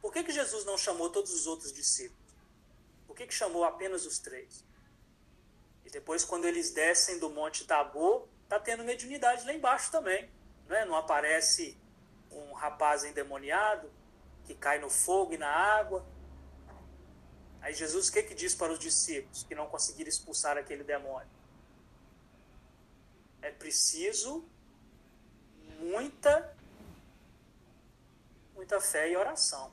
Por 0.00 0.12
que, 0.12 0.24
que 0.24 0.32
Jesus 0.32 0.64
não 0.64 0.76
chamou 0.76 1.10
todos 1.10 1.32
os 1.32 1.46
outros 1.46 1.72
discípulos? 1.72 2.34
Por 3.06 3.14
que, 3.14 3.24
que 3.24 3.32
chamou 3.34 3.62
apenas 3.62 4.04
os 4.04 4.18
três? 4.18 4.64
E 5.84 5.90
depois, 5.90 6.24
quando 6.24 6.44
eles 6.44 6.72
descem 6.72 7.20
do 7.20 7.30
Monte 7.30 7.64
Tabor, 7.64 8.26
está 8.44 8.60
tendo 8.60 8.84
mediunidade 8.84 9.44
lá 9.44 9.52
embaixo 9.52 9.90
também. 9.90 10.30
Não, 10.68 10.76
é? 10.76 10.84
não 10.84 10.96
aparece 10.96 11.76
um 12.30 12.52
rapaz 12.52 13.04
endemoniado 13.04 13.90
que 14.44 14.54
cai 14.54 14.78
no 14.78 14.88
fogo 14.90 15.34
e 15.34 15.38
na 15.38 15.48
água. 15.48 16.04
Aí 17.60 17.74
Jesus 17.74 18.08
o 18.08 18.12
que, 18.12 18.22
que 18.22 18.34
diz 18.34 18.54
para 18.54 18.72
os 18.72 18.78
discípulos 18.78 19.42
que 19.42 19.54
não 19.54 19.66
conseguiram 19.66 20.08
expulsar 20.08 20.56
aquele 20.58 20.84
demônio? 20.84 21.28
É 23.40 23.50
preciso 23.50 24.46
muita, 25.78 26.54
muita 28.54 28.80
fé 28.80 29.10
e 29.10 29.16
oração. 29.16 29.72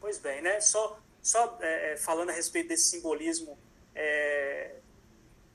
Pois 0.00 0.18
bem, 0.18 0.42
né? 0.42 0.60
Só, 0.60 1.00
só 1.22 1.58
é, 1.60 1.92
é, 1.92 1.96
falando 1.96 2.30
a 2.30 2.32
respeito 2.32 2.68
desse 2.68 2.90
simbolismo 2.90 3.58
é, 3.94 4.80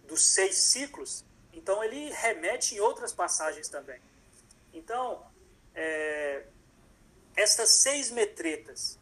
dos 0.10 0.28
seis 0.28 0.58
ciclos, 0.58 1.24
então 1.54 1.84
ele 1.84 2.10
remete 2.10 2.76
em 2.76 2.80
outras 2.80 3.14
passagens 3.14 3.70
também. 3.70 4.02
Então, 4.74 5.26
é, 5.74 6.46
estas 7.36 7.70
seis 7.70 8.12
metretas, 8.12 9.00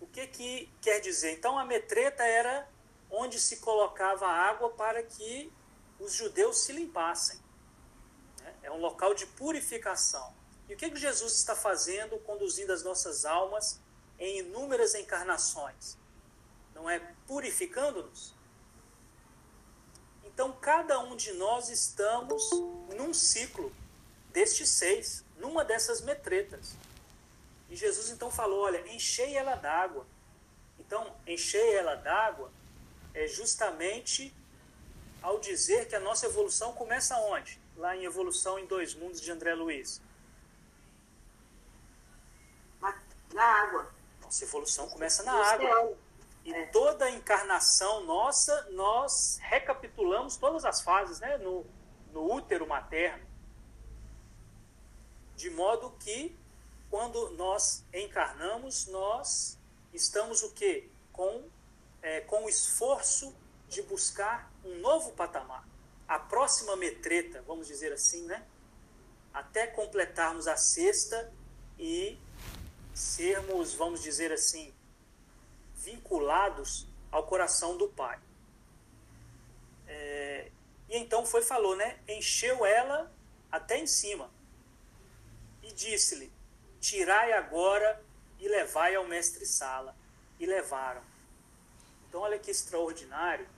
o 0.00 0.06
que, 0.06 0.26
que 0.26 0.72
quer 0.80 1.00
dizer? 1.00 1.32
Então 1.32 1.58
a 1.58 1.64
metreta 1.64 2.24
era 2.24 2.68
onde 3.10 3.38
se 3.38 3.58
colocava 3.58 4.26
água 4.26 4.70
para 4.70 5.02
que 5.02 5.52
os 6.00 6.12
judeus 6.12 6.58
se 6.58 6.72
limpassem. 6.72 7.38
Né? 8.42 8.54
É 8.64 8.70
um 8.70 8.80
local 8.80 9.14
de 9.14 9.26
purificação. 9.26 10.34
E 10.68 10.74
o 10.74 10.76
que, 10.76 10.90
que 10.90 10.96
Jesus 10.96 11.34
está 11.34 11.54
fazendo, 11.54 12.18
conduzindo 12.20 12.72
as 12.72 12.82
nossas 12.82 13.24
almas 13.24 13.80
em 14.18 14.40
inúmeras 14.40 14.94
encarnações? 14.94 15.96
Não 16.74 16.90
é 16.90 16.98
purificando-nos? 17.26 18.35
Então, 20.36 20.52
cada 20.52 20.98
um 20.98 21.16
de 21.16 21.32
nós 21.32 21.70
estamos 21.70 22.50
num 22.94 23.14
ciclo 23.14 23.72
destes 24.34 24.68
seis, 24.68 25.24
numa 25.38 25.64
dessas 25.64 26.02
metretas. 26.02 26.76
E 27.70 27.74
Jesus 27.74 28.10
então 28.10 28.30
falou: 28.30 28.60
olha, 28.60 28.86
enchei 28.92 29.34
ela 29.34 29.54
d'água. 29.54 30.06
Então, 30.78 31.10
enchei 31.26 31.74
ela 31.76 31.94
d'água 31.94 32.52
é 33.14 33.26
justamente 33.26 34.30
ao 35.22 35.40
dizer 35.40 35.88
que 35.88 35.96
a 35.96 36.00
nossa 36.00 36.26
evolução 36.26 36.74
começa 36.74 37.16
onde? 37.16 37.58
Lá 37.74 37.96
em 37.96 38.04
Evolução 38.04 38.58
em 38.58 38.66
Dois 38.66 38.94
Mundos 38.94 39.22
de 39.22 39.32
André 39.32 39.54
Luiz. 39.54 40.02
Na 43.32 43.42
água. 43.42 43.90
Nossa 44.20 44.44
evolução 44.44 44.86
começa 44.86 45.22
na 45.22 45.32
água. 45.32 45.96
E 46.46 46.54
é. 46.54 46.66
toda 46.66 47.06
a 47.06 47.10
encarnação 47.10 48.04
nossa, 48.04 48.68
nós 48.70 49.36
recapitulamos 49.42 50.36
todas 50.36 50.64
as 50.64 50.80
fases, 50.80 51.18
né? 51.18 51.36
No, 51.38 51.66
no 52.12 52.32
útero 52.32 52.68
materno. 52.68 53.26
De 55.34 55.50
modo 55.50 55.90
que, 55.98 56.38
quando 56.88 57.30
nós 57.30 57.84
encarnamos, 57.92 58.86
nós 58.86 59.58
estamos 59.92 60.44
o 60.44 60.52
quê? 60.52 60.88
Com, 61.12 61.42
é, 62.00 62.20
com 62.20 62.44
o 62.44 62.48
esforço 62.48 63.34
de 63.68 63.82
buscar 63.82 64.48
um 64.64 64.78
novo 64.78 65.10
patamar. 65.14 65.66
A 66.06 66.20
próxima 66.20 66.76
metreta, 66.76 67.42
vamos 67.42 67.66
dizer 67.66 67.92
assim, 67.92 68.24
né? 68.24 68.46
Até 69.34 69.66
completarmos 69.66 70.46
a 70.46 70.56
sexta 70.56 71.32
e 71.76 72.16
sermos, 72.94 73.74
vamos 73.74 74.00
dizer 74.00 74.30
assim, 74.30 74.72
vinculados 75.86 76.88
ao 77.12 77.22
coração 77.26 77.78
do 77.78 77.88
Pai. 77.88 78.18
É, 79.86 80.50
e 80.88 80.98
então 80.98 81.24
foi 81.24 81.42
falou, 81.42 81.76
né? 81.76 81.98
Encheu 82.08 82.66
ela 82.66 83.12
até 83.50 83.78
em 83.78 83.86
cima 83.86 84.28
e 85.62 85.72
disse-lhe: 85.72 86.32
Tirai 86.80 87.32
agora 87.32 88.04
e 88.38 88.48
levai 88.48 88.96
ao 88.96 89.06
mestre 89.06 89.46
Sala. 89.46 89.96
E 90.38 90.44
levaram. 90.44 91.02
Então, 92.06 92.20
olha 92.20 92.38
que 92.38 92.50
extraordinário 92.50 93.48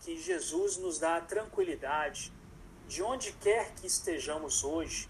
que 0.00 0.16
Jesus 0.18 0.78
nos 0.78 0.98
dá 0.98 1.16
a 1.16 1.20
tranquilidade 1.20 2.32
de 2.86 3.02
onde 3.02 3.30
quer 3.32 3.74
que 3.74 3.86
estejamos 3.86 4.64
hoje. 4.64 5.06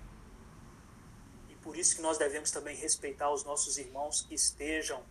E 1.49 1.55
por 1.57 1.77
isso 1.77 1.95
que 1.95 2.03
nós 2.03 2.19
devemos 2.19 2.51
também 2.51 2.75
respeitar 2.75 3.31
os 3.31 3.45
nossos 3.45 3.79
irmãos 3.79 4.23
que 4.23 4.35
estejam 4.35 5.05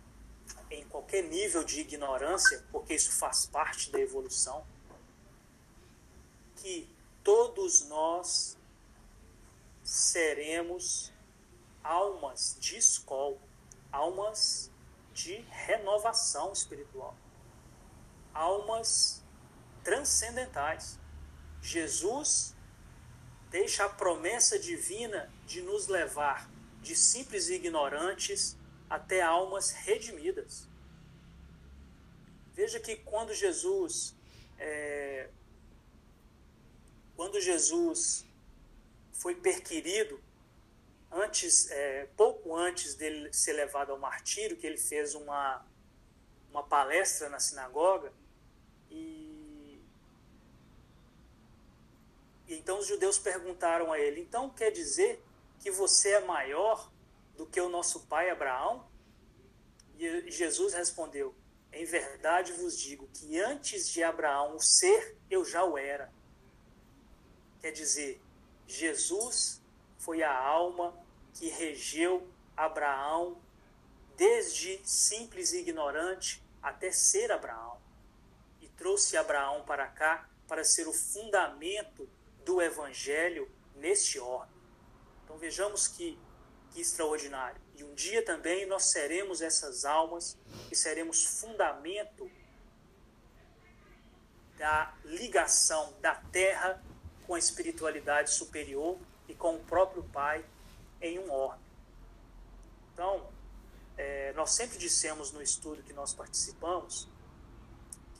em 0.70 0.84
qualquer 0.88 1.22
nível 1.22 1.64
de 1.64 1.80
ignorância, 1.80 2.64
porque 2.70 2.94
isso 2.94 3.12
faz 3.12 3.46
parte 3.46 3.90
da 3.90 4.00
evolução, 4.00 4.66
que 6.56 6.88
todos 7.22 7.86
nós 7.88 8.56
seremos 9.82 11.12
almas 11.82 12.56
de 12.60 12.76
escola, 12.76 13.38
almas 13.90 14.70
de 15.14 15.36
renovação 15.48 16.52
espiritual, 16.52 17.16
almas 18.34 19.22
transcendentais. 19.82 20.98
Jesus 21.62 22.54
deixa 23.48 23.86
a 23.86 23.88
promessa 23.88 24.58
divina 24.58 25.32
de 25.46 25.62
nos 25.62 25.86
levar 25.86 26.50
de 26.82 26.94
simples 26.94 27.48
ignorantes 27.48 28.57
até 28.88 29.20
almas 29.20 29.70
redimidas. 29.70 30.66
Veja 32.54 32.80
que 32.80 32.96
quando 32.96 33.32
Jesus, 33.34 34.14
é, 34.58 35.28
quando 37.14 37.40
Jesus 37.40 38.26
foi 39.12 39.34
perquirido, 39.34 40.20
antes, 41.10 41.70
é, 41.70 42.08
pouco 42.16 42.56
antes 42.56 42.94
dele 42.94 43.32
ser 43.32 43.52
levado 43.52 43.92
ao 43.92 43.98
martírio, 43.98 44.56
que 44.56 44.66
ele 44.66 44.78
fez 44.78 45.14
uma, 45.14 45.64
uma 46.50 46.62
palestra 46.62 47.28
na 47.28 47.38
sinagoga, 47.38 48.12
e, 48.90 49.80
e 52.48 52.54
então 52.54 52.78
os 52.78 52.86
judeus 52.86 53.18
perguntaram 53.18 53.92
a 53.92 54.00
ele: 54.00 54.20
então 54.20 54.50
quer 54.50 54.70
dizer 54.70 55.22
que 55.60 55.70
você 55.70 56.10
é 56.10 56.20
maior 56.20 56.90
do 57.38 57.46
que 57.46 57.60
o 57.60 57.68
nosso 57.68 58.00
pai 58.00 58.28
Abraão? 58.28 58.84
E 59.96 60.30
Jesus 60.30 60.74
respondeu: 60.74 61.34
Em 61.72 61.84
verdade 61.84 62.52
vos 62.52 62.76
digo 62.76 63.08
que 63.14 63.38
antes 63.38 63.88
de 63.88 64.02
Abraão 64.02 64.56
o 64.56 64.60
ser, 64.60 65.16
eu 65.30 65.44
já 65.44 65.64
o 65.64 65.78
era. 65.78 66.12
Quer 67.60 67.70
dizer, 67.70 68.20
Jesus 68.66 69.62
foi 69.98 70.22
a 70.22 70.36
alma 70.36 70.94
que 71.32 71.48
regeu 71.48 72.28
Abraão 72.56 73.40
desde 74.16 74.80
simples 74.84 75.52
e 75.52 75.60
ignorante 75.60 76.42
até 76.60 76.90
ser 76.90 77.30
Abraão. 77.30 77.78
E 78.60 78.68
trouxe 78.68 79.16
Abraão 79.16 79.64
para 79.64 79.86
cá 79.86 80.28
para 80.48 80.64
ser 80.64 80.88
o 80.88 80.92
fundamento 80.92 82.08
do 82.44 82.60
evangelho 82.60 83.48
neste 83.76 84.18
orbe. 84.18 84.52
Então 85.22 85.38
vejamos 85.38 85.86
que 85.86 86.18
que 86.78 86.82
extraordinário. 86.82 87.60
E 87.74 87.82
um 87.82 87.92
dia 87.94 88.24
também 88.24 88.64
nós 88.64 88.84
seremos 88.84 89.42
essas 89.42 89.84
almas 89.84 90.38
e 90.70 90.76
seremos 90.76 91.24
fundamento 91.24 92.30
da 94.56 94.94
ligação 95.04 95.92
da 96.00 96.14
terra 96.14 96.80
com 97.26 97.34
a 97.34 97.38
espiritualidade 97.38 98.30
superior 98.30 98.96
e 99.28 99.34
com 99.34 99.56
o 99.56 99.64
próprio 99.64 100.04
Pai 100.04 100.44
em 101.00 101.18
um 101.18 101.30
orbe. 101.32 101.64
Então, 102.92 103.28
é, 103.96 104.32
nós 104.34 104.52
sempre 104.52 104.78
dissemos 104.78 105.32
no 105.32 105.42
estudo 105.42 105.82
que 105.82 105.92
nós 105.92 106.14
participamos 106.14 107.08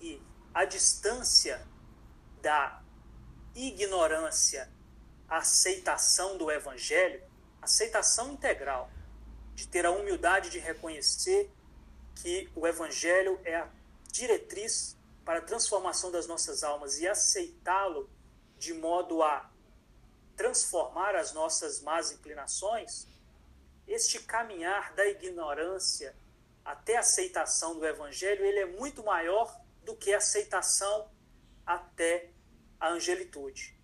que 0.01 0.21
a 0.53 0.64
distância 0.64 1.64
da 2.42 2.83
ignorância 3.55 4.68
à 5.29 5.38
aceitação 5.38 6.37
do 6.37 6.51
Evangelho 6.51 7.28
aceitação 7.62 8.33
integral, 8.33 8.90
de 9.55 9.66
ter 9.66 9.85
a 9.85 9.90
humildade 9.90 10.51
de 10.51 10.59
reconhecer 10.59 11.51
que 12.14 12.49
o 12.55 12.66
Evangelho 12.66 13.40
é 13.44 13.57
a 13.57 13.68
diretriz 14.11 14.97
para 15.25 15.38
a 15.38 15.42
transformação 15.42 16.11
das 16.11 16.27
nossas 16.27 16.62
almas 16.62 16.99
e 16.99 17.07
aceitá-lo 17.07 18.09
de 18.59 18.75
modo 18.75 19.23
a 19.23 19.51
transformar 20.37 21.14
as 21.14 21.33
nossas 21.33 21.81
más 21.81 22.12
inclinações, 22.12 23.07
este 23.87 24.21
caminhar 24.21 24.92
da 24.94 25.07
ignorância 25.07 26.14
até 26.64 26.97
a 26.97 27.01
aceitação 27.01 27.79
do 27.79 27.87
Evangelho, 27.87 28.44
ele 28.44 28.59
é 28.59 28.66
muito 28.66 29.03
maior 29.03 29.59
do 29.85 29.97
que 29.97 30.12
a 30.12 30.18
aceitação 30.18 31.11
até 31.64 32.31
a 32.79 32.90
angelitude. 32.90 33.79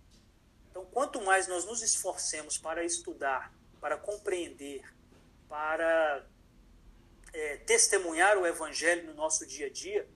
Então, 0.71 0.85
quanto 0.87 1.23
mais 1.23 1.47
nós 1.47 1.65
nos 1.65 1.83
esforcemos 1.83 2.59
para 2.59 2.85
estudar 2.85 3.54
para 3.85 3.99
compreender, 3.99 4.83
para 5.47 6.27
é, 7.35 7.59
testemunhar 7.59 8.39
o 8.39 8.47
Evangelho 8.47 9.09
no 9.09 9.13
nosso 9.13 9.47
dia 9.47 9.67
a 9.67 9.71
dia, 9.71 10.09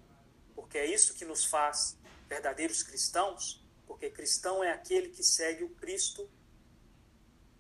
porque 0.55 0.79
é 0.79 0.87
isso 0.87 1.13
que 1.13 1.27
nos 1.27 1.45
faz 1.45 1.95
verdadeiros 2.27 2.83
cristãos, 2.83 3.63
porque 3.87 4.09
cristão 4.09 4.65
é 4.65 4.73
aquele 4.73 5.11
que 5.11 5.23
segue 5.23 5.65
o 5.65 5.69
Cristo 5.69 6.27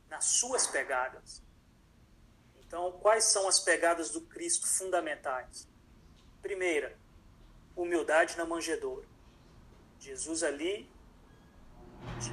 nas 0.08 0.24
suas 0.24 0.66
pegadas. 0.66 1.42
Então, 2.56 2.90
quais 3.02 3.24
são 3.24 3.46
as 3.46 3.60
pegadas 3.60 4.08
do 4.08 4.22
Cristo 4.22 4.66
fundamentais? 4.66 5.68
Primeira, 6.40 6.98
humildade 7.76 8.34
na 8.38 8.46
manjedoura. 8.46 9.06
Jesus 10.00 10.42
ali 10.42 10.90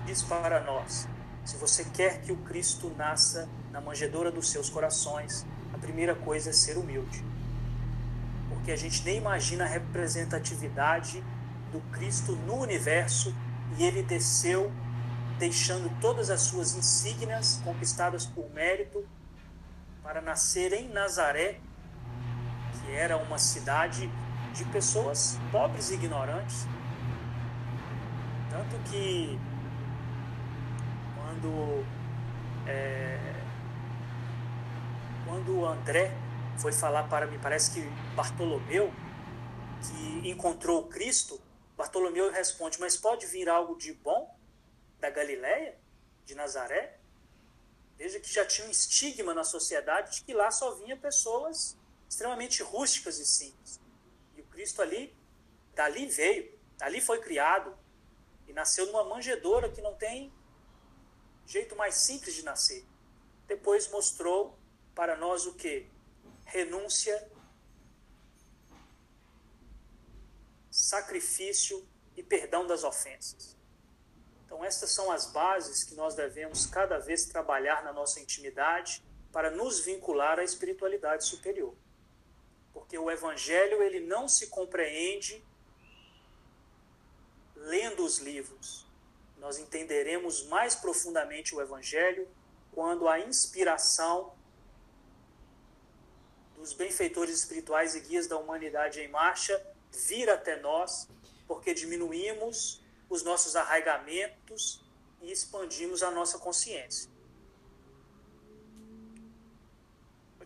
diz 0.05 0.23
para 0.23 0.61
nós: 0.61 1.05
se 1.45 1.57
você 1.57 1.85
quer 1.85 2.21
que 2.21 2.31
o 2.31 2.37
Cristo 2.37 2.91
nasça 2.97 3.47
na 3.71 3.79
manjedoura 3.79 4.31
dos 4.31 4.49
seus 4.49 4.67
corações, 4.67 5.45
a 5.71 5.77
primeira 5.77 6.15
coisa 6.15 6.49
é 6.49 6.53
ser 6.53 6.75
humilde. 6.75 7.23
Porque 8.49 8.71
a 8.71 8.75
gente 8.75 9.03
nem 9.03 9.17
imagina 9.17 9.63
a 9.63 9.67
representatividade 9.67 11.23
do 11.71 11.79
Cristo 11.91 12.31
no 12.47 12.55
universo 12.55 13.33
e 13.77 13.83
ele 13.83 14.01
desceu 14.01 14.71
deixando 15.37 15.89
todas 16.01 16.31
as 16.31 16.41
suas 16.41 16.75
insígnias 16.75 17.61
conquistadas 17.63 18.25
por 18.25 18.49
mérito 18.51 19.05
para 20.01 20.21
nascer 20.21 20.73
em 20.73 20.89
Nazaré, 20.89 21.59
que 22.73 22.91
era 22.91 23.17
uma 23.17 23.37
cidade 23.37 24.09
de 24.53 24.65
pessoas 24.65 25.37
pobres 25.51 25.91
e 25.91 25.93
ignorantes. 25.93 26.65
Tanto 28.49 28.89
que 28.89 29.37
quando 31.45 31.85
é, 32.67 33.19
quando 35.27 35.65
André 35.65 36.11
foi 36.57 36.71
falar 36.71 37.07
para 37.07 37.27
mim, 37.27 37.39
parece 37.39 37.71
que 37.71 37.81
Bartolomeu, 38.15 38.91
que 39.81 40.29
encontrou 40.29 40.87
Cristo, 40.87 41.39
Bartolomeu 41.77 42.31
responde: 42.31 42.79
Mas 42.79 42.97
pode 42.97 43.27
vir 43.27 43.47
algo 43.47 43.77
de 43.77 43.93
bom 43.93 44.35
da 44.99 45.09
Galileia, 45.09 45.77
de 46.25 46.33
Nazaré? 46.33 46.97
Veja 47.97 48.19
que 48.19 48.31
já 48.31 48.45
tinha 48.45 48.67
um 48.67 48.71
estigma 48.71 49.33
na 49.33 49.43
sociedade 49.43 50.17
de 50.17 50.23
que 50.23 50.33
lá 50.33 50.51
só 50.51 50.71
vinha 50.75 50.97
pessoas 50.97 51.77
extremamente 52.09 52.61
rústicas 52.63 53.19
e 53.19 53.25
simples. 53.25 53.79
E 54.35 54.41
o 54.41 54.45
Cristo 54.45 54.81
ali, 54.81 55.15
dali 55.73 56.07
veio, 56.07 56.51
ali 56.81 56.99
foi 56.99 57.21
criado 57.21 57.77
e 58.47 58.53
nasceu 58.53 58.87
numa 58.87 59.03
manjedoura 59.03 59.69
que 59.69 59.81
não 59.81 59.95
tem 59.95 60.33
jeito 61.45 61.75
mais 61.75 61.95
simples 61.95 62.35
de 62.35 62.43
nascer. 62.43 62.85
Depois 63.47 63.89
mostrou 63.89 64.57
para 64.93 65.15
nós 65.15 65.45
o 65.45 65.53
que? 65.53 65.87
Renúncia, 66.45 67.31
sacrifício 70.71 71.87
e 72.15 72.23
perdão 72.23 72.65
das 72.65 72.83
ofensas. 72.83 73.55
Então, 74.45 74.63
estas 74.63 74.91
são 74.91 75.11
as 75.11 75.31
bases 75.31 75.83
que 75.83 75.95
nós 75.95 76.15
devemos 76.15 76.65
cada 76.65 76.97
vez 76.99 77.25
trabalhar 77.25 77.83
na 77.83 77.91
nossa 77.91 78.19
intimidade 78.19 79.03
para 79.31 79.51
nos 79.51 79.79
vincular 79.79 80.39
à 80.39 80.43
espiritualidade 80.43 81.25
superior. 81.25 81.75
Porque 82.71 82.97
o 82.97 83.09
evangelho 83.09 83.81
ele 83.81 83.99
não 83.99 84.29
se 84.29 84.47
compreende 84.47 85.43
lendo 87.55 88.05
os 88.05 88.19
livros. 88.19 88.84
Nós 89.45 89.59
entenderemos 89.59 90.47
mais 90.47 90.73
profundamente 90.73 91.53
o 91.53 91.61
evangelho 91.61 92.27
quando 92.71 93.07
a 93.07 93.19
inspiração 93.19 94.33
dos 96.55 96.73
benfeitores 96.73 97.41
espirituais 97.41 97.93
e 97.93 97.99
guias 97.99 98.25
da 98.25 98.39
humanidade 98.39 99.01
em 99.01 99.07
marcha 99.07 99.63
vir 99.91 100.31
até 100.31 100.59
nós, 100.59 101.07
porque 101.47 101.75
diminuímos 101.75 102.81
os 103.07 103.21
nossos 103.21 103.55
arraigamentos 103.55 104.83
e 105.21 105.31
expandimos 105.31 106.01
a 106.01 106.09
nossa 106.09 106.39
consciência. 106.39 107.07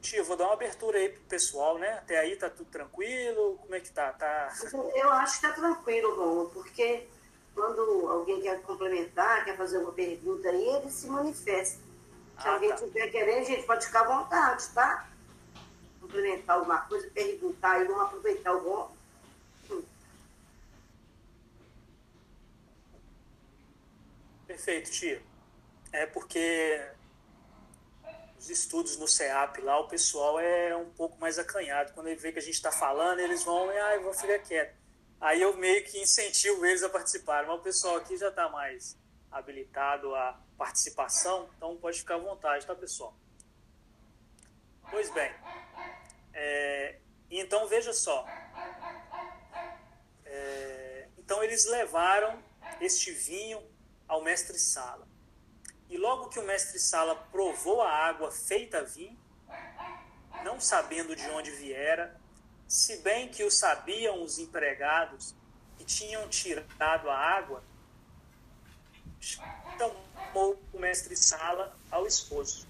Tio, 0.02 0.26
vou 0.26 0.36
dar 0.36 0.48
uma 0.48 0.54
abertura 0.54 0.98
aí 0.98 1.08
pro 1.08 1.22
pessoal, 1.24 1.78
né? 1.78 1.94
Até 2.00 2.18
aí 2.20 2.36
tá 2.36 2.50
tudo 2.50 2.70
tranquilo? 2.70 3.58
Como 3.62 3.76
é 3.76 3.80
que 3.80 3.92
tá? 3.92 4.12
tá... 4.12 4.54
Eu 4.94 5.10
acho 5.14 5.40
que 5.40 5.48
tá 5.48 5.54
tranquilo, 5.54 6.16
Romulo, 6.16 6.50
porque 6.50 7.08
quando 7.54 8.08
alguém 8.08 8.42
quer 8.42 8.62
complementar, 8.62 9.44
quer 9.46 9.58
fazer 9.58 9.80
uma 9.80 9.92
pergunta 9.92 10.50
aí, 10.50 10.68
ele 10.68 10.90
se 10.90 11.08
manifesta. 11.08 11.80
Se 12.42 12.48
ah, 12.48 12.54
alguém 12.54 12.70
estiver 12.72 13.06
tá. 13.06 13.12
querendo, 13.12 13.42
a 13.42 13.44
gente 13.44 13.66
pode 13.66 13.86
ficar 13.86 14.02
à 14.02 14.20
vontade, 14.20 14.70
tá? 14.70 15.10
Complementar 16.00 16.58
alguma 16.58 16.82
coisa, 16.82 17.10
perguntar 17.12 17.82
e 17.82 17.86
vamos 17.86 18.04
aproveitar 18.04 18.54
o 18.54 18.62
bom. 18.62 18.96
Hum. 19.70 19.84
Perfeito, 24.48 24.90
tia. 24.92 25.22
É 25.92 26.06
porque 26.06 26.82
os 28.40 28.50
estudos 28.50 28.98
no 28.98 29.08
CEAP 29.08 29.60
lá, 29.62 29.80
o 29.80 29.88
pessoal 29.90 30.40
é 30.40 30.74
um 30.76 30.90
pouco 30.92 31.20
mais 31.20 31.38
acanhado. 31.38 31.92
Quando 31.94 32.08
ele 32.08 32.16
vê 32.16 32.32
que 32.32 32.40
a 32.40 32.42
gente 32.42 32.54
está 32.54 32.72
falando, 32.72 33.20
eles 33.20 33.44
vão, 33.44 33.70
ah, 33.70 33.96
eu 33.96 34.04
vou 34.04 34.14
ficar 34.14 34.40
quieto. 34.40 34.79
Aí 35.22 35.42
eu 35.42 35.56
meio 35.58 35.84
que 35.84 36.00
incentivo 36.00 36.66
eles 36.66 36.84
a 36.84 36.90
participar. 36.90 37.46
Mas 37.46 37.60
o 37.60 37.62
pessoal 37.62 37.98
aqui 37.98 38.18
já 38.18 38.30
está 38.30 38.48
mais 38.50 38.98
habilitado 39.32 40.16
à 40.16 40.40
participação, 40.58 41.50
então 41.56 41.78
pode 41.78 42.00
ficar 42.00 42.16
à 42.16 42.20
vontade, 42.20 42.66
tá, 42.66 42.76
pessoal? 42.76 43.16
Pois 44.90 45.10
bem. 45.12 45.32
É, 46.34 47.00
então 47.30 47.68
veja 47.68 47.94
só. 47.94 48.26
É, 50.26 51.08
então 51.18 51.44
eles 51.44 51.66
levaram 51.66 52.42
este 52.82 53.12
vinho 53.12 53.62
ao 54.08 54.22
mestre 54.24 54.58
Sala. 54.58 55.08
E 55.90 55.98
logo 55.98 56.30
que 56.30 56.40
o 56.40 56.44
mestre 56.44 56.80
Sala 56.80 57.16
provou 57.32 57.82
a 57.82 57.92
água 57.92 58.32
feita 58.32 58.84
vinho, 58.84 59.20
não 60.44 60.60
sabendo 60.60 61.16
de 61.16 61.28
onde 61.30 61.52
viera, 61.52 62.20
se 62.70 62.98
bem 62.98 63.28
que 63.28 63.44
o 63.44 63.50
sabiam 63.50 64.22
os 64.24 64.38
empregados 64.38 65.34
que 65.76 65.84
tinham 65.84 66.30
tirado 66.30 67.10
a 67.10 67.18
água, 67.18 67.64
chamou 69.20 70.62
o 70.72 70.80
mestre 70.80 71.16
Sala 71.18 71.76
ao 71.90 72.06
esposo. 72.06 72.68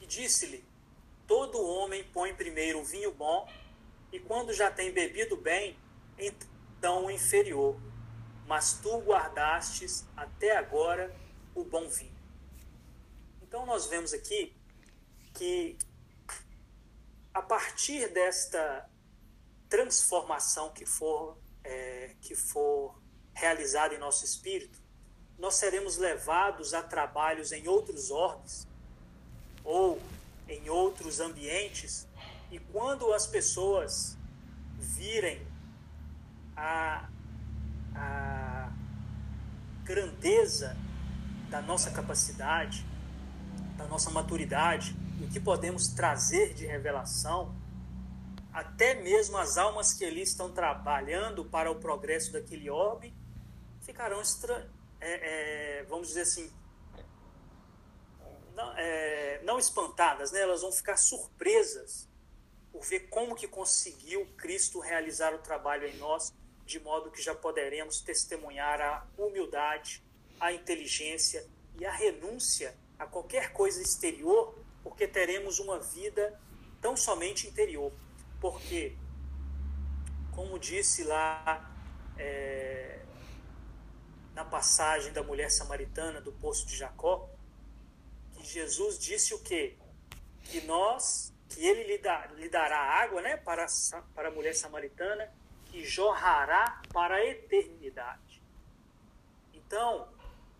E 0.00 0.06
disse-lhe: 0.06 0.64
Todo 1.28 1.64
homem 1.64 2.02
põe 2.12 2.34
primeiro 2.34 2.80
o 2.80 2.84
vinho 2.84 3.12
bom, 3.12 3.48
e 4.10 4.18
quando 4.18 4.52
já 4.52 4.68
tem 4.68 4.90
bebido 4.92 5.36
bem, 5.36 5.78
então 6.18 6.56
tão 6.80 7.10
inferior, 7.10 7.76
mas 8.46 8.74
tu 8.74 8.98
guardastes 9.00 10.04
até 10.16 10.56
agora 10.56 11.14
o 11.54 11.64
bom 11.64 11.88
vinho. 11.88 12.14
Então 13.42 13.66
nós 13.66 13.86
vemos 13.86 14.12
aqui 14.12 14.52
que 15.36 15.76
a 17.34 17.42
partir 17.42 18.08
desta 18.08 18.88
transformação 19.68 20.72
que 20.72 20.86
for, 20.86 21.36
é, 21.62 22.14
que 22.22 22.34
for 22.34 22.98
realizada 23.34 23.94
em 23.94 23.98
nosso 23.98 24.24
espírito, 24.24 24.80
nós 25.38 25.56
seremos 25.56 25.98
levados 25.98 26.72
a 26.72 26.82
trabalhos 26.82 27.52
em 27.52 27.68
outros 27.68 28.10
orbes 28.10 28.66
ou 29.62 30.00
em 30.48 30.70
outros 30.70 31.20
ambientes, 31.20 32.06
e 32.50 32.58
quando 32.58 33.12
as 33.12 33.26
pessoas 33.26 34.16
virem 34.78 35.46
a, 36.56 37.08
a 37.94 38.72
grandeza 39.84 40.76
da 41.50 41.60
nossa 41.60 41.90
capacidade, 41.90 42.86
da 43.76 43.86
nossa 43.86 44.10
maturidade, 44.10 44.96
o 45.20 45.28
que 45.28 45.40
podemos 45.40 45.88
trazer 45.88 46.54
de 46.54 46.66
revelação, 46.66 47.54
até 48.52 48.94
mesmo 48.94 49.36
as 49.36 49.58
almas 49.58 49.92
que 49.92 50.04
ali 50.04 50.22
estão 50.22 50.50
trabalhando 50.50 51.44
para 51.44 51.70
o 51.70 51.76
progresso 51.76 52.32
daquele 52.32 52.70
orbe 52.70 53.14
ficarão. 53.82 54.20
É, 55.00 55.80
é, 55.80 55.82
vamos 55.84 56.08
dizer 56.08 56.22
assim, 56.22 56.50
não, 58.54 58.72
é, 58.76 59.40
não 59.44 59.58
espantadas, 59.58 60.32
né? 60.32 60.40
elas 60.40 60.62
vão 60.62 60.72
ficar 60.72 60.96
surpresas 60.96 62.08
por 62.72 62.82
ver 62.82 63.08
como 63.08 63.34
que 63.34 63.46
conseguiu 63.46 64.26
Cristo 64.36 64.80
realizar 64.80 65.34
o 65.34 65.38
trabalho 65.38 65.86
em 65.86 65.96
nós 65.98 66.32
de 66.64 66.80
modo 66.80 67.10
que 67.10 67.22
já 67.22 67.34
poderemos 67.34 68.00
testemunhar 68.00 68.80
a 68.80 69.06
humildade, 69.16 70.02
a 70.40 70.52
inteligência 70.52 71.46
e 71.78 71.86
a 71.86 71.92
renúncia 71.92 72.76
a 72.98 73.06
qualquer 73.06 73.52
coisa 73.52 73.80
exterior, 73.80 74.58
porque 74.86 75.08
teremos 75.08 75.58
uma 75.58 75.80
vida 75.80 76.40
tão 76.80 76.96
somente 76.96 77.48
interior. 77.48 77.92
Porque, 78.40 78.96
como 80.30 80.60
disse 80.60 81.02
lá 81.02 81.68
é, 82.16 83.00
na 84.32 84.44
passagem 84.44 85.12
da 85.12 85.24
mulher 85.24 85.50
samaritana 85.50 86.20
do 86.20 86.30
poço 86.30 86.64
de 86.68 86.76
Jacó, 86.76 87.28
que 88.34 88.46
Jesus 88.46 88.96
disse 88.96 89.34
o 89.34 89.40
quê? 89.40 89.76
Que 90.44 90.60
nós, 90.60 91.34
que 91.48 91.66
ele 91.66 91.82
lhe, 91.82 91.98
dá, 91.98 92.26
lhe 92.36 92.48
dará 92.48 92.78
água 92.78 93.20
né, 93.20 93.36
para, 93.38 93.66
para 94.14 94.28
a 94.28 94.30
mulher 94.30 94.54
samaritana 94.54 95.28
que 95.64 95.84
jorrará 95.84 96.80
para 96.92 97.16
a 97.16 97.26
eternidade. 97.26 98.40
Então, 99.52 100.08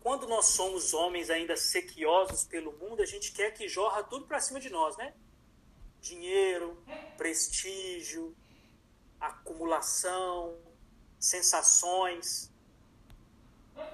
quando 0.06 0.28
nós 0.28 0.46
somos 0.46 0.94
homens 0.94 1.30
ainda 1.30 1.56
sequiosos 1.56 2.44
pelo 2.44 2.70
mundo, 2.78 3.02
a 3.02 3.04
gente 3.04 3.32
quer 3.32 3.50
que 3.50 3.68
jorra 3.68 4.04
tudo 4.04 4.24
para 4.24 4.38
cima 4.38 4.60
de 4.60 4.70
nós, 4.70 4.96
né? 4.96 5.12
Dinheiro, 6.00 6.80
prestígio, 7.16 8.32
acumulação, 9.20 10.56
sensações. 11.18 12.52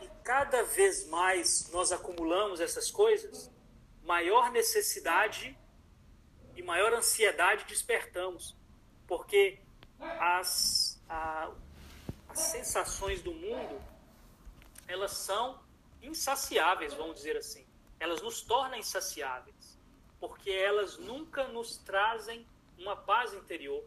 E 0.03 0.09
cada 0.23 0.63
vez 0.65 1.07
mais 1.07 1.71
nós 1.71 1.91
acumulamos 1.93 2.61
essas 2.61 2.91
coisas, 2.91 3.51
maior 4.05 4.51
necessidade 4.51 5.59
e 6.55 6.63
maior 6.63 6.93
ansiedade 6.93 7.65
despertamos. 7.65 8.55
Porque 9.07 9.59
as 10.21 11.01
a, 11.09 11.51
as 12.29 12.39
sensações 12.39 13.23
do 13.23 13.33
mundo 13.33 13.83
elas 14.87 15.13
são 15.13 15.72
insaciáveis, 16.03 16.95
vamos 16.95 17.17
dizer 17.17 17.37
assim. 17.37 17.67
Elas 17.99 18.21
nos 18.21 18.43
tornam 18.43 18.79
insaciáveis. 18.79 19.81
porque 20.23 20.53
elas 20.53 20.99
nunca 20.99 21.49
nos 21.49 21.79
trazem 21.79 22.47
uma 22.79 22.95
paz 22.95 23.35
interior, 23.35 23.85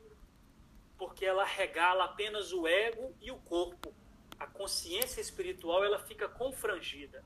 porque 0.97 1.25
ela 1.25 1.45
regala 1.45 2.03
apenas 2.03 2.51
o 2.51 2.67
ego 2.67 3.15
e 3.21 3.31
o 3.31 3.37
corpo. 3.37 3.93
A 4.37 4.45
consciência 4.45 5.21
espiritual 5.21 5.81
ela 5.81 5.97
fica 5.97 6.27
confrangida. 6.27 7.23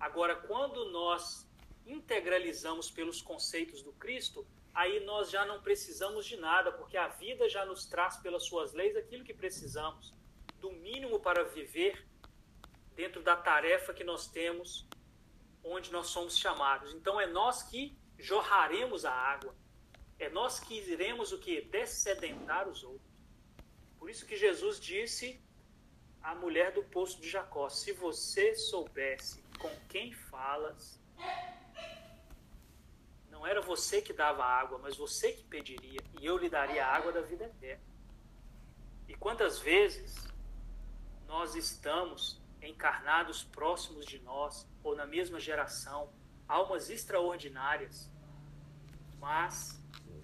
Agora, 0.00 0.34
quando 0.34 0.90
nós 0.90 1.48
integralizamos 1.86 2.90
pelos 2.90 3.22
conceitos 3.22 3.82
do 3.82 3.92
Cristo, 3.92 4.44
aí 4.74 4.98
nós 5.04 5.30
já 5.30 5.46
não 5.46 5.62
precisamos 5.62 6.26
de 6.26 6.36
nada, 6.36 6.72
porque 6.72 6.96
a 6.96 7.06
vida 7.06 7.48
já 7.48 7.64
nos 7.64 7.86
traz 7.86 8.16
pelas 8.16 8.42
suas 8.42 8.72
leis 8.72 8.96
aquilo 8.96 9.22
que 9.24 9.32
precisamos, 9.32 10.12
do 10.60 10.72
mínimo 10.72 11.20
para 11.20 11.44
viver 11.44 12.04
dentro 12.98 13.22
da 13.22 13.36
tarefa 13.36 13.94
que 13.94 14.02
nós 14.02 14.26
temos, 14.26 14.84
onde 15.62 15.92
nós 15.92 16.08
somos 16.08 16.36
chamados. 16.36 16.92
Então 16.92 17.20
é 17.20 17.28
nós 17.28 17.62
que 17.62 17.96
jorraremos 18.18 19.04
a 19.04 19.12
água. 19.12 19.54
É 20.18 20.28
nós 20.28 20.58
que 20.58 20.74
iremos 20.74 21.30
o 21.30 21.38
que 21.38 21.60
descedentar 21.60 22.66
os 22.68 22.82
outros. 22.82 23.08
Por 24.00 24.10
isso 24.10 24.26
que 24.26 24.36
Jesus 24.36 24.80
disse 24.80 25.40
à 26.20 26.34
mulher 26.34 26.72
do 26.72 26.82
poço 26.82 27.20
de 27.20 27.28
Jacó: 27.30 27.68
Se 27.68 27.92
você 27.92 28.56
soubesse 28.56 29.44
com 29.60 29.70
quem 29.88 30.12
falas, 30.12 31.00
não 33.30 33.46
era 33.46 33.60
você 33.60 34.02
que 34.02 34.12
dava 34.12 34.44
água, 34.44 34.76
mas 34.76 34.96
você 34.96 35.30
que 35.30 35.44
pediria, 35.44 36.00
e 36.20 36.26
eu 36.26 36.36
lhe 36.36 36.50
daria 36.50 36.84
a 36.84 36.96
água 36.96 37.12
da 37.12 37.20
vida 37.20 37.44
eterna. 37.44 37.84
E 39.06 39.14
quantas 39.14 39.60
vezes 39.60 40.26
nós 41.28 41.54
estamos 41.54 42.37
encarnados 42.62 43.44
próximos 43.44 44.04
de 44.04 44.18
nós, 44.20 44.66
ou 44.82 44.96
na 44.96 45.06
mesma 45.06 45.38
geração, 45.38 46.12
almas 46.46 46.90
extraordinárias, 46.90 48.10
mas 49.20 49.82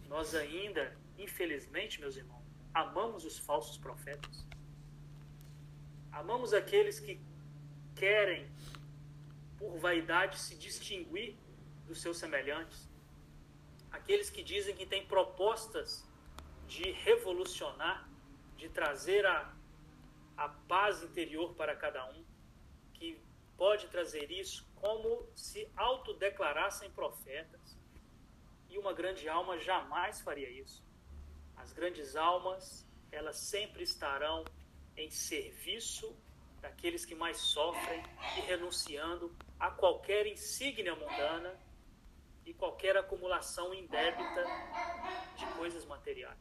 nós 0.09 0.35
ainda, 0.35 0.97
infelizmente, 1.18 2.01
meus 2.01 2.16
irmãos, 2.16 2.45
amamos 2.72 3.24
os 3.24 3.39
falsos 3.39 3.76
profetas. 3.76 4.47
Amamos 6.11 6.53
aqueles 6.53 6.99
que 7.01 7.20
querem, 7.95 8.49
por 9.59 9.76
vaidade, 9.78 10.39
se 10.39 10.57
distinguir 10.57 11.37
dos 11.87 12.01
seus 12.01 12.18
semelhantes. 12.18 12.89
Aqueles 13.91 14.30
que 14.30 14.43
dizem 14.43 14.74
que 14.74 14.87
têm 14.87 15.07
propostas 15.07 16.05
de 16.66 16.91
revolucionar, 16.91 18.09
de 18.57 18.68
trazer 18.68 19.24
a, 19.26 19.53
a 20.37 20.49
paz 20.49 21.03
interior 21.03 21.55
para 21.55 21.76
cada 21.76 22.05
um, 22.11 22.24
pode 23.57 23.88
trazer 23.88 24.30
isso 24.30 24.66
como 24.76 25.28
se 25.34 25.70
autodeclarassem 25.76 26.90
profetas. 26.90 27.78
E 28.68 28.78
uma 28.78 28.92
grande 28.92 29.28
alma 29.28 29.59
jamais 29.59 30.20
faria 30.20 30.50
isso. 30.50 30.84
As 31.57 31.72
grandes 31.72 32.16
almas, 32.16 32.86
elas 33.11 33.36
sempre 33.36 33.82
estarão 33.82 34.44
em 34.96 35.11
serviço 35.11 36.16
daqueles 36.61 37.05
que 37.05 37.14
mais 37.14 37.36
sofrem 37.38 38.02
e 38.36 38.40
renunciando 38.40 39.34
a 39.59 39.70
qualquer 39.70 40.26
insígnia 40.26 40.94
mundana 40.94 41.59
e 42.44 42.52
qualquer 42.52 42.96
acumulação 42.96 43.72
indébita 43.72 44.44
de 45.36 45.46
coisas 45.57 45.84
materiais. 45.84 46.38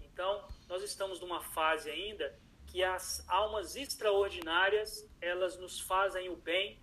Então, 0.00 0.46
nós 0.68 0.82
estamos 0.82 1.20
numa 1.20 1.40
fase 1.40 1.90
ainda 1.90 2.38
que 2.72 2.82
as 2.82 3.22
almas 3.28 3.76
extraordinárias, 3.76 5.06
elas 5.20 5.58
nos 5.58 5.78
fazem 5.78 6.30
o 6.30 6.36
bem 6.36 6.80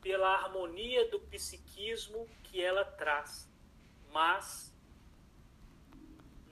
pela 0.00 0.28
harmonia 0.28 1.10
do 1.10 1.18
psiquismo 1.18 2.28
que 2.44 2.62
ela 2.62 2.84
traz, 2.84 3.50
mas 4.12 4.72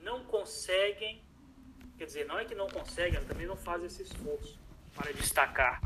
não 0.01 0.25
conseguem, 0.25 1.23
quer 1.97 2.05
dizer, 2.05 2.25
não 2.25 2.37
é 2.37 2.43
que 2.43 2.53
não 2.53 2.67
conseguem, 2.67 3.15
elas 3.15 3.27
também 3.29 3.47
não 3.47 3.55
fazem 3.55 3.87
esse 3.87 4.03
esforço 4.03 4.59
para 4.93 5.13
destacar. 5.13 5.81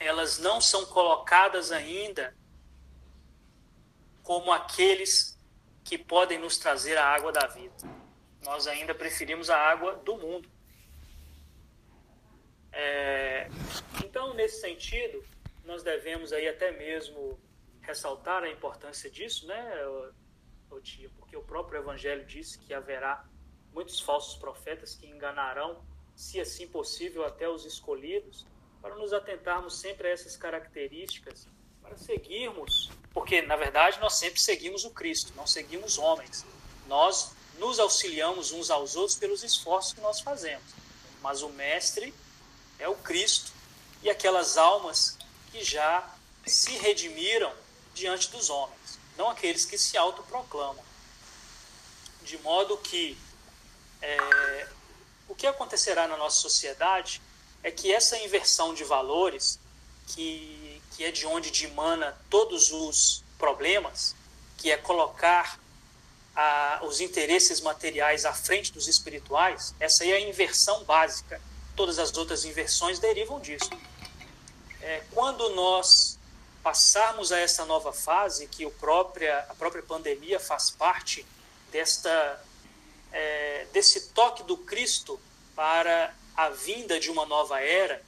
Elas 0.00 0.40
não 0.40 0.60
são 0.60 0.84
colocadas 0.86 1.70
ainda 1.70 2.36
como 4.24 4.52
aqueles 4.52 5.38
que 5.84 5.96
podem 5.96 6.36
nos 6.36 6.58
trazer 6.58 6.96
a 6.96 7.06
água 7.06 7.30
da 7.30 7.46
vida. 7.46 7.76
Nós 8.42 8.66
ainda 8.66 8.92
preferimos 8.92 9.48
a 9.50 9.56
água 9.56 9.94
do 10.04 10.16
mundo. 10.16 10.53
É, 12.74 13.48
então, 14.04 14.34
nesse 14.34 14.60
sentido, 14.60 15.24
nós 15.64 15.82
devemos 15.82 16.32
aí 16.32 16.48
até 16.48 16.70
mesmo 16.72 17.38
ressaltar 17.80 18.42
a 18.42 18.50
importância 18.50 19.10
disso, 19.10 19.46
né, 19.46 19.72
tia, 20.82 21.08
porque 21.16 21.36
o 21.36 21.42
próprio 21.42 21.78
Evangelho 21.78 22.24
disse 22.26 22.58
que 22.58 22.74
haverá 22.74 23.24
muitos 23.72 24.00
falsos 24.00 24.36
profetas 24.36 24.94
que 24.94 25.06
enganarão, 25.06 25.84
se 26.16 26.40
assim 26.40 26.66
possível, 26.66 27.24
até 27.24 27.48
os 27.48 27.64
escolhidos, 27.64 28.46
para 28.82 28.96
nos 28.96 29.12
atentarmos 29.12 29.78
sempre 29.78 30.08
a 30.08 30.10
essas 30.10 30.36
características, 30.36 31.46
para 31.80 31.96
seguirmos 31.96 32.90
porque, 33.14 33.40
na 33.42 33.54
verdade, 33.54 34.00
nós 34.00 34.14
sempre 34.14 34.40
seguimos 34.40 34.84
o 34.84 34.90
Cristo, 34.90 35.32
não 35.36 35.46
seguimos 35.46 35.96
homens. 35.96 36.44
Nós 36.88 37.30
nos 37.58 37.78
auxiliamos 37.78 38.50
uns 38.50 38.70
aos 38.70 38.96
outros 38.96 39.16
pelos 39.16 39.44
esforços 39.44 39.92
que 39.92 40.00
nós 40.00 40.20
fazemos. 40.20 40.64
Mas 41.22 41.40
o 41.40 41.48
Mestre 41.50 42.12
é 42.78 42.88
o 42.88 42.94
Cristo 42.96 43.52
e 44.02 44.10
aquelas 44.10 44.56
almas 44.56 45.16
que 45.50 45.62
já 45.64 46.08
se 46.46 46.76
redimiram 46.76 47.52
diante 47.94 48.30
dos 48.30 48.50
homens, 48.50 48.98
não 49.16 49.30
aqueles 49.30 49.64
que 49.64 49.78
se 49.78 49.96
autoproclamam. 49.96 50.84
De 52.22 52.36
modo 52.38 52.76
que 52.78 53.16
é, 54.02 54.68
o 55.28 55.34
que 55.34 55.46
acontecerá 55.46 56.08
na 56.08 56.16
nossa 56.16 56.40
sociedade 56.40 57.22
é 57.62 57.70
que 57.70 57.92
essa 57.92 58.18
inversão 58.18 58.74
de 58.74 58.84
valores 58.84 59.58
que 60.08 60.64
que 60.96 61.04
é 61.04 61.10
de 61.10 61.26
onde 61.26 61.50
dimana 61.50 62.16
todos 62.30 62.72
os 62.72 63.22
problemas, 63.36 64.14
que 64.56 64.70
é 64.70 64.76
colocar 64.76 65.58
a, 66.34 66.80
os 66.84 67.00
interesses 67.00 67.60
materiais 67.60 68.24
à 68.24 68.32
frente 68.32 68.72
dos 68.72 68.86
espirituais, 68.86 69.74
essa 69.80 70.04
aí 70.04 70.12
é 70.12 70.16
a 70.16 70.20
inversão 70.20 70.84
básica. 70.84 71.40
Todas 71.76 71.98
as 71.98 72.16
outras 72.16 72.44
inversões 72.44 72.98
derivam 72.98 73.40
disso. 73.40 73.70
É, 74.80 75.02
quando 75.12 75.48
nós 75.50 76.18
passarmos 76.62 77.30
a 77.30 77.38
essa 77.38 77.64
nova 77.64 77.92
fase, 77.92 78.46
que 78.46 78.68
própria, 78.70 79.40
a 79.50 79.54
própria 79.54 79.82
pandemia 79.82 80.40
faz 80.40 80.70
parte 80.70 81.26
desta, 81.70 82.42
é, 83.12 83.66
desse 83.72 84.08
toque 84.08 84.42
do 84.42 84.56
Cristo 84.56 85.20
para 85.54 86.14
a 86.36 86.48
vinda 86.48 86.98
de 86.98 87.10
uma 87.10 87.26
nova 87.26 87.60
era, 87.60 88.02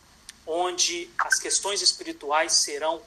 onde 0.46 1.10
as 1.18 1.38
questões 1.38 1.82
espirituais 1.82 2.52
serão 2.52 3.02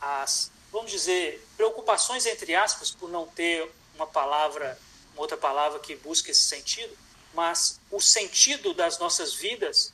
as, 0.00 0.50
vamos 0.70 0.90
dizer, 0.90 1.44
preocupações 1.56 2.26
entre 2.26 2.54
aspas, 2.54 2.90
por 2.90 3.10
não 3.10 3.26
ter 3.26 3.70
uma 3.94 4.06
palavra, 4.06 4.78
uma 5.12 5.22
outra 5.22 5.36
palavra 5.36 5.80
que 5.80 5.96
busque 5.96 6.30
esse 6.30 6.42
sentido, 6.42 6.96
mas 7.38 7.78
o 7.90 8.00
sentido 8.00 8.74
das 8.74 8.98
nossas 8.98 9.32
vidas, 9.34 9.92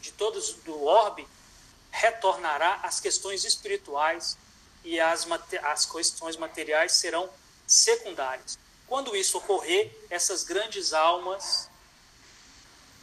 de 0.00 0.12
todos 0.12 0.52
do 0.64 0.84
orbe, 0.84 1.26
retornará 1.90 2.80
às 2.82 3.00
questões 3.00 3.44
espirituais 3.44 4.36
e 4.84 5.00
as, 5.00 5.26
as 5.62 5.86
questões 5.86 6.36
materiais 6.36 6.92
serão 6.92 7.28
secundárias. 7.66 8.58
Quando 8.86 9.16
isso 9.16 9.38
ocorrer, 9.38 9.90
essas 10.10 10.44
grandes 10.44 10.92
almas 10.92 11.68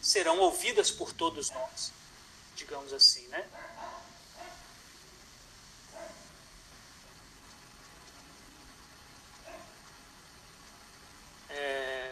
serão 0.02 0.40
ouvidas 0.40 0.92
por 0.92 1.12
todos 1.12 1.50
nós 1.50 2.00
digamos 2.60 2.92
assim, 2.92 3.26
né? 3.30 3.48
É... 11.50 12.09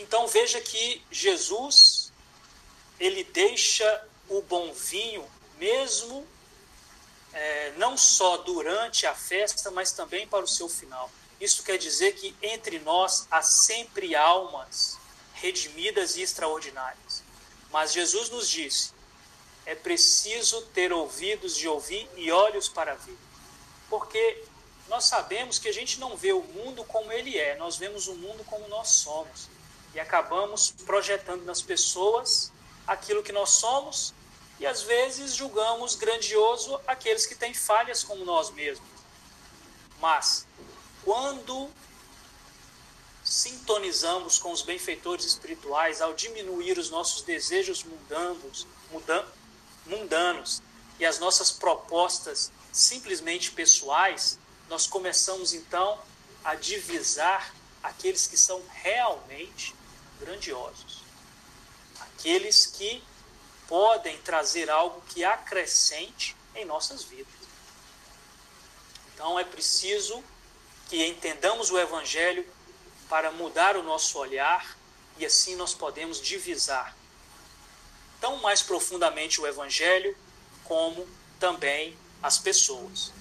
Então 0.00 0.26
veja 0.26 0.60
que 0.62 1.02
Jesus 1.10 2.10
ele 2.98 3.22
deixa 3.22 4.08
o 4.28 4.40
bom 4.40 4.72
vinho 4.72 5.30
mesmo 5.58 6.26
é, 7.32 7.72
não 7.76 7.96
só 7.96 8.38
durante 8.38 9.06
a 9.06 9.14
festa, 9.14 9.70
mas 9.70 9.92
também 9.92 10.26
para 10.26 10.42
o 10.42 10.48
seu 10.48 10.68
final. 10.68 11.10
Isso 11.38 11.62
quer 11.62 11.76
dizer 11.76 12.12
que 12.14 12.34
entre 12.42 12.78
nós 12.78 13.26
há 13.30 13.42
sempre 13.42 14.14
almas 14.16 14.98
redimidas 15.34 16.16
e 16.16 16.22
extraordinárias. 16.22 17.22
Mas 17.70 17.92
Jesus 17.92 18.30
nos 18.30 18.48
disse: 18.48 18.92
é 19.66 19.74
preciso 19.74 20.62
ter 20.68 20.92
ouvidos 20.94 21.54
de 21.54 21.68
ouvir 21.68 22.08
e 22.16 22.32
olhos 22.32 22.68
para 22.68 22.94
ver. 22.94 23.18
Porque 23.90 24.44
nós 24.88 25.04
sabemos 25.04 25.58
que 25.58 25.68
a 25.68 25.72
gente 25.72 26.00
não 26.00 26.16
vê 26.16 26.32
o 26.32 26.42
mundo 26.42 26.84
como 26.84 27.12
ele 27.12 27.38
é, 27.38 27.54
nós 27.56 27.76
vemos 27.76 28.08
o 28.08 28.14
mundo 28.14 28.42
como 28.44 28.66
nós 28.66 28.88
somos. 28.88 29.59
E 29.94 30.00
acabamos 30.00 30.70
projetando 30.86 31.44
nas 31.44 31.60
pessoas 31.60 32.52
aquilo 32.86 33.22
que 33.22 33.32
nós 33.32 33.50
somos 33.50 34.14
e 34.60 34.66
às 34.66 34.82
vezes 34.82 35.34
julgamos 35.34 35.94
grandioso 35.94 36.78
aqueles 36.86 37.26
que 37.26 37.34
têm 37.34 37.54
falhas 37.54 38.04
como 38.04 38.24
nós 38.24 38.50
mesmos. 38.50 38.86
Mas, 40.00 40.46
quando 41.02 41.70
sintonizamos 43.24 44.38
com 44.38 44.52
os 44.52 44.60
benfeitores 44.60 45.24
espirituais 45.24 46.02
ao 46.02 46.12
diminuir 46.12 46.78
os 46.78 46.90
nossos 46.90 47.22
desejos 47.22 47.84
mundanos, 47.84 48.66
mundanos 49.86 50.62
e 50.98 51.06
as 51.06 51.18
nossas 51.18 51.50
propostas 51.50 52.52
simplesmente 52.70 53.52
pessoais, 53.52 54.38
nós 54.68 54.86
começamos 54.86 55.54
então 55.54 55.98
a 56.44 56.54
divisar 56.54 57.54
aqueles 57.82 58.26
que 58.26 58.36
são 58.36 58.62
realmente 58.72 59.74
grandiosos. 60.20 61.02
Aqueles 62.00 62.66
que 62.66 63.02
podem 63.66 64.18
trazer 64.18 64.70
algo 64.70 65.00
que 65.08 65.24
acrescente 65.24 66.36
em 66.54 66.64
nossas 66.64 67.02
vidas. 67.02 67.32
Então 69.14 69.38
é 69.38 69.44
preciso 69.44 70.22
que 70.88 71.06
entendamos 71.06 71.70
o 71.70 71.78
Evangelho 71.78 72.46
para 73.08 73.30
mudar 73.30 73.76
o 73.76 73.82
nosso 73.82 74.18
olhar 74.18 74.76
e 75.18 75.26
assim 75.26 75.54
nós 75.56 75.74
podemos 75.74 76.20
divisar 76.20 76.96
tão 78.20 78.36
mais 78.38 78.62
profundamente 78.62 79.40
o 79.40 79.46
Evangelho 79.46 80.16
como 80.64 81.06
também 81.38 81.96
as 82.22 82.38
pessoas. 82.38 83.12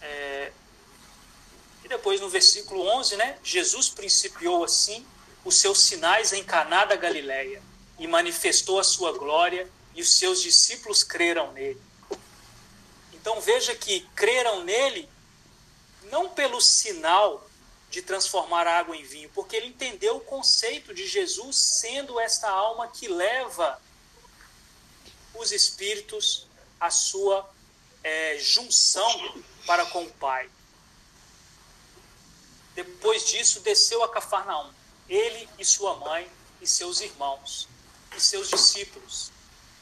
É... 0.00 0.52
Depois 1.90 2.20
no 2.20 2.28
versículo 2.28 2.86
11, 2.86 3.16
né? 3.16 3.36
Jesus 3.42 3.88
principiou 3.88 4.62
assim 4.62 5.04
os 5.44 5.56
seus 5.56 5.80
sinais 5.80 6.32
em 6.32 6.44
Caná 6.44 6.84
da 6.84 6.94
Galileia 6.94 7.60
e 7.98 8.06
manifestou 8.06 8.78
a 8.78 8.84
sua 8.84 9.12
glória 9.12 9.68
e 9.92 10.00
os 10.00 10.16
seus 10.16 10.40
discípulos 10.40 11.02
creram 11.02 11.50
nele. 11.50 11.82
Então 13.12 13.40
veja 13.40 13.74
que 13.74 14.08
creram 14.14 14.62
nele 14.62 15.08
não 16.12 16.28
pelo 16.28 16.60
sinal 16.60 17.44
de 17.90 18.02
transformar 18.02 18.68
a 18.68 18.78
água 18.78 18.96
em 18.96 19.02
vinho, 19.02 19.28
porque 19.34 19.56
ele 19.56 19.66
entendeu 19.66 20.18
o 20.18 20.20
conceito 20.20 20.94
de 20.94 21.08
Jesus 21.08 21.56
sendo 21.56 22.20
esta 22.20 22.48
alma 22.48 22.86
que 22.86 23.08
leva 23.08 23.82
os 25.34 25.50
espíritos 25.50 26.46
à 26.78 26.88
sua 26.88 27.50
é, 28.04 28.38
junção 28.38 29.42
para 29.66 29.84
com 29.86 30.04
o 30.04 30.10
Pai. 30.12 30.48
Depois 32.82 33.26
disso, 33.26 33.60
desceu 33.60 34.02
a 34.02 34.08
Cafarnaum, 34.08 34.72
ele 35.06 35.46
e 35.58 35.64
sua 35.66 35.96
mãe 35.96 36.26
e 36.62 36.66
seus 36.66 37.02
irmãos 37.02 37.68
e 38.16 38.20
seus 38.20 38.48
discípulos, 38.48 39.30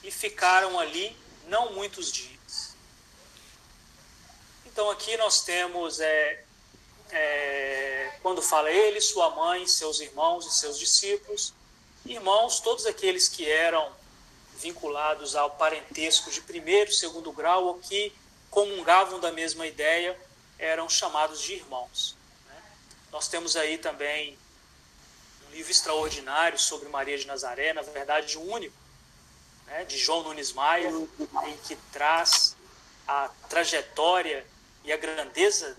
e 0.02 0.10
ficaram 0.10 0.80
ali 0.80 1.16
não 1.46 1.74
muitos 1.74 2.10
dias. 2.10 2.74
Então 4.66 4.90
aqui 4.90 5.16
nós 5.16 5.42
temos, 5.42 6.00
é, 6.00 6.44
é, 7.12 8.18
quando 8.20 8.42
fala 8.42 8.68
ele, 8.68 9.00
sua 9.00 9.30
mãe, 9.30 9.64
seus 9.68 10.00
irmãos 10.00 10.44
e 10.46 10.58
seus 10.58 10.76
discípulos, 10.76 11.54
irmãos, 12.04 12.58
todos 12.58 12.84
aqueles 12.84 13.28
que 13.28 13.48
eram 13.48 13.92
vinculados 14.56 15.36
ao 15.36 15.52
parentesco 15.52 16.32
de 16.32 16.40
primeiro, 16.40 16.92
segundo 16.92 17.30
grau 17.30 17.64
ou 17.66 17.78
que 17.78 18.12
comungavam 18.50 19.20
da 19.20 19.30
mesma 19.30 19.68
ideia 19.68 20.18
eram 20.58 20.88
chamados 20.88 21.40
de 21.40 21.52
irmãos. 21.52 22.17
Nós 23.10 23.28
temos 23.28 23.56
aí 23.56 23.78
também 23.78 24.38
um 25.48 25.50
livro 25.52 25.70
extraordinário 25.70 26.58
sobre 26.58 26.88
Maria 26.88 27.16
de 27.16 27.26
Nazaré, 27.26 27.72
na 27.72 27.82
verdade 27.82 28.36
único, 28.36 28.76
né? 29.66 29.84
de 29.84 29.96
João 29.96 30.22
Nunes 30.22 30.52
Maia, 30.52 30.90
em 31.46 31.56
que 31.66 31.76
traz 31.92 32.56
a 33.06 33.28
trajetória 33.48 34.46
e 34.84 34.92
a 34.92 34.96
grandeza 34.96 35.76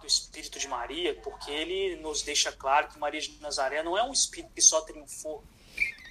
do 0.00 0.06
Espírito 0.06 0.58
de 0.58 0.68
Maria, 0.68 1.14
porque 1.22 1.50
ele 1.50 1.96
nos 1.96 2.22
deixa 2.22 2.52
claro 2.52 2.88
que 2.88 2.98
Maria 2.98 3.20
de 3.20 3.36
Nazaré 3.40 3.82
não 3.82 3.98
é 3.98 4.02
um 4.04 4.12
espírito 4.12 4.54
que 4.54 4.62
só 4.62 4.80
triunfou 4.82 5.42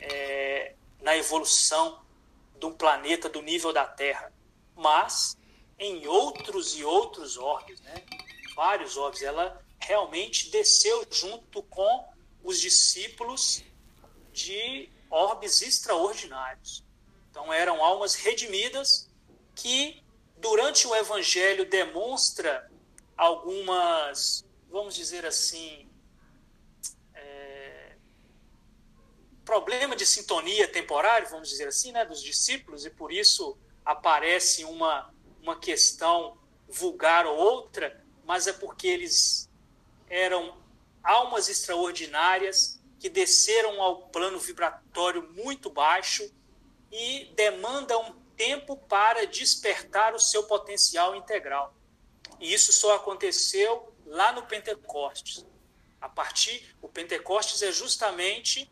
é, 0.01 0.75
na 1.01 1.15
evolução 1.15 2.01
de 2.59 2.65
um 2.65 2.73
planeta 2.73 3.29
do 3.29 3.41
nível 3.41 3.71
da 3.71 3.85
Terra, 3.85 4.31
mas 4.75 5.37
em 5.79 6.05
outros 6.07 6.77
e 6.77 6.83
outros 6.83 7.37
orbes, 7.37 7.79
né? 7.81 8.03
vários 8.55 8.97
orbes. 8.97 9.21
Ela 9.21 9.63
realmente 9.87 10.49
desceu 10.49 11.05
junto 11.09 11.63
com 11.63 12.07
os 12.43 12.59
discípulos 12.59 13.63
de 14.33 14.89
orbes 15.09 15.61
extraordinários. 15.61 16.83
Então 17.29 17.53
eram 17.53 17.83
almas 17.83 18.13
redimidas 18.15 19.09
que 19.55 20.03
durante 20.37 20.85
o 20.87 20.95
evangelho 20.95 21.69
demonstra 21.69 22.69
algumas, 23.15 24.45
vamos 24.69 24.93
dizer 24.93 25.25
assim, 25.25 25.87
problema 29.47 29.95
de 29.95 30.05
sintonia 30.05 30.67
temporário, 30.67 31.29
vamos 31.29 31.47
dizer 31.47 31.69
assim, 31.69 31.93
né, 31.93 32.03
dos 32.03 32.21
discípulos, 32.21 32.85
e 32.85 32.89
por 32.89 33.13
isso 33.13 33.57
aparece 33.85 34.65
uma, 34.65 35.09
uma 35.41 35.57
questão 35.57 36.37
vulgar 36.67 37.25
ou 37.25 37.37
outra, 37.37 38.05
mas 38.25 38.45
é 38.45 38.51
porque 38.51 38.87
eles 38.87 39.46
eram 40.09 40.57
almas 41.03 41.49
extraordinárias 41.49 42.81
que 42.99 43.09
desceram 43.09 43.81
ao 43.81 44.07
plano 44.09 44.39
vibratório 44.39 45.29
muito 45.33 45.69
baixo 45.69 46.29
e 46.91 47.31
demandam 47.35 48.15
tempo 48.35 48.75
para 48.75 49.25
despertar 49.25 50.13
o 50.13 50.19
seu 50.19 50.43
potencial 50.43 51.15
integral. 51.15 51.73
E 52.39 52.53
isso 52.53 52.71
só 52.71 52.95
aconteceu 52.95 53.93
lá 54.05 54.31
no 54.31 54.43
Pentecostes. 54.43 55.45
A 55.99 56.07
partir 56.07 56.75
o 56.81 56.87
Pentecostes 56.87 57.61
é 57.61 57.71
justamente 57.71 58.69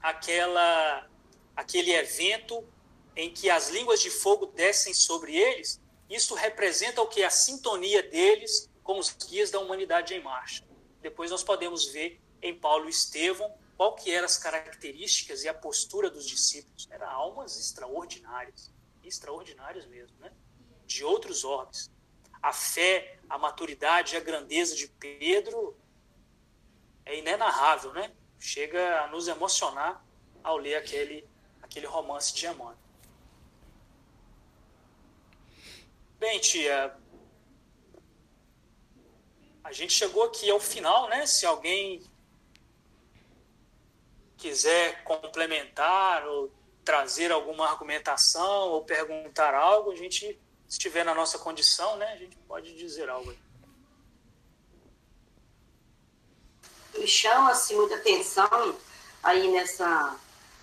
aquela 0.00 1.08
aquele 1.56 1.92
evento 1.92 2.64
em 3.16 3.32
que 3.32 3.50
as 3.50 3.68
línguas 3.68 4.00
de 4.00 4.10
fogo 4.10 4.46
descem 4.46 4.94
sobre 4.94 5.36
eles, 5.36 5.80
isso 6.08 6.36
representa 6.36 7.02
o 7.02 7.08
que 7.08 7.24
a 7.24 7.30
sintonia 7.30 8.00
deles 8.00 8.67
com 8.88 8.98
os 8.98 9.10
guias 9.10 9.50
da 9.50 9.60
humanidade 9.60 10.14
em 10.14 10.22
marcha. 10.22 10.64
Depois 11.02 11.30
nós 11.30 11.42
podemos 11.42 11.92
ver 11.92 12.18
em 12.40 12.58
Paulo 12.58 12.86
e 12.86 12.88
Estevão 12.88 13.54
qual 13.76 13.94
que 13.94 14.10
eram 14.10 14.24
as 14.24 14.38
características 14.38 15.44
e 15.44 15.48
a 15.48 15.52
postura 15.52 16.08
dos 16.08 16.26
discípulos. 16.26 16.88
Eram 16.90 17.06
almas 17.10 17.60
extraordinárias, 17.60 18.72
extraordinárias 19.04 19.84
mesmo, 19.84 20.16
né? 20.18 20.32
De 20.86 21.04
outros 21.04 21.44
orbes. 21.44 21.90
A 22.42 22.50
fé, 22.50 23.18
a 23.28 23.36
maturidade, 23.36 24.16
a 24.16 24.20
grandeza 24.20 24.74
de 24.74 24.88
Pedro 24.88 25.76
é 27.04 27.18
inenarrável, 27.18 27.92
né? 27.92 28.10
chega 28.38 29.02
a 29.02 29.08
nos 29.08 29.28
emocionar 29.28 30.02
ao 30.42 30.56
ler 30.56 30.76
aquele, 30.76 31.28
aquele 31.60 31.86
romance 31.86 32.34
de 32.34 32.46
Emmanuel. 32.46 32.78
Bem, 36.18 36.40
tia, 36.40 36.96
a 39.62 39.72
gente 39.72 39.92
chegou 39.92 40.24
aqui 40.24 40.50
ao 40.50 40.60
final, 40.60 41.08
né? 41.08 41.26
Se 41.26 41.44
alguém 41.44 42.02
quiser 44.36 45.02
complementar 45.04 46.26
ou 46.26 46.50
trazer 46.84 47.30
alguma 47.30 47.68
argumentação 47.68 48.68
ou 48.70 48.84
perguntar 48.84 49.54
algo, 49.54 49.90
a 49.90 49.96
gente, 49.96 50.20
se 50.66 50.78
estiver 50.78 51.04
na 51.04 51.14
nossa 51.14 51.38
condição, 51.38 51.96
né, 51.96 52.12
a 52.12 52.16
gente 52.16 52.36
pode 52.46 52.74
dizer 52.74 53.10
algo 53.10 53.34
me 56.98 57.06
chama 57.06 57.50
assim, 57.50 57.76
muita 57.76 57.94
atenção 57.96 58.76
aí 59.22 59.50
nessa, 59.50 60.16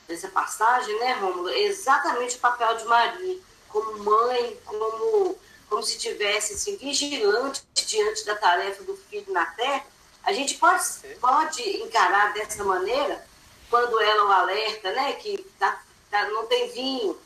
nessa 0.08 0.28
passagem, 0.30 0.98
né, 1.00 1.14
Rômulo? 1.14 1.50
Exatamente 1.50 2.36
o 2.36 2.40
papel 2.40 2.78
de 2.78 2.86
Maria, 2.86 3.40
como 3.70 4.04
mãe, 4.04 4.58
como, 4.66 5.38
como 5.70 5.84
se 5.84 5.98
tivesse 5.98 6.54
assim, 6.54 6.78
vigilante 6.78 7.64
diante 7.74 8.26
da 8.26 8.36
tarefa 8.36 8.84
do 8.84 8.96
filho 8.96 9.32
na 9.32 9.46
terra. 9.48 9.86
A 10.24 10.34
gente 10.34 10.56
pode, 10.56 10.84
pode 11.20 11.62
encarar 11.78 12.34
dessa 12.34 12.64
maneira, 12.64 13.26
quando 13.70 14.00
ela 14.00 14.26
o 14.26 14.32
alerta, 14.32 14.92
né, 14.94 15.14
que 15.14 15.38
tá, 15.60 15.84
tá, 16.10 16.30
não 16.30 16.46
tem 16.48 16.70
vinho, 16.72 17.20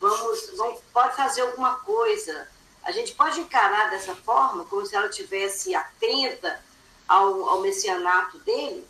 vamos, 0.00 0.50
vamos, 0.56 0.80
pode 0.92 1.16
fazer 1.16 1.42
alguma 1.42 1.76
coisa. 1.80 2.48
A 2.82 2.92
gente 2.92 3.12
pode 3.14 3.40
encarar 3.40 3.90
dessa 3.90 4.14
forma, 4.14 4.64
como 4.64 4.86
se 4.86 4.96
ela 4.96 5.08
tivesse 5.08 5.74
atenta 5.74 6.62
ao, 7.06 7.48
ao 7.48 7.60
messianato 7.60 8.38
dele? 8.38 8.86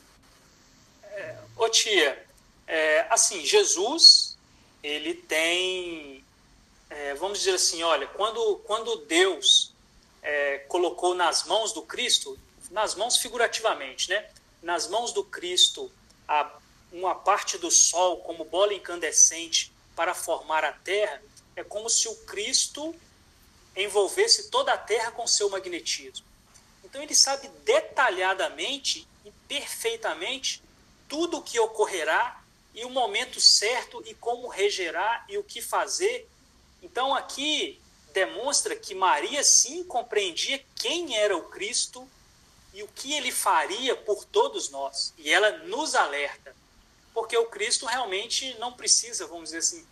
É, 1.03 1.37
ô 1.57 1.69
tia, 1.69 2.25
é, 2.67 3.07
assim, 3.11 3.45
Jesus, 3.45 4.37
ele 4.83 5.15
tem, 5.15 6.20
é, 6.91 7.15
vamos 7.15 7.39
dizer 7.39 7.55
assim, 7.55 7.83
olha, 7.83 8.07
quando, 8.09 8.57
quando 8.67 8.97
Deus 9.07 9.73
é, 10.23 10.59
colocou 10.69 11.15
nas 11.15 11.45
mãos 11.45 11.73
do 11.73 11.83
Cristo, 11.83 12.39
nas 12.71 12.95
mãos 12.95 13.17
figurativamente, 13.17 14.11
né? 14.11 14.29
Nas 14.63 14.89
mãos 14.89 15.13
do 15.13 15.25
Cristo, 15.25 15.91
a, 16.29 16.51
uma 16.93 17.15
parte 17.15 17.57
do 17.57 17.71
sol 17.71 18.19
como 18.19 18.45
bola 18.45 18.75
incandescente 18.75 19.73
para 19.95 20.15
formar 20.15 20.65
a 20.65 20.73
terra, 20.73 21.23
é 21.57 21.65
como 21.65 21.89
se 21.89 22.09
o 22.09 22.15
Cristo 22.27 22.95
envolvesse 23.77 24.51
toda 24.51 24.73
a 24.73 24.79
Terra 24.79 25.11
com 25.11 25.27
seu 25.27 25.49
magnetismo. 25.49 26.27
Então 26.85 27.03
ele 27.03 27.15
sabe 27.15 27.49
detalhadamente 27.65 29.07
e 29.25 29.31
perfeitamente 29.47 30.63
tudo 31.09 31.39
o 31.39 31.43
que 31.43 31.59
ocorrerá 31.59 32.43
e 32.75 32.85
o 32.85 32.91
momento 32.91 33.41
certo 33.41 34.03
e 34.07 34.15
como 34.15 34.49
regerar 34.49 35.25
e 35.29 35.39
o 35.39 35.45
que 35.45 35.61
fazer. 35.61 36.29
Então 36.83 37.15
aqui 37.15 37.81
demonstra 38.13 38.75
que 38.75 38.95
Maria 38.95 39.43
sim 39.45 39.85
compreendia 39.85 40.65
quem 40.75 41.17
era 41.17 41.37
o 41.37 41.45
Cristo 41.45 42.09
e 42.73 42.83
o 42.83 42.89
que 42.89 43.13
ele 43.13 43.33
faria 43.33 43.97
por 43.97 44.25
todos 44.25 44.71
nós. 44.71 45.13
E 45.19 45.31
ela 45.31 45.59
nos 45.59 45.95
alerta, 45.95 46.55
porque 47.13 47.37
o 47.37 47.47
Cristo 47.47 47.87
realmente 47.87 48.57
não 48.59 48.73
precisa, 48.73 49.27
vamos 49.27 49.45
dizer 49.45 49.59
assim, 49.59 49.87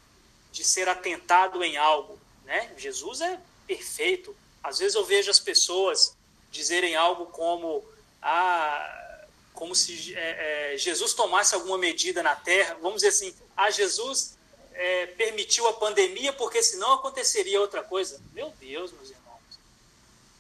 de 0.53 0.65
ser 0.65 0.89
atentado 0.89 1.63
em 1.63 1.77
algo. 1.77 2.19
Né? 2.45 2.73
Jesus 2.77 3.21
é 3.21 3.39
perfeito. 3.67 4.35
Às 4.63 4.79
vezes 4.79 4.95
eu 4.95 5.05
vejo 5.05 5.31
as 5.31 5.39
pessoas 5.39 6.17
dizerem 6.51 6.97
algo 6.97 7.27
como 7.27 7.85
ah, 8.23 9.27
como 9.53 9.75
se 9.75 10.15
é, 10.15 10.75
é, 10.75 10.79
Jesus 10.79 11.15
tomasse 11.15 11.53
alguma 11.55 11.77
medida 11.77 12.23
na 12.23 12.37
Terra. 12.37 12.79
Vamos 12.81 13.03
dizer 13.03 13.09
assim, 13.09 13.35
ah, 13.57 13.71
Jesus 13.71 14.38
é, 14.79 15.07
permitiu 15.07 15.67
a 15.67 15.73
pandemia 15.73 16.33
porque 16.33 16.63
senão 16.63 16.93
aconteceria 16.93 17.61
outra 17.61 17.83
coisa. 17.83 18.23
Meu 18.33 18.51
Deus, 18.61 18.93
meus 18.93 19.11
irmãos. 19.11 19.59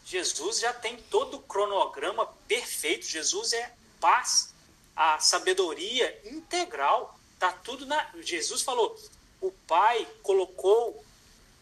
Jesus 0.05 0.61
já 0.61 0.73
tem 0.73 0.97
todo 0.97 1.39
o 1.39 1.43
cronograma 1.43 2.25
perfeito. 2.47 3.05
Jesus 3.05 3.53
é 3.53 3.75
paz, 4.01 4.55
a 4.95 5.19
sabedoria 5.19 6.23
integral. 6.25 7.19
Tá 7.37 7.51
tudo 7.51 7.85
na. 7.85 8.11
Jesus 8.21 8.63
falou: 8.63 8.97
o 9.41 9.51
Pai 9.67 10.07
colocou 10.23 11.05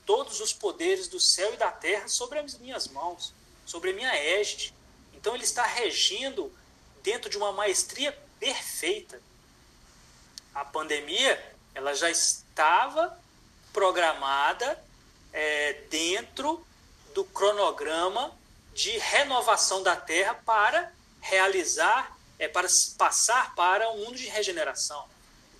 todos 0.04 0.40
os 0.40 0.52
poderes 0.52 1.08
do 1.08 1.18
céu 1.18 1.54
e 1.54 1.56
da 1.56 1.72
terra 1.72 2.08
sobre 2.08 2.38
as 2.38 2.58
minhas 2.58 2.88
mãos, 2.88 3.32
sobre 3.64 3.90
a 3.90 3.94
minha 3.94 4.14
égide. 4.14 4.74
Então 5.14 5.34
ele 5.34 5.44
está 5.44 5.64
regindo 5.64 6.52
dentro 7.02 7.30
de 7.30 7.38
uma 7.38 7.52
maestria 7.52 8.12
perfeita. 8.38 9.18
A 10.54 10.62
pandemia, 10.62 11.56
ela 11.74 11.94
já 11.94 12.10
estava 12.56 13.14
programada 13.70 14.82
é, 15.30 15.74
dentro 15.90 16.66
do 17.14 17.22
cronograma 17.22 18.32
de 18.72 18.96
renovação 18.96 19.82
da 19.82 19.94
Terra 19.94 20.32
para 20.46 20.90
realizar, 21.20 22.16
é, 22.38 22.48
para 22.48 22.66
passar 22.96 23.54
para 23.54 23.90
um 23.90 23.98
mundo 23.98 24.16
de 24.16 24.26
regeneração. 24.28 25.06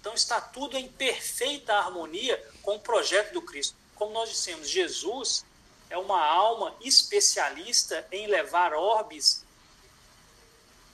Então 0.01 0.15
está 0.15 0.41
tudo 0.41 0.79
em 0.79 0.89
perfeita 0.89 1.75
harmonia 1.75 2.43
com 2.63 2.77
o 2.77 2.81
projeto 2.81 3.35
do 3.35 3.43
Cristo. 3.43 3.77
Como 3.95 4.15
nós 4.15 4.31
dissemos, 4.31 4.67
Jesus 4.67 5.45
é 5.91 5.99
uma 5.99 6.25
alma 6.25 6.75
especialista 6.81 8.07
em 8.11 8.27
levar 8.27 8.73
orbes 8.73 9.45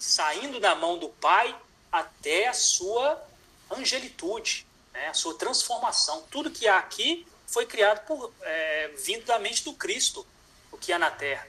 saindo 0.01 0.59
da 0.59 0.75
mão 0.75 0.99
do 0.99 1.11
Pai 1.11 1.57
até 1.93 2.49
a 2.49 2.55
sua 2.55 3.25
angelitude, 3.71 4.67
né, 4.93 5.09
a 5.09 5.15
sua 5.15 5.35
transformação. 5.35 6.23
Tudo 6.31 6.51
que 6.51 6.69
há 6.69 6.79
aqui 6.79 7.27
foi 7.47 7.67
criado 7.67 8.07
por 8.07 8.33
é, 8.43 8.89
vindo 8.99 9.25
da 9.25 9.39
mente 9.39 9.65
do 9.65 9.75
Cristo 9.75 10.27
o 10.71 10.79
que 10.79 10.93
há 10.93 10.99
na 10.99 11.11
terra. 11.11 11.47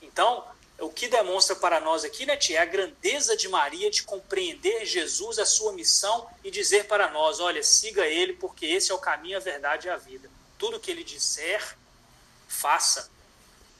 Então, 0.00 0.44
o 0.78 0.90
que 0.90 1.08
demonstra 1.08 1.54
para 1.54 1.80
nós 1.80 2.04
aqui, 2.04 2.26
né, 2.26 2.36
tia, 2.36 2.58
é 2.58 2.62
a 2.62 2.66
grandeza 2.66 3.36
de 3.36 3.48
Maria 3.48 3.90
de 3.90 4.02
compreender 4.02 4.84
Jesus, 4.84 5.38
a 5.38 5.46
sua 5.46 5.72
missão 5.72 6.28
e 6.42 6.50
dizer 6.50 6.86
para 6.86 7.10
nós: 7.10 7.40
olha, 7.40 7.62
siga 7.62 8.06
ele, 8.06 8.32
porque 8.34 8.66
esse 8.66 8.90
é 8.90 8.94
o 8.94 8.98
caminho, 8.98 9.36
a 9.36 9.40
verdade 9.40 9.86
e 9.86 9.90
a 9.90 9.96
vida. 9.96 10.28
Tudo 10.58 10.80
que 10.80 10.90
ele 10.90 11.04
disser, 11.04 11.76
faça. 12.48 13.10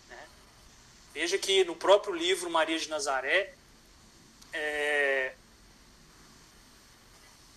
Né? 0.09 0.29
Veja 1.13 1.39
que 1.39 1.65
no 1.65 1.75
próprio 1.75 2.15
livro 2.15 2.51
Maria 2.51 2.79
de 2.79 2.89
Nazaré, 2.89 3.55
é, 4.53 5.35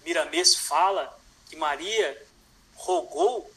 Miramês 0.03 0.55
fala 0.55 1.14
que 1.47 1.55
Maria 1.55 2.25
rogou 2.75 3.51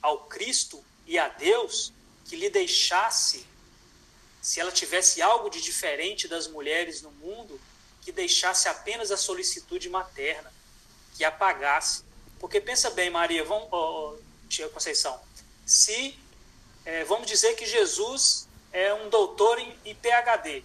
ao 0.00 0.24
Cristo 0.24 0.82
e 1.06 1.18
a 1.18 1.28
Deus 1.28 1.92
que 2.26 2.36
lhe 2.36 2.48
deixasse, 2.48 3.46
se 4.40 4.60
ela 4.60 4.70
tivesse 4.70 5.20
algo 5.20 5.50
de 5.50 5.60
diferente 5.60 6.28
das 6.28 6.46
mulheres 6.46 7.02
no 7.02 7.10
mundo, 7.12 7.60
que 8.02 8.12
deixasse 8.12 8.68
apenas 8.68 9.10
a 9.10 9.16
solicitude 9.16 9.88
materna, 9.88 10.52
que 11.16 11.24
apagasse. 11.24 12.04
Porque 12.38 12.60
pensa 12.60 12.90
bem, 12.90 13.10
Maria, 13.10 13.44
vamos, 13.44 13.68
oh, 13.70 14.16
tia 14.48 14.68
Conceição, 14.68 15.20
se 15.66 16.18
é, 16.84 17.04
vamos 17.04 17.26
dizer 17.26 17.54
que 17.54 17.66
Jesus 17.66 18.48
é 18.72 18.94
um 18.94 19.08
doutor 19.10 19.58
em, 19.58 19.76
em 19.84 19.94
PhD 19.94 20.64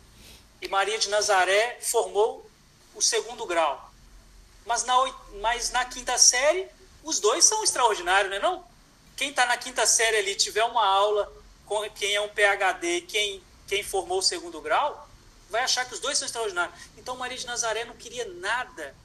e 0.62 0.68
Maria 0.68 0.98
de 0.98 1.10
Nazaré 1.10 1.78
formou 1.82 2.50
o 2.96 3.02
segundo 3.02 3.46
grau, 3.46 3.85
mas 4.66 4.84
na, 4.84 4.96
mas 5.42 5.72
na 5.72 5.86
quinta 5.86 6.18
série 6.18 6.68
os 7.04 7.20
dois 7.20 7.46
são 7.46 7.64
extraordinários, 7.64 8.30
não 8.30 8.38
é 8.38 8.40
não? 8.40 8.68
Quem 9.16 9.30
está 9.30 9.46
na 9.46 9.58
quinta 9.58 9.86
série 9.86 10.18
ali 10.18 10.36
tiver 10.36 10.64
uma 10.64 10.86
aula 10.86 11.32
quem 11.96 12.16
é 12.16 12.22
um 12.22 12.30
PhD, 12.30 13.02
quem, 13.02 13.44
quem 13.68 13.84
formou 13.84 14.20
o 14.20 14.24
segundo 14.24 14.62
grau, 14.62 15.08
vai 15.50 15.64
achar 15.64 15.86
que 15.86 15.94
os 15.94 16.00
dois 16.00 16.18
são 16.18 16.26
extraordinários. 16.26 16.78
Então 16.98 17.18
Maria 17.18 17.38
de 17.38 17.46
Nazaré 17.46 17.86
não 17.86 17.96
queria 17.96 18.26
nada 18.26 18.96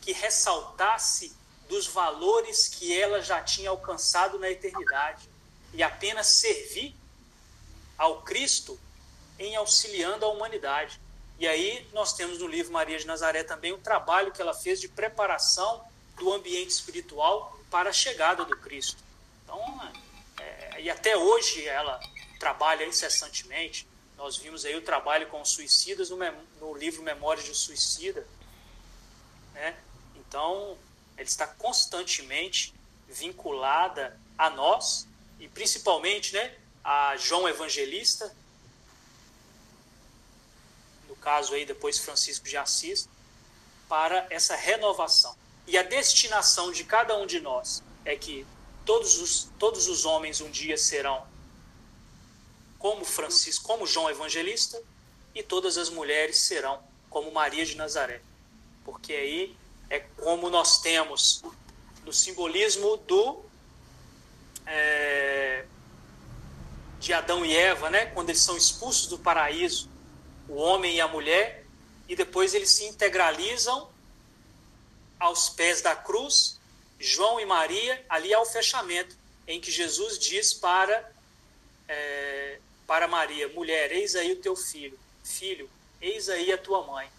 que 0.00 0.12
ressaltasse 0.12 1.34
dos 1.68 1.86
valores 1.86 2.68
que 2.68 2.98
ela 2.98 3.22
já 3.22 3.42
tinha 3.42 3.70
alcançado 3.70 4.38
na 4.38 4.50
eternidade 4.50 5.28
e 5.72 5.82
apenas 5.82 6.26
servir 6.26 6.94
ao 7.96 8.22
Cristo 8.22 8.78
em 9.38 9.56
auxiliando 9.56 10.24
a 10.24 10.28
humanidade. 10.28 11.00
E 11.44 11.46
aí 11.46 11.86
nós 11.92 12.14
temos 12.14 12.38
no 12.38 12.46
livro 12.46 12.72
Maria 12.72 12.98
de 12.98 13.06
Nazaré 13.06 13.44
também 13.44 13.70
o 13.70 13.76
trabalho 13.76 14.32
que 14.32 14.40
ela 14.40 14.54
fez 14.54 14.80
de 14.80 14.88
preparação 14.88 15.84
do 16.16 16.32
ambiente 16.32 16.70
espiritual 16.70 17.60
para 17.70 17.90
a 17.90 17.92
chegada 17.92 18.46
do 18.46 18.56
Cristo. 18.56 19.04
Então, 19.42 19.92
é, 20.40 20.80
e 20.80 20.88
até 20.88 21.14
hoje 21.14 21.68
ela 21.68 22.00
trabalha 22.40 22.86
incessantemente. 22.86 23.86
Nós 24.16 24.38
vimos 24.38 24.64
aí 24.64 24.74
o 24.74 24.80
trabalho 24.80 25.26
com 25.26 25.42
os 25.42 25.50
suicidas 25.50 26.08
no, 26.08 26.16
no 26.58 26.74
livro 26.74 27.02
Memórias 27.02 27.44
de 27.44 27.54
Suicida. 27.54 28.26
Né? 29.52 29.76
Então, 30.16 30.78
ela 31.14 31.26
está 31.26 31.46
constantemente 31.46 32.72
vinculada 33.06 34.18
a 34.38 34.48
nós 34.48 35.06
e 35.38 35.46
principalmente 35.46 36.32
né, 36.32 36.54
a 36.82 37.18
João 37.18 37.46
Evangelista, 37.46 38.34
caso 41.24 41.54
aí 41.54 41.64
depois 41.64 41.98
Francisco 41.98 42.46
de 42.46 42.56
Assis, 42.56 43.08
para 43.88 44.26
essa 44.28 44.54
renovação. 44.54 45.34
E 45.66 45.78
a 45.78 45.82
destinação 45.82 46.70
de 46.70 46.84
cada 46.84 47.16
um 47.16 47.26
de 47.26 47.40
nós 47.40 47.82
é 48.04 48.14
que 48.14 48.46
todos 48.84 49.18
os, 49.18 49.48
todos 49.58 49.88
os 49.88 50.04
homens 50.04 50.42
um 50.42 50.50
dia 50.50 50.76
serão 50.76 51.26
como 52.78 53.02
Francisco, 53.04 53.64
como 53.64 53.86
João 53.86 54.10
Evangelista, 54.10 54.80
e 55.34 55.42
todas 55.42 55.78
as 55.78 55.88
mulheres 55.88 56.36
serão 56.38 56.82
como 57.08 57.32
Maria 57.32 57.64
de 57.64 57.76
Nazaré. 57.76 58.20
Porque 58.84 59.14
aí 59.14 59.56
é 59.88 60.00
como 60.00 60.50
nós 60.50 60.82
temos 60.82 61.42
no 62.04 62.12
simbolismo 62.12 62.98
do 62.98 63.42
é, 64.66 65.64
de 67.00 67.12
Adão 67.12 67.44
e 67.44 67.56
Eva, 67.56 67.88
né? 67.88 68.06
quando 68.06 68.28
eles 68.28 68.42
são 68.42 68.56
expulsos 68.56 69.06
do 69.06 69.18
paraíso, 69.18 69.88
o 70.48 70.54
homem 70.54 70.96
e 70.96 71.00
a 71.00 71.08
mulher, 71.08 71.64
e 72.08 72.14
depois 72.14 72.54
eles 72.54 72.70
se 72.70 72.84
integralizam 72.84 73.90
aos 75.18 75.48
pés 75.48 75.80
da 75.80 75.96
cruz 75.96 76.58
João 76.98 77.38
e 77.38 77.44
Maria, 77.44 78.04
ali 78.08 78.32
há 78.32 78.40
o 78.40 78.46
fechamento, 78.46 79.16
em 79.46 79.60
que 79.60 79.70
Jesus 79.70 80.18
diz 80.18 80.54
para, 80.54 81.12
é, 81.88 82.58
para 82.86 83.06
Maria: 83.06 83.48
mulher, 83.48 83.92
eis 83.92 84.16
aí 84.16 84.32
o 84.32 84.40
teu 84.40 84.56
filho, 84.56 84.98
filho, 85.22 85.68
eis 86.00 86.28
aí 86.28 86.52
a 86.52 86.58
tua 86.58 86.82
mãe. 86.86 87.10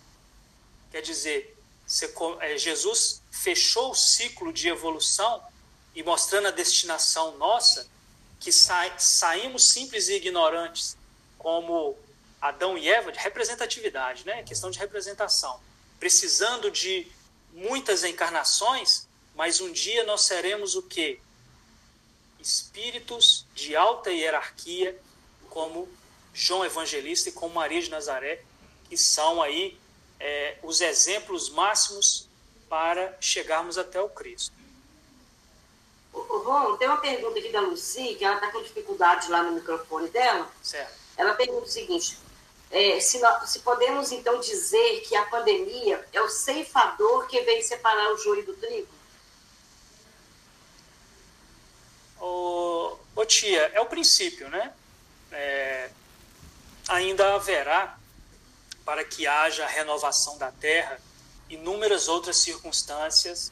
Quer 0.91 1.01
dizer, 1.01 1.55
você, 1.85 2.11
é, 2.39 2.57
Jesus 2.57 3.21
fechou 3.31 3.91
o 3.91 3.95
ciclo 3.95 4.51
de 4.51 4.69
evolução 4.69 5.43
e 5.93 6.01
mostrando 6.01 6.47
a 6.47 6.51
destinação 6.51 7.37
nossa, 7.37 7.87
que 8.39 8.51
sa, 8.51 8.97
saímos 8.97 9.69
simples 9.69 10.07
e 10.07 10.15
ignorantes, 10.15 10.97
como 11.37 11.97
Adão 12.41 12.77
e 12.77 12.87
Eva, 12.87 13.11
de 13.11 13.19
representatividade, 13.19 14.25
né? 14.25 14.43
questão 14.43 14.69
de 14.69 14.79
representação, 14.79 15.59
precisando 15.99 16.69
de 16.69 17.07
muitas 17.53 18.03
encarnações 18.03 19.07
mas 19.35 19.59
um 19.59 19.71
dia 19.71 20.03
nós 20.05 20.21
seremos 20.21 20.75
o 20.75 20.83
quê? 20.83 21.19
Espíritos 22.39 23.45
de 23.53 23.75
alta 23.75 24.09
hierarquia, 24.09 24.97
como 25.49 25.89
João 26.33 26.63
Evangelista 26.63 27.29
e 27.29 27.31
como 27.33 27.53
Maria 27.53 27.81
de 27.81 27.89
Nazaré, 27.89 28.43
que 28.89 28.97
são 28.97 29.41
aí 29.41 29.77
é, 30.19 30.57
os 30.63 30.79
exemplos 30.79 31.49
máximos 31.49 32.27
para 32.69 33.15
chegarmos 33.19 33.77
até 33.77 33.99
o 34.01 34.09
Cristo. 34.09 34.53
Ô, 36.13 36.21
Ron, 36.21 36.77
tem 36.77 36.87
uma 36.87 36.97
pergunta 36.97 37.37
aqui 37.37 37.51
da 37.51 37.59
Lucy, 37.59 38.15
que 38.15 38.23
ela 38.23 38.35
está 38.35 38.51
com 38.51 38.63
dificuldade 38.63 39.29
lá 39.29 39.43
no 39.43 39.51
microfone 39.51 40.09
dela. 40.09 40.49
Certo. 40.63 40.93
Ela 41.17 41.33
pergunta 41.33 41.65
o 41.65 41.69
seguinte: 41.69 42.17
é, 42.71 42.99
se, 42.99 43.19
nós, 43.19 43.49
se, 43.49 43.59
podemos 43.59 44.11
então 44.11 44.39
dizer 44.39 45.01
que 45.01 45.15
a 45.15 45.25
pandemia 45.25 46.05
é 46.11 46.21
o 46.21 46.29
ceifador 46.29 47.27
que 47.27 47.39
vem 47.41 47.61
separar 47.61 48.11
o 48.13 48.17
joio 48.17 48.45
do 48.45 48.53
trigo? 48.55 48.93
Ô, 52.19 52.97
ô 53.15 53.25
tia, 53.25 53.71
é 53.73 53.79
o 53.79 53.85
princípio, 53.85 54.49
né? 54.49 54.73
É, 55.31 55.89
ainda 56.87 57.35
haverá, 57.35 57.97
para 58.83 59.03
que 59.03 59.25
haja 59.25 59.65
renovação 59.65 60.37
da 60.37 60.51
terra, 60.51 60.99
inúmeras 61.49 62.07
outras 62.07 62.37
circunstâncias 62.37 63.51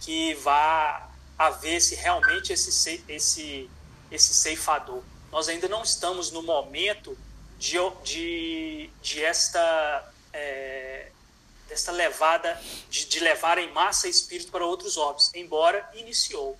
que 0.00 0.34
vá 0.34 1.08
haver 1.38 1.80
se 1.80 1.94
realmente 1.94 2.52
esse, 2.52 3.04
esse, 3.08 3.70
esse 4.10 4.34
ceifador. 4.34 5.02
Nós 5.30 5.48
ainda 5.48 5.68
não 5.68 5.82
estamos 5.82 6.30
no 6.30 6.42
momento 6.42 7.16
de, 7.58 7.76
de, 8.04 8.90
de 9.02 9.24
esta, 9.24 10.12
é, 10.32 11.10
desta 11.68 11.90
levada, 11.90 12.60
de, 12.88 13.06
de 13.06 13.20
levar 13.20 13.58
em 13.58 13.70
massa 13.72 14.08
espírito 14.08 14.50
para 14.50 14.64
outros 14.64 14.96
orbes, 14.96 15.30
embora 15.34 15.88
iniciou. 15.94 16.58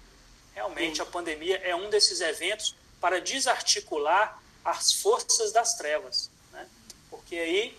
Realmente, 0.55 1.01
a 1.01 1.07
pandemia 1.07 1.57
é 1.59 1.75
um 1.75 1.89
desses 1.89 2.21
eventos 2.21 2.75
para 3.01 3.21
desarticular 3.21 4.43
as 4.65 4.93
forças 4.93 5.53
das 5.53 5.75
trevas. 5.77 6.31
Né? 6.53 6.67
Porque 7.09 7.37
aí 7.37 7.79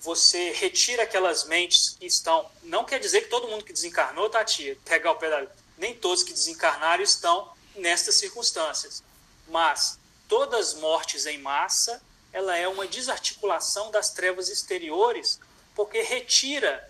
você 0.00 0.52
retira 0.52 1.02
aquelas 1.02 1.44
mentes 1.44 1.96
que 1.98 2.06
estão. 2.06 2.48
Não 2.62 2.84
quer 2.84 3.00
dizer 3.00 3.22
que 3.22 3.28
todo 3.28 3.48
mundo 3.48 3.64
que 3.64 3.72
desencarnou, 3.72 4.30
Tati, 4.30 4.78
pegar 4.84 5.12
o 5.12 5.16
pedal. 5.16 5.46
Nem 5.76 5.94
todos 5.94 6.22
que 6.22 6.32
desencarnaram 6.32 7.02
estão 7.02 7.52
nestas 7.74 8.14
circunstâncias. 8.14 9.02
Mas 9.48 9.98
todas 10.28 10.68
as 10.68 10.74
mortes 10.74 11.26
em 11.26 11.38
massa 11.38 12.00
ela 12.32 12.56
é 12.56 12.68
uma 12.68 12.86
desarticulação 12.86 13.90
das 13.90 14.10
trevas 14.10 14.48
exteriores, 14.48 15.40
porque 15.74 16.02
retira 16.02 16.88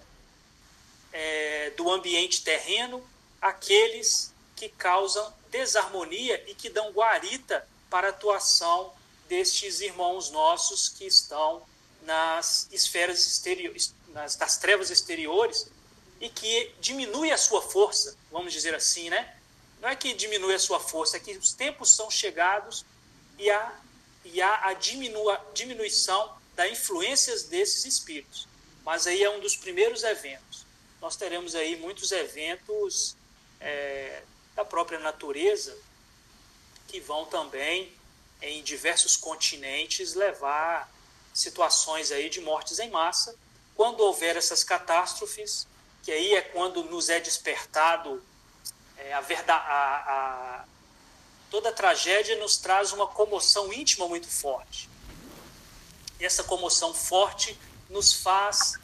é, 1.12 1.70
do 1.76 1.90
ambiente 1.90 2.42
terreno 2.42 3.02
aqueles 3.40 4.32
que 4.54 4.68
causam 4.68 5.32
desarmonia 5.50 6.42
e 6.46 6.54
que 6.54 6.68
dão 6.68 6.90
guarita 6.90 7.66
para 7.88 8.08
a 8.08 8.10
atuação 8.10 8.92
destes 9.28 9.80
irmãos 9.80 10.30
nossos 10.30 10.88
que 10.88 11.06
estão 11.06 11.62
nas 12.02 12.68
esferas 12.70 13.26
exteriores, 13.26 13.94
nas, 14.08 14.36
das 14.36 14.58
trevas 14.58 14.90
exteriores 14.90 15.68
e 16.20 16.28
que 16.28 16.74
diminui 16.80 17.32
a 17.32 17.38
sua 17.38 17.62
força, 17.62 18.16
vamos 18.30 18.52
dizer 18.52 18.74
assim, 18.74 19.08
né? 19.08 19.36
Não 19.80 19.88
é 19.88 19.96
que 19.96 20.12
diminui 20.12 20.54
a 20.54 20.58
sua 20.58 20.78
força, 20.78 21.16
é 21.16 21.20
que 21.20 21.32
os 21.36 21.52
tempos 21.52 21.94
são 21.94 22.10
chegados 22.10 22.84
e 23.38 23.50
a 23.50 23.72
e 24.24 24.40
há 24.40 24.66
a 24.66 24.74
diminua, 24.74 25.40
diminuição 25.54 26.36
das 26.54 26.70
influências 26.70 27.44
desses 27.44 27.84
espíritos. 27.84 28.46
Mas 28.84 29.06
aí 29.06 29.22
é 29.22 29.30
um 29.30 29.40
dos 29.40 29.56
primeiros 29.56 30.02
eventos. 30.02 30.66
Nós 31.00 31.16
teremos 31.16 31.54
aí 31.54 31.76
muitos 31.76 32.12
eventos 32.12 33.16
é, 33.60 34.22
da 34.54 34.64
própria 34.64 34.98
natureza 34.98 35.76
que 36.88 37.00
vão 37.00 37.24
também 37.24 37.92
em 38.42 38.62
diversos 38.62 39.16
continentes 39.16 40.14
levar 40.14 40.90
situações 41.32 42.10
aí 42.10 42.28
de 42.28 42.40
mortes 42.40 42.78
em 42.78 42.90
massa. 42.90 43.36
Quando 43.74 44.00
houver 44.00 44.36
essas 44.36 44.64
catástrofes, 44.64 45.66
que 46.02 46.10
aí 46.10 46.34
é 46.34 46.42
quando 46.42 46.82
nos 46.84 47.08
é 47.08 47.20
despertado 47.20 48.22
é, 48.96 49.12
a, 49.12 49.20
verdade, 49.20 49.64
a, 49.66 50.64
toda 51.50 51.72
tragédia 51.72 52.36
nos 52.36 52.56
traz 52.56 52.92
uma 52.92 53.06
comoção 53.06 53.72
íntima 53.72 54.06
muito 54.06 54.28
forte. 54.28 54.88
E 56.18 56.24
essa 56.24 56.44
comoção 56.44 56.94
forte 56.94 57.58
nos 57.88 58.12
faz 58.12 58.74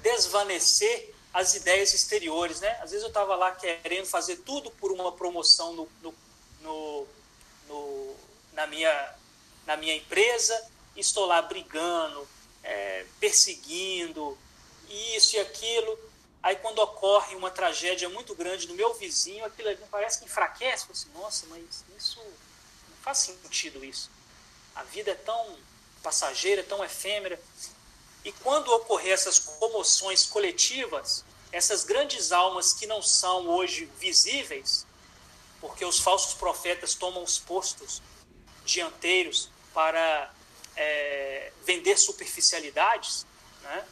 desvanecer 0.00 1.14
as 1.32 1.54
ideias 1.54 1.92
exteriores, 1.92 2.60
né? 2.60 2.70
Às 2.80 2.92
vezes 2.92 3.02
eu 3.02 3.08
estava 3.08 3.34
lá 3.34 3.50
querendo 3.52 4.06
fazer 4.06 4.36
tudo 4.36 4.70
por 4.70 4.92
uma 4.92 5.10
promoção 5.12 5.72
no, 5.72 5.88
no, 6.00 6.14
no, 6.60 7.06
no, 7.68 8.16
na, 8.52 8.66
minha, 8.66 9.14
na 9.66 9.76
minha 9.76 9.94
empresa 9.94 10.70
e 10.94 11.00
estou 11.00 11.26
lá 11.26 11.42
brigando, 11.42 12.28
é, 12.62 13.04
perseguindo, 13.18 14.38
isso 14.88 15.36
e 15.36 15.40
aquilo. 15.40 15.98
Aí 16.44 16.56
quando 16.56 16.78
ocorre 16.80 17.34
uma 17.36 17.50
tragédia 17.50 18.06
muito 18.10 18.34
grande 18.34 18.68
no 18.68 18.74
meu 18.74 18.92
vizinho, 18.92 19.46
aquilo 19.46 19.70
ali 19.70 19.82
parece 19.90 20.18
que 20.18 20.26
enfraquece. 20.26 20.84
Assim, 20.92 21.08
Nossa, 21.14 21.46
mas 21.46 21.82
isso 21.96 22.20
não 22.20 22.96
faz 23.00 23.16
sentido 23.16 23.82
isso. 23.82 24.10
A 24.74 24.82
vida 24.82 25.12
é 25.12 25.14
tão 25.14 25.56
passageira, 26.02 26.62
tão 26.62 26.84
efêmera. 26.84 27.40
E 28.22 28.30
quando 28.30 28.70
ocorrer 28.74 29.14
essas 29.14 29.38
comoções 29.38 30.26
coletivas, 30.26 31.24
essas 31.50 31.82
grandes 31.82 32.30
almas 32.30 32.74
que 32.74 32.86
não 32.86 33.00
são 33.00 33.48
hoje 33.48 33.86
visíveis, 33.98 34.86
porque 35.62 35.82
os 35.82 35.98
falsos 35.98 36.34
profetas 36.34 36.92
tomam 36.92 37.22
os 37.22 37.38
postos 37.38 38.02
dianteiros 38.66 39.48
para 39.72 40.30
é, 40.76 41.52
vender 41.64 41.96
superficialidades, 41.96 43.24
né? 43.62 43.86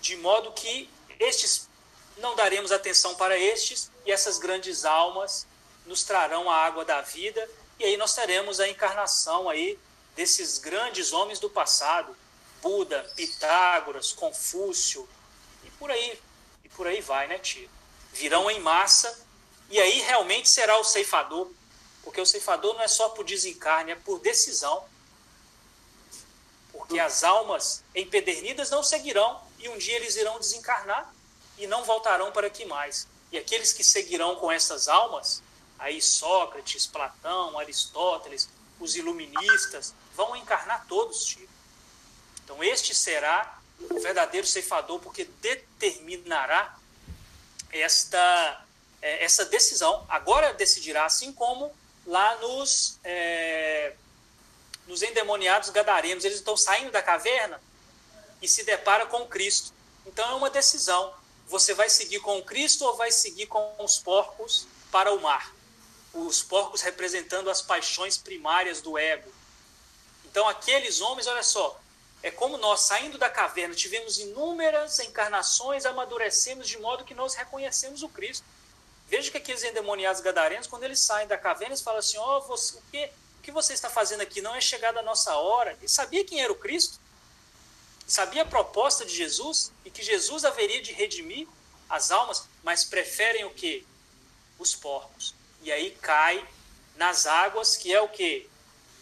de 0.00 0.16
modo 0.16 0.52
que 0.52 0.88
estes 1.18 1.68
não 2.18 2.34
daremos 2.34 2.72
atenção 2.72 3.14
para 3.14 3.38
estes 3.38 3.90
e 4.04 4.12
essas 4.12 4.38
grandes 4.38 4.84
almas 4.84 5.46
nos 5.84 6.02
trarão 6.02 6.50
a 6.50 6.56
água 6.56 6.84
da 6.84 7.00
vida 7.00 7.48
e 7.78 7.84
aí 7.84 7.96
nós 7.96 8.14
teremos 8.14 8.58
a 8.58 8.68
encarnação 8.68 9.48
aí 9.48 9.78
desses 10.14 10.58
grandes 10.58 11.12
homens 11.12 11.38
do 11.38 11.50
passado, 11.50 12.16
Buda, 12.62 13.02
Pitágoras, 13.14 14.12
Confúcio 14.12 15.06
e 15.64 15.70
por 15.72 15.90
aí 15.90 16.18
e 16.64 16.68
por 16.70 16.86
aí 16.86 17.00
vai, 17.00 17.28
né, 17.28 17.38
tio? 17.38 17.68
Virão 18.12 18.50
em 18.50 18.60
massa 18.60 19.26
e 19.70 19.78
aí 19.78 20.00
realmente 20.00 20.48
será 20.48 20.78
o 20.78 20.84
ceifador, 20.84 21.50
porque 22.02 22.20
o 22.20 22.26
ceifador 22.26 22.74
não 22.74 22.82
é 22.82 22.88
só 22.88 23.10
por 23.10 23.24
desencarne, 23.24 23.92
é 23.92 23.96
por 23.96 24.20
decisão. 24.20 24.84
Porque 26.72 26.98
as 26.98 27.24
almas 27.24 27.82
empedernidas 27.94 28.70
não 28.70 28.82
seguirão 28.82 29.45
e 29.58 29.68
um 29.68 29.78
dia 29.78 29.96
eles 29.96 30.16
irão 30.16 30.38
desencarnar 30.38 31.12
e 31.58 31.66
não 31.66 31.84
voltarão 31.84 32.30
para 32.32 32.46
aqui 32.46 32.64
mais. 32.64 33.06
E 33.32 33.38
aqueles 33.38 33.72
que 33.72 33.82
seguirão 33.82 34.36
com 34.36 34.50
essas 34.50 34.88
almas, 34.88 35.42
aí 35.78 36.00
Sócrates, 36.00 36.86
Platão, 36.86 37.58
Aristóteles, 37.58 38.48
os 38.78 38.94
iluministas, 38.94 39.94
vão 40.14 40.36
encarnar 40.36 40.86
todos, 40.86 41.26
Chico. 41.26 41.52
Então 42.44 42.62
este 42.62 42.94
será 42.94 43.58
o 43.90 44.00
verdadeiro 44.00 44.46
ceifador, 44.46 45.00
porque 45.00 45.24
determinará 45.24 46.76
esta, 47.70 48.64
é, 49.02 49.24
essa 49.24 49.44
decisão. 49.44 50.06
Agora 50.08 50.54
decidirá, 50.54 51.04
assim 51.04 51.32
como 51.32 51.74
lá 52.06 52.36
nos, 52.36 52.98
é, 53.02 53.94
nos 54.86 55.02
endemoniados 55.02 55.70
gadarenos, 55.70 56.24
eles 56.24 56.38
estão 56.38 56.56
saindo 56.56 56.90
da 56.90 57.02
caverna 57.02 57.60
e 58.40 58.48
se 58.48 58.64
depara 58.64 59.06
com 59.06 59.26
Cristo. 59.26 59.72
Então 60.06 60.28
é 60.30 60.34
uma 60.34 60.50
decisão. 60.50 61.14
Você 61.46 61.74
vai 61.74 61.88
seguir 61.88 62.20
com 62.20 62.42
Cristo 62.42 62.84
ou 62.84 62.96
vai 62.96 63.10
seguir 63.10 63.46
com 63.46 63.74
os 63.78 63.98
porcos 63.98 64.66
para 64.90 65.12
o 65.12 65.20
mar? 65.20 65.54
Os 66.12 66.42
porcos 66.42 66.82
representando 66.82 67.50
as 67.50 67.62
paixões 67.62 68.16
primárias 68.16 68.80
do 68.80 68.98
ego. 68.98 69.30
Então 70.24 70.48
aqueles 70.48 71.00
homens, 71.00 71.26
olha 71.26 71.42
só, 71.42 71.80
é 72.22 72.30
como 72.30 72.56
nós 72.56 72.80
saindo 72.80 73.18
da 73.18 73.28
caverna 73.28 73.74
tivemos 73.74 74.18
inúmeras 74.18 74.98
encarnações, 74.98 75.86
amadurecemos 75.86 76.66
de 76.66 76.78
modo 76.78 77.04
que 77.04 77.14
nós 77.14 77.34
reconhecemos 77.34 78.02
o 78.02 78.08
Cristo. 78.08 78.44
Veja 79.08 79.30
que 79.30 79.36
aqueles 79.36 79.62
endemoniados 79.62 80.20
gadarenos, 80.20 80.66
quando 80.66 80.82
eles 80.82 80.98
saem 80.98 81.28
da 81.28 81.38
caverna, 81.38 81.74
eles 81.74 81.82
falam 81.82 82.00
assim: 82.00 82.18
Ó, 82.18 82.44
oh, 82.48 82.54
o, 82.54 82.82
que, 82.90 83.04
o 83.38 83.42
que 83.42 83.52
você 83.52 83.72
está 83.72 83.88
fazendo 83.88 84.22
aqui 84.22 84.40
não 84.40 84.54
é 84.54 84.60
chegada 84.60 84.98
a 84.98 85.02
nossa 85.02 85.36
hora. 85.36 85.78
E 85.80 85.88
sabia 85.88 86.24
quem 86.24 86.42
era 86.42 86.52
o 86.52 86.56
Cristo? 86.56 86.98
Sabia 88.06 88.42
a 88.42 88.46
proposta 88.46 89.04
de 89.04 89.14
Jesus 89.14 89.72
e 89.84 89.90
que 89.90 90.02
Jesus 90.02 90.44
haveria 90.44 90.80
de 90.80 90.92
redimir 90.92 91.48
as 91.88 92.10
almas, 92.10 92.48
mas 92.62 92.84
preferem 92.84 93.44
o 93.44 93.50
que? 93.50 93.86
Os 94.58 94.74
porcos. 94.74 95.34
E 95.62 95.72
aí 95.72 95.90
cai 96.00 96.46
nas 96.96 97.26
águas, 97.26 97.76
que 97.76 97.92
é 97.92 98.00
o 98.00 98.08
que? 98.08 98.48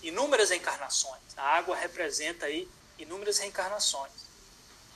Inúmeras 0.03 0.51
encarnações. 0.51 1.23
A 1.37 1.43
água 1.43 1.77
representa 1.77 2.47
aí 2.47 2.69
inúmeras 2.99 3.39
reencarnações. 3.39 4.13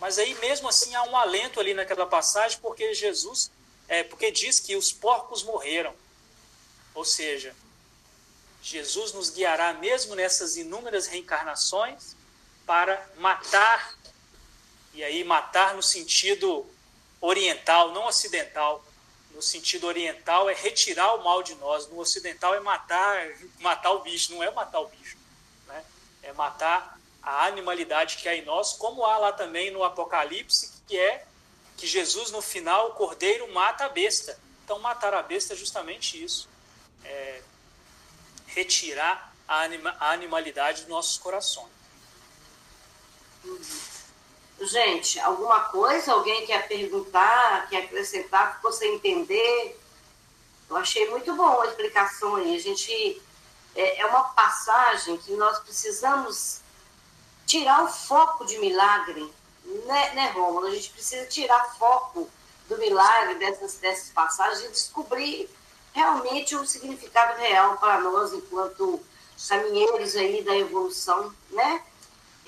Mas 0.01 0.19
aí 0.19 0.35
mesmo 0.37 0.69
assim 0.69 0.95
há 0.95 1.03
um 1.03 1.17
alento 1.17 1.59
ali 1.59 1.75
naquela 1.75 2.07
passagem, 2.07 2.59
porque 2.61 2.95
Jesus, 2.95 3.51
é, 3.89 4.03
porque 4.03 4.31
diz 4.31 4.61
que 4.61 4.77
os 4.77 4.93
porcos 4.93 5.43
morreram. 5.43 5.95
Ou 6.95 7.05
seja, 7.05 7.55
Jesus 8.63 9.13
nos 9.13 9.31
guiará 9.31 9.73
mesmo 9.75 10.15
nessas 10.15 10.57
inúmeras 10.57 11.07
reencarnações 11.07 12.17
para 12.67 13.05
matar 13.17 13.98
e 14.99 15.05
aí 15.05 15.23
matar 15.23 15.77
no 15.77 15.83
sentido 15.83 16.67
oriental, 17.21 17.93
não 17.93 18.07
ocidental, 18.07 18.85
no 19.33 19.41
sentido 19.41 19.87
oriental, 19.87 20.51
é 20.51 20.55
retirar 20.55 21.15
o 21.15 21.23
mal 21.23 21.41
de 21.41 21.55
nós. 21.55 21.87
No 21.87 22.01
ocidental 22.01 22.53
é 22.53 22.59
matar, 22.59 23.29
matar 23.61 23.93
o 23.93 24.01
bicho. 24.01 24.35
Não 24.35 24.43
é 24.43 24.51
matar 24.51 24.81
o 24.81 24.89
bicho. 24.89 25.17
Né? 25.69 25.85
É 26.25 26.33
matar 26.33 26.99
a 27.23 27.47
animalidade 27.47 28.17
que 28.17 28.29
há 28.29 28.35
em 28.35 28.45
nós, 28.45 28.73
como 28.73 29.07
há 29.07 29.19
lá 29.19 29.33
também 29.33 29.71
no 29.71 29.85
Apocalipse, 29.85 30.73
que 30.89 30.99
é 30.99 31.25
que 31.77 31.87
Jesus, 31.87 32.33
no 32.33 32.43
final, 32.43 32.89
o 32.89 32.95
cordeiro 32.95 33.47
mata 33.53 33.85
a 33.85 33.89
besta. 33.89 34.37
Então, 34.65 34.81
matar 34.81 35.15
a 35.15 35.23
besta 35.23 35.55
é 35.55 35.57
justamente 35.57 36.21
isso. 36.21 36.49
É 37.05 37.41
retirar 38.49 39.33
a, 39.47 39.61
anima, 39.61 39.97
a 40.01 40.11
animalidade 40.11 40.81
dos 40.81 40.91
nossos 40.91 41.19
corações. 41.19 41.71
Gente, 44.61 45.21
alguma 45.21 45.61
coisa? 45.61 46.13
Alguém 46.13 46.45
quer 46.45 46.67
perguntar, 46.67 47.69
quer 47.69 47.85
acrescentar? 47.85 48.57
Ficou 48.57 48.73
sem 48.73 48.95
entender? 48.95 49.81
Eu 50.69 50.77
achei 50.77 51.09
muito 51.11 51.35
bom 51.35 51.61
a 51.61 51.67
explicação 51.67 52.37
aí. 52.37 52.57
A 52.57 52.61
gente 52.61 53.23
é, 53.75 54.01
é 54.01 54.07
uma 54.07 54.25
passagem 54.25 55.17
que 55.19 55.33
nós 55.35 55.61
precisamos 55.61 56.61
tirar 57.47 57.85
o 57.85 57.89
foco 57.89 58.45
de 58.45 58.59
milagre, 58.59 59.33
né, 59.87 60.15
né 60.15 60.31
Rômulo? 60.31 60.67
A 60.67 60.75
gente 60.75 60.91
precisa 60.91 61.25
tirar 61.27 61.77
foco 61.79 62.29
do 62.69 62.77
milagre 62.79 63.37
dessas, 63.37 63.75
dessas 63.75 64.11
passagens 64.11 64.65
e 64.65 64.73
descobrir 64.73 65.49
realmente 65.93 66.55
o 66.57 66.67
significado 66.67 67.39
real 67.39 67.77
para 67.79 68.01
nós 68.01 68.33
enquanto 68.33 69.01
caminheiros 69.49 70.17
aí 70.17 70.43
da 70.43 70.57
evolução, 70.57 71.33
né? 71.51 71.83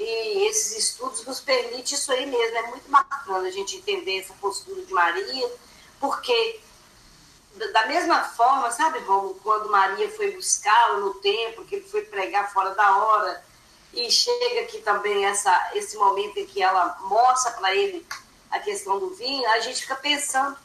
E 0.03 0.47
esses 0.47 0.79
estudos 0.79 1.27
nos 1.27 1.41
permitem 1.41 1.95
isso 1.95 2.11
aí 2.11 2.25
mesmo. 2.25 2.57
É 2.57 2.63
muito 2.69 2.89
bacana 2.89 3.47
a 3.47 3.51
gente 3.51 3.77
entender 3.77 4.21
essa 4.21 4.33
postura 4.41 4.81
de 4.83 4.93
Maria, 4.95 5.53
porque 6.01 6.59
da 7.71 7.87
mesma 7.87 8.25
forma, 8.25 8.71
sabe, 8.71 9.01
Romulo, 9.01 9.39
quando 9.43 9.69
Maria 9.69 10.11
foi 10.11 10.31
buscá-lo 10.31 11.01
no 11.01 11.15
templo, 11.17 11.67
que 11.67 11.75
ele 11.75 11.87
foi 11.87 12.01
pregar 12.03 12.51
fora 12.51 12.75
da 12.75 12.97
hora, 12.97 13.45
e 13.93 14.11
chega 14.11 14.63
aqui 14.63 14.79
também 14.79 15.27
essa, 15.27 15.73
esse 15.75 15.99
momento 15.99 16.39
em 16.39 16.47
que 16.47 16.63
ela 16.63 16.97
mostra 17.03 17.53
para 17.53 17.75
ele 17.75 18.07
a 18.51 18.59
questão 18.59 18.99
do 18.99 19.11
vinho, 19.11 19.47
a 19.51 19.61
gente 19.61 19.83
fica 19.83 19.97
pensando, 19.97 20.57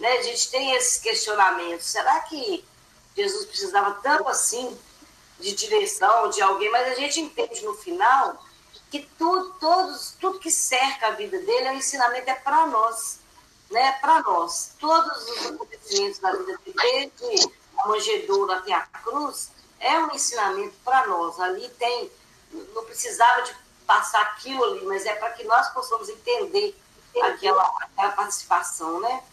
né? 0.00 0.18
A 0.18 0.22
gente 0.22 0.50
tem 0.50 0.74
esses 0.74 1.00
questionamentos. 1.00 1.86
Será 1.86 2.18
que 2.22 2.64
Jesus 3.16 3.46
precisava 3.46 3.92
tanto 4.02 4.28
assim 4.28 4.76
de 5.38 5.54
direção 5.54 6.30
de 6.30 6.42
alguém? 6.42 6.68
Mas 6.70 6.88
a 6.88 6.94
gente 6.94 7.20
entende 7.20 7.64
no 7.64 7.74
final 7.74 8.42
que 8.92 9.08
tudo, 9.18 9.54
todos, 9.54 10.14
tudo 10.20 10.38
que 10.38 10.50
cerca 10.50 11.06
a 11.06 11.10
vida 11.12 11.38
dele, 11.38 11.70
o 11.70 11.72
ensinamento 11.72 12.28
é 12.28 12.34
para 12.34 12.66
nós, 12.66 13.20
né? 13.70 13.92
Para 13.92 14.20
nós. 14.20 14.74
Todos 14.78 15.28
os 15.30 15.46
acontecimentos 15.46 16.18
da 16.18 16.30
vida 16.32 16.58
dele, 16.58 17.12
desde 17.18 17.52
a 17.78 17.88
manjedoura 17.88 18.58
até 18.58 18.74
a 18.74 18.82
cruz, 18.82 19.50
é 19.80 19.98
um 19.98 20.12
ensinamento 20.14 20.74
para 20.84 21.06
nós. 21.06 21.40
Ali 21.40 21.70
tem 21.70 22.12
não 22.74 22.84
precisava 22.84 23.40
de 23.40 23.56
passar 23.86 24.20
aquilo 24.20 24.62
ali, 24.62 24.84
mas 24.84 25.06
é 25.06 25.14
para 25.14 25.30
que 25.30 25.44
nós 25.44 25.70
possamos 25.70 26.10
entender 26.10 26.78
aquela, 27.22 27.62
aquela 27.80 28.12
participação, 28.12 29.00
né? 29.00 29.24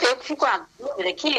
Eu 0.00 0.18
fico 0.20 0.44
a 0.44 0.66
dúvida 0.78 1.08
aqui, 1.08 1.36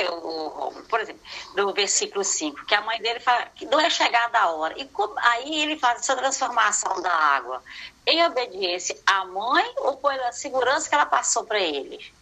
por 0.90 1.00
exemplo, 1.00 1.22
no 1.56 1.74
versículo 1.74 2.24
5, 2.24 2.66
que 2.66 2.76
a 2.76 2.82
mãe 2.82 3.02
dele 3.02 3.20
fala 3.20 3.46
que 3.56 3.66
não 3.66 3.80
é 3.80 3.90
chegada 3.90 4.40
a 4.40 4.52
hora. 4.52 4.80
E 4.80 4.86
como, 4.86 5.14
aí 5.18 5.62
ele 5.62 5.78
faz 5.78 6.02
essa 6.02 6.16
transformação 6.16 7.02
da 7.02 7.12
água 7.12 7.64
em 8.06 8.24
obediência 8.24 8.98
à 9.06 9.26
mãe 9.26 9.74
ou 9.78 9.98
pela 9.98 10.32
segurança 10.32 10.88
que 10.88 10.96
ela 10.96 11.06
passou 11.06 11.46
para 11.46 11.60
ele? 11.60 12.14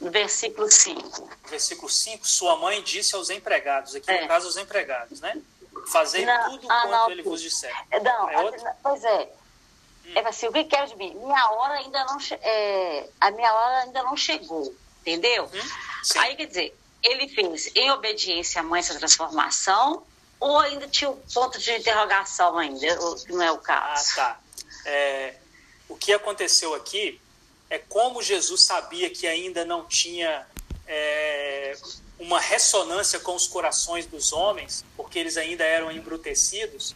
No 0.00 0.10
versículo 0.10 0.70
5. 0.70 1.30
Versículo 1.48 1.88
5, 1.88 2.26
sua 2.26 2.56
mãe 2.56 2.82
disse 2.82 3.14
aos 3.14 3.30
empregados, 3.30 3.94
aqui 3.94 4.10
é. 4.10 4.22
no 4.22 4.28
caso 4.28 4.46
aos 4.46 4.56
empregados, 4.56 5.20
né? 5.20 5.40
Fazei 5.86 6.24
não, 6.24 6.50
tudo 6.50 6.66
ah, 6.70 6.80
quanto 6.82 6.90
não, 6.90 7.10
ele 7.10 7.22
vos 7.22 7.40
disser. 7.40 7.74
Não, 8.02 8.28
é 8.28 8.74
pois 8.82 9.04
é. 9.04 9.39
É 10.14 10.26
assim, 10.26 10.46
o 10.48 10.52
que 10.52 10.64
quer 10.64 10.86
de 10.86 10.96
mim? 10.96 11.14
Minha 11.14 11.50
hora 11.50 11.74
ainda 11.74 12.04
não 12.04 12.18
é, 12.42 13.08
a 13.20 13.30
minha 13.30 13.52
hora 13.52 13.82
ainda 13.84 14.02
não 14.02 14.16
chegou, 14.16 14.74
entendeu? 15.00 15.44
Hum, 15.52 15.68
Aí 16.16 16.36
quer 16.36 16.46
dizer, 16.46 16.78
ele 17.02 17.28
fez 17.28 17.70
em 17.74 17.90
obediência 17.90 18.60
à 18.60 18.64
mãe 18.64 18.80
essa 18.80 18.98
transformação 18.98 20.02
ou 20.38 20.58
ainda 20.58 20.88
tinha 20.88 21.10
um 21.10 21.16
ponto 21.32 21.58
de 21.58 21.70
interrogação 21.72 22.56
ainda, 22.58 22.98
que 23.26 23.32
não 23.32 23.42
é 23.42 23.52
o 23.52 23.58
caso? 23.58 24.12
Ah, 24.12 24.14
tá. 24.14 24.40
É, 24.86 25.34
o 25.88 25.96
que 25.96 26.12
aconteceu 26.12 26.74
aqui 26.74 27.20
é 27.68 27.78
como 27.78 28.22
Jesus 28.22 28.62
sabia 28.62 29.10
que 29.10 29.26
ainda 29.26 29.64
não 29.64 29.84
tinha 29.84 30.46
é, 30.86 31.76
uma 32.18 32.40
ressonância 32.40 33.20
com 33.20 33.34
os 33.34 33.46
corações 33.46 34.06
dos 34.06 34.32
homens, 34.32 34.84
porque 34.96 35.18
eles 35.18 35.36
ainda 35.36 35.64
eram 35.64 35.90
embrutecidos, 35.92 36.94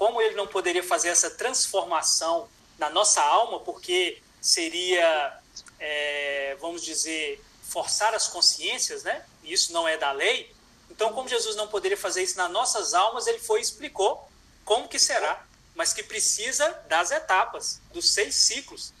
como 0.00 0.22
ele 0.22 0.34
não 0.34 0.46
poderia 0.46 0.82
fazer 0.82 1.08
essa 1.08 1.28
transformação 1.28 2.48
na 2.78 2.88
nossa 2.88 3.20
alma, 3.20 3.60
porque 3.60 4.22
seria, 4.40 5.38
é, 5.78 6.56
vamos 6.58 6.82
dizer, 6.82 7.38
forçar 7.64 8.14
as 8.14 8.26
consciências, 8.26 9.02
né? 9.02 9.22
Isso 9.44 9.74
não 9.74 9.86
é 9.86 9.98
da 9.98 10.10
lei. 10.10 10.54
Então, 10.90 11.12
como 11.12 11.28
Jesus 11.28 11.54
não 11.54 11.68
poderia 11.68 11.98
fazer 11.98 12.22
isso 12.22 12.38
nas 12.38 12.50
nossas 12.50 12.94
almas, 12.94 13.26
ele 13.26 13.40
foi 13.40 13.58
e 13.60 13.62
explicou 13.62 14.26
como 14.64 14.88
que 14.88 14.98
será, 14.98 15.44
mas 15.74 15.92
que 15.92 16.02
precisa 16.02 16.66
das 16.88 17.10
etapas, 17.10 17.82
dos 17.92 18.10
seis 18.14 18.34
ciclos 18.34 18.94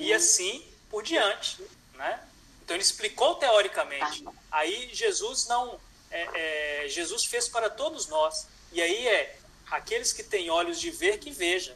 e 0.00 0.12
assim 0.12 0.70
por 0.90 1.02
diante, 1.02 1.64
né? 1.94 2.22
Então 2.62 2.76
ele 2.76 2.82
explicou 2.82 3.36
teoricamente. 3.36 4.22
Aí 4.50 4.90
Jesus 4.92 5.46
não, 5.46 5.80
é, 6.10 6.84
é, 6.84 6.88
Jesus 6.88 7.24
fez 7.24 7.48
para 7.48 7.70
todos 7.70 8.06
nós. 8.08 8.46
E 8.70 8.82
aí 8.82 9.08
é 9.08 9.38
aqueles 9.72 10.12
que 10.12 10.22
têm 10.22 10.50
olhos 10.50 10.78
de 10.78 10.90
ver 10.90 11.18
que 11.18 11.30
vejam. 11.30 11.74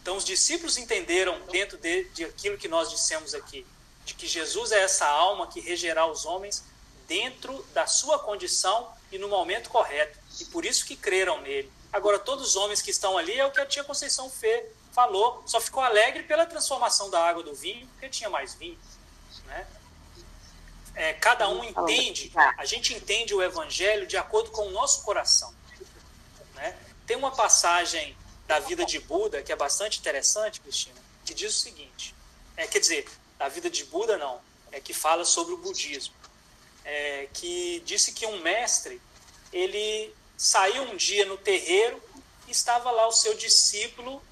Então 0.00 0.16
os 0.16 0.24
discípulos 0.24 0.76
entenderam 0.76 1.40
dentro 1.50 1.76
de, 1.78 2.04
de 2.10 2.24
aquilo 2.24 2.58
que 2.58 2.68
nós 2.68 2.90
dissemos 2.90 3.34
aqui, 3.34 3.66
de 4.04 4.14
que 4.14 4.26
Jesus 4.26 4.70
é 4.70 4.82
essa 4.82 5.06
alma 5.06 5.48
que 5.48 5.58
regerá 5.58 6.06
os 6.06 6.24
homens 6.24 6.62
dentro 7.08 7.64
da 7.72 7.86
sua 7.86 8.18
condição 8.18 8.92
e 9.10 9.18
no 9.18 9.28
momento 9.28 9.70
correto. 9.70 10.18
E 10.38 10.44
por 10.44 10.64
isso 10.64 10.84
que 10.84 10.94
creram 10.94 11.40
nele. 11.40 11.72
Agora, 11.92 12.18
todos 12.18 12.48
os 12.48 12.56
homens 12.56 12.82
que 12.82 12.90
estão 12.90 13.16
ali 13.16 13.38
é 13.38 13.46
o 13.46 13.50
que 13.50 13.60
a 13.60 13.66
tia 13.66 13.82
Conceição 13.82 14.28
fez, 14.28 14.66
falou, 14.92 15.42
só 15.46 15.60
ficou 15.60 15.82
alegre 15.82 16.22
pela 16.24 16.44
transformação 16.44 17.08
da 17.10 17.20
água 17.20 17.42
do 17.42 17.54
vinho, 17.54 17.86
porque 17.88 18.08
tinha 18.08 18.28
mais 18.28 18.54
vinho. 18.54 18.78
Né? 19.46 19.66
É, 20.94 21.12
cada 21.14 21.48
um 21.48 21.64
entende, 21.64 22.30
a 22.58 22.64
gente 22.64 22.94
entende 22.94 23.34
o 23.34 23.42
evangelho 23.42 24.06
de 24.06 24.16
acordo 24.16 24.50
com 24.50 24.66
o 24.66 24.70
nosso 24.70 25.02
coração. 25.02 25.54
Tem 27.06 27.16
uma 27.16 27.30
passagem 27.30 28.16
da 28.46 28.58
vida 28.58 28.84
de 28.84 28.98
Buda 28.98 29.42
que 29.42 29.52
é 29.52 29.56
bastante 29.56 29.98
interessante, 29.98 30.60
Cristina, 30.60 31.00
que 31.24 31.34
diz 31.34 31.54
o 31.54 31.58
seguinte: 31.58 32.14
é, 32.56 32.66
quer 32.66 32.80
dizer, 32.80 33.08
da 33.38 33.48
vida 33.48 33.70
de 33.70 33.84
Buda 33.84 34.16
não, 34.16 34.40
é 34.72 34.80
que 34.80 34.92
fala 34.92 35.24
sobre 35.24 35.54
o 35.54 35.58
budismo. 35.58 36.14
É, 36.84 37.28
que 37.32 37.82
disse 37.84 38.12
que 38.12 38.24
um 38.26 38.40
mestre 38.42 39.02
ele 39.52 40.14
saiu 40.36 40.84
um 40.84 40.96
dia 40.96 41.24
no 41.24 41.36
terreiro 41.36 42.00
e 42.46 42.52
estava 42.52 42.90
lá 42.92 43.08
o 43.08 43.12
seu 43.12 43.34
discípulo 43.34 44.22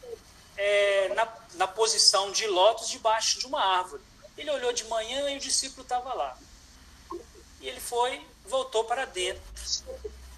é, 0.56 1.08
na, 1.14 1.32
na 1.54 1.66
posição 1.66 2.30
de 2.30 2.46
lótus 2.46 2.88
debaixo 2.88 3.40
de 3.40 3.46
uma 3.46 3.60
árvore. 3.60 4.02
Ele 4.36 4.50
olhou 4.50 4.72
de 4.72 4.84
manhã 4.84 5.30
e 5.30 5.36
o 5.36 5.40
discípulo 5.40 5.82
estava 5.82 6.12
lá. 6.14 6.38
E 7.60 7.68
ele 7.68 7.80
foi, 7.80 8.24
voltou 8.44 8.84
para 8.84 9.04
dentro. 9.04 9.42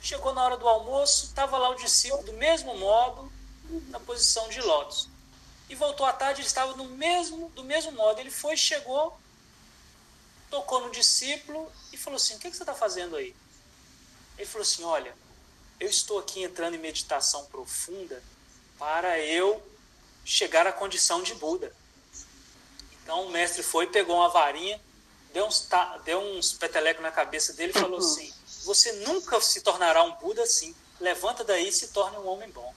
Chegou 0.07 0.33
na 0.33 0.45
hora 0.45 0.57
do 0.57 0.69
almoço, 0.69 1.25
estava 1.25 1.59
lá 1.59 1.71
o 1.71 1.75
discípulo 1.75 2.23
do 2.23 2.33
mesmo 2.35 2.77
modo, 2.79 3.29
na 3.89 3.99
posição 3.99 4.49
de 4.49 4.61
lótus. 4.61 5.09
E 5.69 5.75
voltou 5.75 6.07
à 6.07 6.13
tarde, 6.13 6.43
ele 6.43 6.47
estava 6.47 6.77
no 6.77 6.85
mesmo, 6.85 7.49
do 7.57 7.65
mesmo 7.65 7.91
modo. 7.91 8.21
Ele 8.21 8.31
foi, 8.31 8.57
chegou, 8.57 9.19
tocou 10.49 10.81
no 10.81 10.93
discípulo 10.93 11.69
e 11.93 11.97
falou 11.97 12.19
assim: 12.19 12.37
O 12.37 12.39
que, 12.39 12.49
que 12.49 12.57
você 12.57 12.63
está 12.63 12.73
fazendo 12.73 13.17
aí? 13.17 13.35
Ele 14.39 14.47
falou 14.47 14.63
assim: 14.63 14.85
Olha, 14.85 15.13
eu 15.81 15.89
estou 15.89 16.21
aqui 16.21 16.45
entrando 16.45 16.75
em 16.75 16.79
meditação 16.79 17.45
profunda 17.47 18.23
para 18.79 19.19
eu 19.19 19.61
chegar 20.25 20.69
à 20.69 20.73
condição 20.73 21.21
de 21.21 21.35
Buda. 21.35 21.75
Então 23.03 23.27
o 23.27 23.31
mestre 23.31 23.65
foi, 23.65 23.89
pegou 23.89 24.15
uma 24.15 24.29
varinha, 24.29 24.81
deu 25.33 25.47
uns, 25.47 25.69
deu 26.05 26.21
uns 26.21 26.53
petelecos 26.53 27.03
na 27.03 27.11
cabeça 27.11 27.55
dele 27.55 27.73
e 27.75 27.81
falou 27.81 27.99
assim: 28.07 28.33
Você 28.67 28.93
nunca 28.93 29.41
se 29.41 29.62
tornará 29.62 30.03
um 30.03 30.17
Buda 30.17 30.43
assim. 30.43 30.75
Levanta 31.01 31.43
daí 31.43 31.69
e 31.69 31.73
se 31.73 31.89
torne 31.89 32.19
um 32.19 32.29
homem 32.29 32.51
bom. 32.51 32.75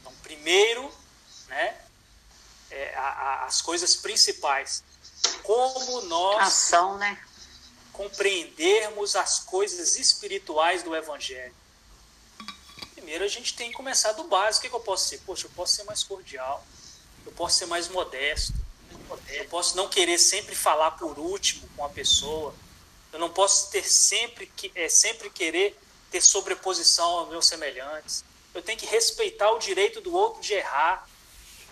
Então, 0.00 0.12
primeiro, 0.22 0.92
né, 1.46 1.80
é, 2.70 2.94
a, 2.94 3.08
a, 3.08 3.44
as 3.46 3.62
coisas 3.62 3.96
principais. 3.96 4.84
Como 5.42 6.02
nós 6.02 6.48
Ação, 6.48 6.98
né? 6.98 7.18
compreendermos 7.92 9.16
as 9.16 9.40
coisas 9.40 9.96
espirituais 9.96 10.82
do 10.82 10.94
Evangelho 10.94 11.54
primeiro 13.08 13.24
a 13.24 13.28
gente 13.28 13.54
tem 13.54 13.70
que 13.70 13.76
começar 13.76 14.12
do 14.12 14.24
básico. 14.24 14.66
O 14.66 14.68
que, 14.68 14.76
eu 14.76 14.80
posso 14.80 15.08
ser? 15.08 15.18
Poxa, 15.24 15.46
eu 15.46 15.50
posso 15.56 15.76
ser 15.76 15.84
mais 15.84 16.02
cordial, 16.02 16.62
eu 17.24 17.32
posso 17.32 17.56
ser 17.56 17.64
mais 17.64 17.88
modesto, 17.88 18.52
Eu 19.30 19.48
posso 19.48 19.74
não 19.78 19.88
querer 19.88 20.18
sempre 20.18 20.54
falar 20.54 20.90
por 20.90 21.18
último 21.18 21.66
com 21.74 21.86
a 21.86 21.88
pessoa. 21.88 22.54
Eu 23.12 23.18
não 23.18 23.30
posso 23.30 23.70
ter 23.70 23.84
sempre, 23.84 24.50
é, 24.74 24.88
sempre 24.88 25.30
querer 25.30 25.78
ter 26.10 26.20
sobreposição 26.20 27.10
aos 27.10 27.28
meus 27.28 27.46
semelhantes. 27.46 28.24
Eu 28.54 28.62
tenho 28.62 28.78
que 28.78 28.86
respeitar 28.86 29.50
o 29.50 29.58
direito 29.58 30.00
do 30.00 30.14
outro 30.14 30.40
de 30.40 30.54
errar. 30.54 31.08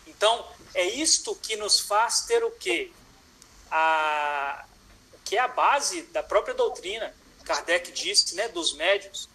Então, 0.06 0.46
é 0.74 0.84
isto 0.84 1.34
que 1.36 1.56
nos 1.56 1.80
faz 1.80 2.22
ter 2.22 2.44
o 2.44 2.50
quê? 2.50 2.92
A, 3.70 4.64
que 5.24 5.36
é 5.36 5.40
a 5.40 5.48
base 5.48 6.02
da 6.02 6.22
própria 6.22 6.54
doutrina. 6.54 7.14
Kardec 7.44 7.92
disse, 7.92 8.34
né, 8.34 8.48
dos 8.48 8.74
médios. 8.74 9.28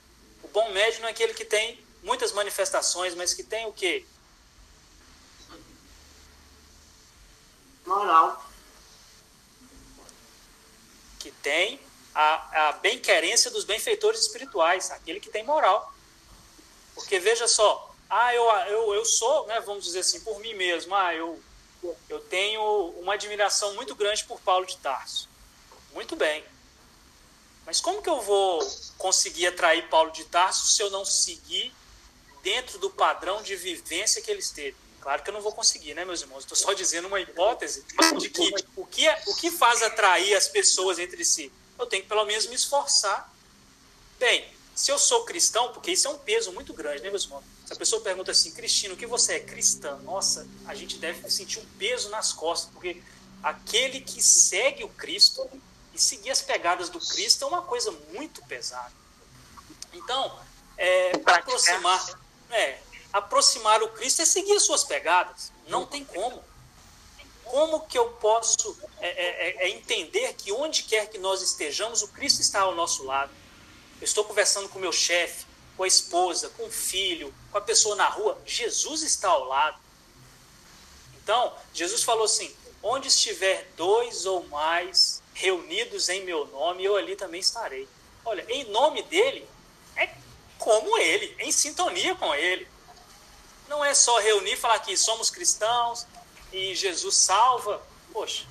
O 0.44 0.48
bom 0.48 0.72
médium 0.72 1.02
não 1.02 1.08
é 1.08 1.12
aquele 1.12 1.34
que 1.34 1.46
tem 1.46 1.84
muitas 2.04 2.32
manifestações, 2.32 3.14
mas 3.16 3.34
que 3.34 3.44
tem 3.44 3.66
o 3.66 3.74
quê? 3.74 4.06
Moral. 7.86 8.50
Que 11.20 11.32
tem 11.32 11.80
a, 12.14 12.70
a 12.70 12.72
bem-querência 12.74 13.50
dos 13.52 13.64
benfeitores 13.64 14.22
espirituais, 14.22 14.92
aquele 14.92 15.20
que 15.20 15.30
tem 15.30 15.44
moral. 15.44 15.94
Porque 16.94 17.20
veja 17.20 17.48
só, 17.48 17.94
ah, 18.10 18.34
eu, 18.34 18.44
eu, 18.68 18.94
eu 18.96 19.06
sou, 19.06 19.48
né, 19.48 19.60
vamos 19.62 19.86
dizer 19.86 20.00
assim, 20.00 20.20
por 20.22 20.40
mim 20.40 20.54
mesmo, 20.54 20.94
ah, 20.94 21.16
eu, 21.16 21.42
eu 22.10 22.20
tenho 22.20 22.62
uma 23.00 23.14
admiração 23.14 23.74
muito 23.74 23.96
grande 23.96 24.24
por 24.26 24.40
Paulo 24.42 24.66
de 24.66 24.78
Tarso. 24.78 25.30
Muito 25.94 26.16
bem. 26.16 26.44
Mas 27.66 27.80
como 27.80 28.02
que 28.02 28.10
eu 28.10 28.22
vou 28.22 28.60
conseguir 28.98 29.48
atrair 29.48 29.88
Paulo 29.88 30.12
de 30.12 30.26
Tarso 30.26 30.68
se 30.68 30.82
eu 30.82 30.90
não 30.90 31.06
seguir 31.06 31.74
dentro 32.44 32.80
do 32.80 32.90
padrão 32.90 33.42
de 33.42 33.56
vivência 33.56 34.22
que 34.22 34.30
ele 34.30 34.40
esteve? 34.40 34.76
Claro 35.00 35.24
que 35.24 35.30
eu 35.30 35.34
não 35.34 35.42
vou 35.42 35.54
conseguir, 35.54 35.94
né, 35.94 36.06
meus 36.06 36.22
irmãos? 36.22 36.44
Estou 36.44 36.58
só 36.58 36.74
dizendo 36.74 37.08
uma 37.08 37.20
hipótese 37.20 37.84
de 38.20 38.30
que 38.30 38.54
o 38.76 38.86
que, 38.86 39.08
é, 39.08 39.24
o 39.26 39.36
que 39.36 39.50
faz 39.50 39.82
atrair 39.82 40.36
as 40.36 40.48
pessoas 40.48 41.00
entre 41.00 41.26
si? 41.26 41.52
Eu 41.82 41.88
tenho 41.88 42.04
que 42.04 42.10
pelo 42.10 42.24
menos 42.26 42.46
me 42.46 42.56
esforçar. 42.56 43.34
Bem, 44.20 44.48
se 44.76 44.92
eu 44.92 45.00
sou 45.00 45.26
cristão, 45.26 45.74
porque 45.74 45.92
isso 45.92 46.08
é 46.08 46.12
um 46.12 46.18
peso 46.18 46.54
muito 46.54 46.74
grande, 46.74 47.02
né, 47.02 47.10
meus 47.10 47.24
irmãos? 47.24 47.44
Se 47.66 47.74
a 47.74 47.76
pessoa 47.76 48.02
pergunta 48.02 48.32
assim, 48.32 48.52
Cristino, 48.52 48.94
o 48.94 48.98
que 48.98 49.08
você 49.08 49.34
é 49.34 49.40
cristã? 49.40 49.98
Nossa, 50.04 50.48
a 50.68 50.76
gente 50.76 50.98
deve 50.98 51.30
sentir 51.30 51.60
um 51.60 51.66
peso 51.80 52.10
nas 52.10 52.32
costas, 52.32 52.70
porque 52.72 53.02
aquele 53.42 54.00
que 54.00 54.22
segue 54.22 54.84
o 54.84 54.90
Cristo 54.90 55.50
e 55.94 56.00
seguir 56.00 56.30
as 56.30 56.42
pegadas 56.42 56.90
do 56.90 57.00
Cristo 57.00 57.44
é 57.44 57.48
uma 57.48 57.64
coisa 57.64 57.92
muito 58.14 58.46
pesada. 58.46 58.94
Então, 59.92 60.40
é, 60.78 61.12
aproximar, 61.26 62.20
é, 62.52 62.80
aproximar 63.12 63.82
o 63.82 63.90
Cristo 63.90 64.22
é 64.22 64.26
seguir 64.26 64.56
as 64.56 64.64
suas 64.64 64.84
pegadas. 64.84 65.52
Não 65.68 65.86
tem 65.86 66.06
como. 66.06 66.44
Como 67.44 67.82
que 67.82 67.98
eu 67.98 68.10
posso 68.14 68.78
é, 69.00 69.08
é, 69.08 69.50
é, 69.50 69.64
é 69.66 69.70
entender 69.70 70.34
que 70.34 70.52
onde 70.52 70.84
quer 70.84 71.10
que 71.10 71.18
nós 71.18 71.42
estejamos, 71.42 72.02
o 72.02 72.08
Cristo 72.10 72.42
está 72.42 72.62
ao 72.62 72.76
nosso 72.76 73.04
lado? 73.04 73.32
Eu 74.00 74.06
estou 74.06 74.24
conversando 74.24 74.70
com 74.70 74.80
meu 74.80 74.92
chefe, 74.92 75.46
com 75.76 75.84
a 75.84 75.88
esposa, 75.88 76.50
com 76.50 76.66
o 76.66 76.72
filho, 76.72 77.34
com 77.52 77.58
a 77.58 77.62
pessoa 77.62 77.96
na 77.96 78.08
rua. 78.08 78.38
Jesus 78.46 79.04
está 79.04 79.30
ao 79.30 79.46
lado. 79.46 79.80
Então, 81.24 81.54
Jesus 81.74 82.04
falou 82.04 82.26
assim: 82.26 82.56
onde 82.82 83.08
estiver 83.08 83.70
dois 83.76 84.26
ou 84.26 84.44
mais 84.48 85.22
reunidos 85.34 86.10
em 86.10 86.24
meu 86.24 86.46
nome, 86.48 86.84
eu 86.84 86.96
ali 86.96 87.16
também 87.16 87.40
estarei. 87.40 87.88
Olha, 88.24 88.46
em 88.50 88.66
nome 88.66 89.02
dele, 89.04 89.48
é 89.96 90.10
como 90.58 90.98
ele, 90.98 91.36
em 91.40 91.52
sintonia 91.52 92.16
com 92.16 92.34
ele. 92.34 92.68
Não 93.68 93.84
é 93.84 93.94
só 93.94 94.20
reunir 94.20 94.54
e 94.54 94.58
falar 94.58 94.80
que 94.80 94.96
somos 94.98 95.30
cristãos 95.30 96.06
e 96.52 96.76
Jesus 96.76 97.16
salva. 97.16 97.82
Poxa. 98.12 98.46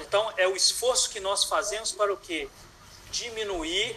Então, 0.00 0.32
é 0.36 0.48
o 0.48 0.56
esforço 0.56 1.10
que 1.10 1.20
nós 1.20 1.44
fazemos 1.44 1.92
para 1.92 2.12
o 2.12 2.16
quê? 2.16 2.48
Diminuir 3.10 3.96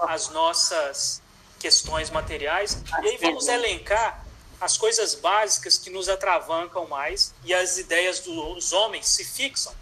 as 0.00 0.28
nossas 0.30 1.22
questões 1.58 2.10
materiais. 2.10 2.82
E 3.02 3.08
aí 3.08 3.16
vamos 3.18 3.46
elencar 3.46 4.24
as 4.60 4.76
coisas 4.76 5.14
básicas 5.14 5.78
que 5.78 5.88
nos 5.88 6.08
atravancam 6.08 6.86
mais 6.86 7.32
e 7.44 7.54
as 7.54 7.78
ideias 7.78 8.20
dos 8.20 8.72
homens 8.72 9.06
se 9.06 9.24
fixam. 9.24 9.74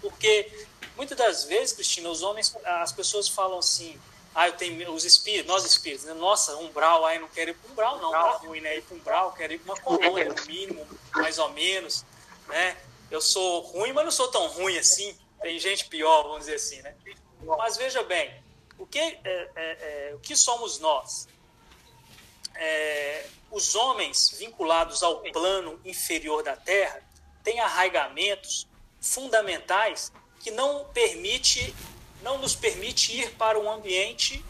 Porque 0.00 0.66
muitas 0.96 1.16
das 1.16 1.44
vezes, 1.44 1.74
Cristina, 1.74 2.08
os 2.08 2.22
homens, 2.22 2.54
as 2.64 2.92
pessoas 2.92 3.28
falam 3.28 3.58
assim: 3.58 4.00
ah, 4.38 4.46
eu 4.46 4.52
tenho 4.52 4.92
os 4.92 5.04
espíritos, 5.04 5.48
nós 5.48 5.64
espíritos, 5.64 6.04
né? 6.04 6.14
nossa, 6.14 6.56
umbral, 6.58 7.04
aí 7.04 7.18
não 7.18 7.26
quero 7.26 7.50
ir 7.50 7.54
para 7.54 7.70
umbral, 7.72 7.98
não, 7.98 8.12
tá 8.12 8.30
ruim, 8.36 8.60
né? 8.60 8.76
Ir 8.76 8.82
para 8.82 8.96
umbral, 8.96 9.32
quero 9.32 9.52
ir 9.52 9.58
para 9.58 9.74
uma 9.74 9.82
colônia, 9.82 10.32
no 10.32 10.46
mínimo, 10.46 10.86
mais 11.12 11.40
ou 11.40 11.48
menos, 11.48 12.04
né? 12.46 12.76
Eu 13.10 13.20
sou 13.20 13.62
ruim, 13.62 13.92
mas 13.92 14.04
não 14.04 14.12
sou 14.12 14.28
tão 14.28 14.46
ruim 14.46 14.78
assim. 14.78 15.18
Tem 15.42 15.58
gente 15.58 15.86
pior, 15.86 16.22
vamos 16.22 16.40
dizer 16.40 16.54
assim, 16.54 16.80
né? 16.82 16.94
Mas 17.42 17.76
veja 17.76 18.04
bem, 18.04 18.32
o 18.78 18.86
que, 18.86 19.00
é, 19.00 19.18
é, 19.24 19.50
é, 19.56 20.12
o 20.14 20.20
que 20.20 20.36
somos 20.36 20.78
nós? 20.78 21.26
É, 22.54 23.26
os 23.50 23.74
homens 23.74 24.30
vinculados 24.38 25.02
ao 25.02 25.20
plano 25.32 25.80
inferior 25.84 26.44
da 26.44 26.54
Terra 26.54 27.02
têm 27.42 27.58
arraigamentos 27.58 28.68
fundamentais 29.00 30.12
que 30.38 30.52
não 30.52 30.84
permite, 30.94 31.74
não 32.22 32.38
nos 32.38 32.54
permite 32.54 33.16
ir 33.16 33.34
para 33.36 33.58
um 33.58 33.70
ambiente 33.70 34.44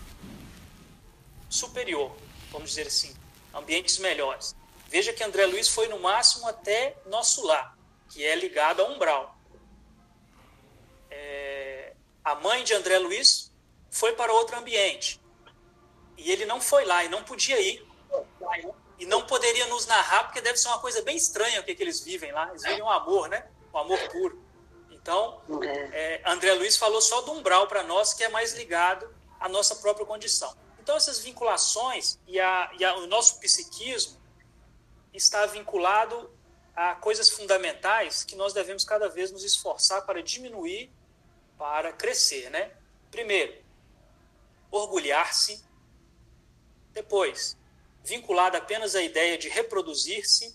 superior, 1.49 2.15
vamos 2.51 2.71
dizer 2.71 2.87
assim, 2.87 3.15
ambientes 3.55 3.99
melhores. 3.99 4.55
Veja 4.89 5.13
que 5.13 5.23
André 5.23 5.47
Luiz 5.47 5.69
foi 5.69 5.89
no 5.89 5.99
máximo 6.01 6.49
até 6.49 6.97
nosso 7.07 7.47
lar, 7.47 7.77
que 8.09 8.25
é 8.25 8.35
ligado 8.35 8.81
a 8.81 8.89
umbral. 8.89 9.39
É, 11.11 11.93
a 12.25 12.35
mãe 12.35 12.65
de 12.65 12.75
André 12.75 12.99
Luiz 12.99 13.53
foi 13.91 14.13
para 14.13 14.33
outro 14.33 14.57
ambiente. 14.59 15.21
E 16.17 16.31
ele 16.31 16.47
não 16.47 16.61
foi 16.61 16.85
lá 16.85 17.05
e 17.05 17.09
não 17.09 17.23
podia 17.23 17.61
ir. 17.61 17.87
E 18.99 19.07
não 19.07 19.27
poderia 19.27 19.67
nos 19.67 19.87
narrar, 19.87 20.25
porque 20.25 20.41
deve 20.41 20.59
ser 20.59 20.69
uma 20.69 20.81
coisa 20.81 21.01
bem 21.03 21.17
estranha 21.17 21.61
o 21.61 21.65
que, 21.65 21.75
que 21.75 21.83
eles 21.83 22.01
vivem 22.01 22.33
lá. 22.33 22.49
Eles 22.49 22.63
vivem 22.63 22.83
um 22.83 22.91
amor, 22.91 23.29
né? 23.29 23.47
Um 23.73 23.79
amor 23.79 23.99
puro. 24.09 24.43
Então, 25.09 25.41
é, 25.63 26.21
André 26.27 26.53
Luiz 26.53 26.77
falou 26.77 27.01
só 27.01 27.23
do 27.23 27.33
umbral 27.33 27.67
para 27.67 27.83
nós, 27.83 28.13
que 28.13 28.23
é 28.23 28.29
mais 28.29 28.53
ligado 28.53 29.11
à 29.41 29.49
nossa 29.49 29.75
própria 29.77 30.05
condição. 30.05 30.55
Então, 30.79 30.99
essas 30.99 31.21
vinculações 31.21 32.19
e, 32.27 32.39
a, 32.39 32.71
e 32.79 32.85
a, 32.85 32.95
o 32.97 33.07
nosso 33.07 33.41
psiquismo 33.41 34.21
está 35.15 35.47
vinculado 35.47 36.31
a 36.77 36.95
coisas 36.95 37.31
fundamentais 37.31 38.23
que 38.23 38.37
nós 38.37 38.53
devemos 38.53 38.85
cada 38.85 39.09
vez 39.09 39.33
nos 39.33 39.45
esforçar 39.45 40.05
para 40.05 40.23
diminuir, 40.23 40.93
para 41.57 41.91
crescer, 41.91 42.51
né? 42.51 42.71
Primeiro, 43.11 43.65
orgulhar-se. 44.71 45.65
Depois, 46.93 47.57
vinculado 48.05 48.59
apenas 48.59 48.95
à 48.95 49.01
ideia 49.01 49.39
de 49.39 49.49
reproduzir-se, 49.49 50.55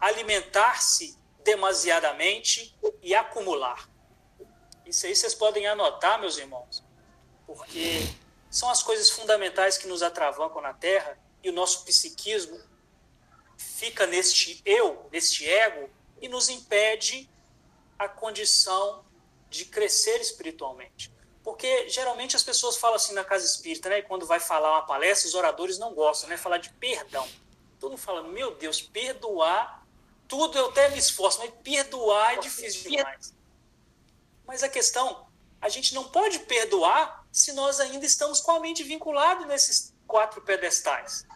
alimentar-se 0.00 1.18
demasiadamente 1.46 2.76
e 3.00 3.14
acumular. 3.14 3.88
Isso 4.84 5.06
aí 5.06 5.14
vocês 5.14 5.32
podem 5.32 5.66
anotar, 5.68 6.20
meus 6.20 6.36
irmãos, 6.36 6.82
porque 7.46 8.02
são 8.50 8.68
as 8.68 8.82
coisas 8.82 9.08
fundamentais 9.08 9.78
que 9.78 9.86
nos 9.86 10.02
atravancam 10.02 10.60
na 10.60 10.74
Terra 10.74 11.16
e 11.42 11.48
o 11.48 11.52
nosso 11.52 11.84
psiquismo 11.84 12.60
fica 13.56 14.06
neste 14.08 14.60
eu, 14.64 15.08
neste 15.12 15.48
ego, 15.48 15.88
e 16.20 16.28
nos 16.28 16.48
impede 16.48 17.30
a 17.96 18.08
condição 18.08 19.04
de 19.48 19.66
crescer 19.66 20.20
espiritualmente. 20.20 21.14
Porque 21.44 21.88
geralmente 21.88 22.34
as 22.34 22.42
pessoas 22.42 22.76
falam 22.76 22.96
assim 22.96 23.14
na 23.14 23.24
casa 23.24 23.46
espírita, 23.46 23.88
né? 23.88 24.02
Quando 24.02 24.26
vai 24.26 24.40
falar 24.40 24.72
uma 24.72 24.86
palestra, 24.86 25.28
os 25.28 25.34
oradores 25.34 25.78
não 25.78 25.94
gostam, 25.94 26.28
né? 26.28 26.36
Falar 26.36 26.58
de 26.58 26.70
perdão. 26.70 27.26
Todo 27.78 27.90
mundo 27.90 28.00
fala, 28.00 28.22
meu 28.22 28.56
Deus, 28.56 28.82
perdoar, 28.82 29.85
tudo 30.28 30.58
eu 30.58 30.70
até 30.70 30.88
me 30.90 30.98
esforço, 30.98 31.38
mas 31.38 31.50
perdoar 31.62 32.34
é 32.34 32.38
difícil 32.38 32.90
demais. 32.90 33.34
Mas 34.46 34.62
a 34.62 34.68
questão, 34.68 35.26
a 35.60 35.68
gente 35.68 35.94
não 35.94 36.04
pode 36.04 36.40
perdoar 36.40 37.26
se 37.32 37.52
nós 37.52 37.80
ainda 37.80 38.06
estamos 38.06 38.40
com 38.40 38.52
a 38.52 38.60
mente 38.60 38.82
vinculada 38.82 39.44
nesses 39.46 39.94
quatro 40.06 40.40
pedestais. 40.42 41.26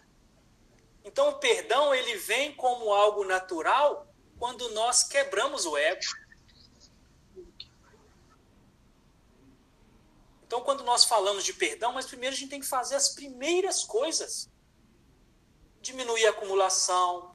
Então 1.03 1.29
o 1.29 1.33
perdão 1.35 1.93
ele 1.93 2.15
vem 2.17 2.53
como 2.55 2.93
algo 2.93 3.23
natural 3.25 4.07
quando 4.39 4.69
nós 4.69 5.03
quebramos 5.03 5.65
o 5.65 5.77
ego. 5.77 6.01
Então 10.45 10.61
quando 10.61 10.83
nós 10.83 11.05
falamos 11.05 11.43
de 11.43 11.53
perdão, 11.53 11.93
mas 11.93 12.05
primeiro 12.05 12.35
a 12.35 12.37
gente 12.37 12.49
tem 12.49 12.59
que 12.59 12.67
fazer 12.67 12.95
as 12.95 13.09
primeiras 13.09 13.83
coisas. 13.83 14.49
Diminuir 15.81 16.27
a 16.27 16.29
acumulação, 16.31 17.30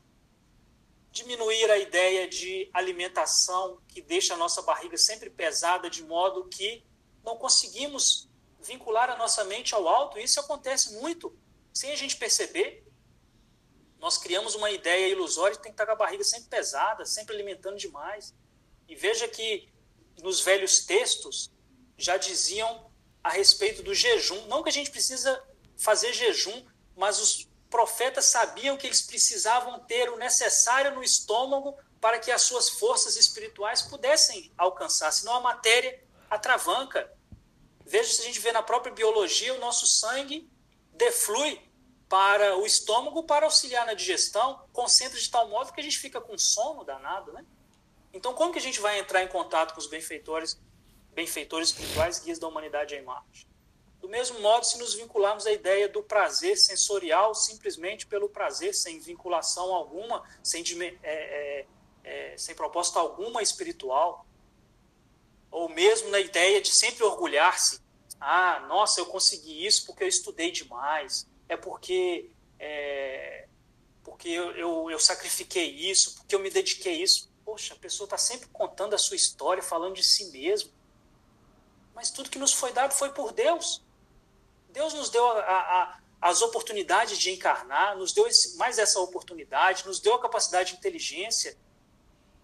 diminuir 1.16 1.70
a 1.70 1.78
ideia 1.78 2.28
de 2.28 2.68
alimentação 2.72 3.80
que 3.88 4.02
deixa 4.02 4.34
a 4.34 4.36
nossa 4.36 4.60
barriga 4.62 4.96
sempre 4.98 5.30
pesada 5.30 5.88
de 5.88 6.02
modo 6.02 6.48
que 6.48 6.84
não 7.24 7.36
conseguimos 7.36 8.28
vincular 8.60 9.08
a 9.10 9.16
nossa 9.16 9.42
mente 9.44 9.74
ao 9.74 9.88
alto. 9.88 10.18
Isso 10.18 10.38
acontece 10.38 10.94
muito 11.00 11.36
sem 11.72 11.90
a 11.90 11.96
gente 11.96 12.16
perceber. 12.16 12.86
Nós 13.98 14.18
criamos 14.18 14.54
uma 14.54 14.70
ideia 14.70 15.08
ilusória 15.08 15.56
de 15.56 15.62
tem 15.62 15.72
que 15.72 15.74
estar 15.74 15.86
com 15.86 15.92
a 15.92 15.96
barriga 15.96 16.22
sempre 16.22 16.48
pesada, 16.48 17.06
sempre 17.06 17.34
alimentando 17.34 17.78
demais. 17.78 18.34
E 18.86 18.94
veja 18.94 19.26
que 19.26 19.72
nos 20.22 20.40
velhos 20.40 20.84
textos 20.84 21.50
já 21.96 22.16
diziam 22.16 22.90
a 23.24 23.30
respeito 23.30 23.82
do 23.82 23.94
jejum. 23.94 24.46
Não 24.46 24.62
que 24.62 24.68
a 24.68 24.72
gente 24.72 24.90
precisa 24.90 25.42
fazer 25.76 26.12
jejum, 26.12 26.66
mas 26.94 27.20
os 27.20 27.48
profetas 27.70 28.26
sabiam 28.26 28.76
que 28.76 28.86
eles 28.86 29.02
precisavam 29.02 29.80
ter 29.80 30.08
o 30.10 30.16
necessário 30.16 30.94
no 30.94 31.02
estômago 31.02 31.76
para 32.00 32.18
que 32.18 32.30
as 32.30 32.42
suas 32.42 32.68
forças 32.68 33.16
espirituais 33.16 33.82
pudessem 33.82 34.52
alcançar, 34.56 35.10
senão 35.12 35.34
a 35.34 35.40
matéria 35.40 36.02
atravanca. 36.30 37.12
Veja 37.84 38.12
se 38.12 38.22
a 38.22 38.24
gente 38.24 38.40
vê 38.40 38.52
na 38.52 38.62
própria 38.62 38.92
biologia, 38.92 39.54
o 39.54 39.60
nosso 39.60 39.86
sangue 39.86 40.50
deflui 40.92 41.60
para 42.08 42.56
o 42.56 42.64
estômago 42.64 43.24
para 43.24 43.46
auxiliar 43.46 43.84
na 43.86 43.94
digestão, 43.94 44.64
concentra 44.72 45.18
de 45.18 45.28
tal 45.28 45.48
modo 45.48 45.72
que 45.72 45.80
a 45.80 45.82
gente 45.82 45.98
fica 45.98 46.20
com 46.20 46.38
sono 46.38 46.84
danado, 46.84 47.32
né? 47.32 47.44
Então, 48.12 48.32
como 48.32 48.52
que 48.52 48.58
a 48.58 48.62
gente 48.62 48.80
vai 48.80 48.98
entrar 48.98 49.22
em 49.22 49.28
contato 49.28 49.74
com 49.74 49.80
os 49.80 49.86
benfeitores, 49.86 50.58
benfeitores 51.12 51.68
espirituais, 51.68 52.20
guias 52.20 52.38
da 52.38 52.48
humanidade 52.48 52.94
à 52.94 52.98
imagem? 52.98 53.46
Do 54.06 54.10
mesmo 54.10 54.38
modo, 54.38 54.64
se 54.64 54.78
nos 54.78 54.94
vincularmos 54.94 55.48
à 55.48 55.52
ideia 55.52 55.88
do 55.88 56.00
prazer 56.00 56.56
sensorial 56.56 57.34
simplesmente 57.34 58.06
pelo 58.06 58.28
prazer, 58.28 58.72
sem 58.72 59.00
vinculação 59.00 59.74
alguma, 59.74 60.22
sem, 60.44 60.62
é, 60.80 60.94
é, 61.02 61.66
é, 62.04 62.38
sem 62.38 62.54
proposta 62.54 63.00
alguma 63.00 63.42
espiritual, 63.42 64.24
ou 65.50 65.68
mesmo 65.68 66.08
na 66.10 66.20
ideia 66.20 66.62
de 66.62 66.72
sempre 66.72 67.02
orgulhar-se. 67.02 67.80
Ah, 68.20 68.64
nossa, 68.68 69.00
eu 69.00 69.06
consegui 69.06 69.66
isso 69.66 69.84
porque 69.86 70.04
eu 70.04 70.08
estudei 70.08 70.52
demais, 70.52 71.26
é 71.48 71.56
porque, 71.56 72.30
é, 72.60 73.48
porque 74.04 74.28
eu, 74.28 74.52
eu, 74.52 74.88
eu 74.88 75.00
sacrifiquei 75.00 75.68
isso, 75.68 76.14
porque 76.14 76.36
eu 76.36 76.38
me 76.38 76.48
dediquei 76.48 77.02
isso. 77.02 77.28
Poxa, 77.44 77.74
a 77.74 77.76
pessoa 77.76 78.06
está 78.06 78.16
sempre 78.16 78.46
contando 78.52 78.94
a 78.94 78.98
sua 78.98 79.16
história, 79.16 79.64
falando 79.64 79.96
de 79.96 80.04
si 80.04 80.26
mesmo. 80.26 80.70
Mas 81.92 82.12
tudo 82.12 82.30
que 82.30 82.38
nos 82.38 82.52
foi 82.52 82.72
dado 82.72 82.92
foi 82.92 83.10
por 83.10 83.32
Deus. 83.32 83.84
Deus 84.76 84.92
nos 84.92 85.08
deu 85.08 85.26
a, 85.26 85.40
a, 85.40 85.98
as 86.20 86.42
oportunidades 86.42 87.16
de 87.16 87.30
encarnar, 87.30 87.96
nos 87.96 88.12
deu 88.12 88.26
esse, 88.26 88.58
mais 88.58 88.78
essa 88.78 89.00
oportunidade, 89.00 89.86
nos 89.86 90.00
deu 90.00 90.12
a 90.12 90.20
capacidade 90.20 90.72
de 90.72 90.76
inteligência. 90.76 91.56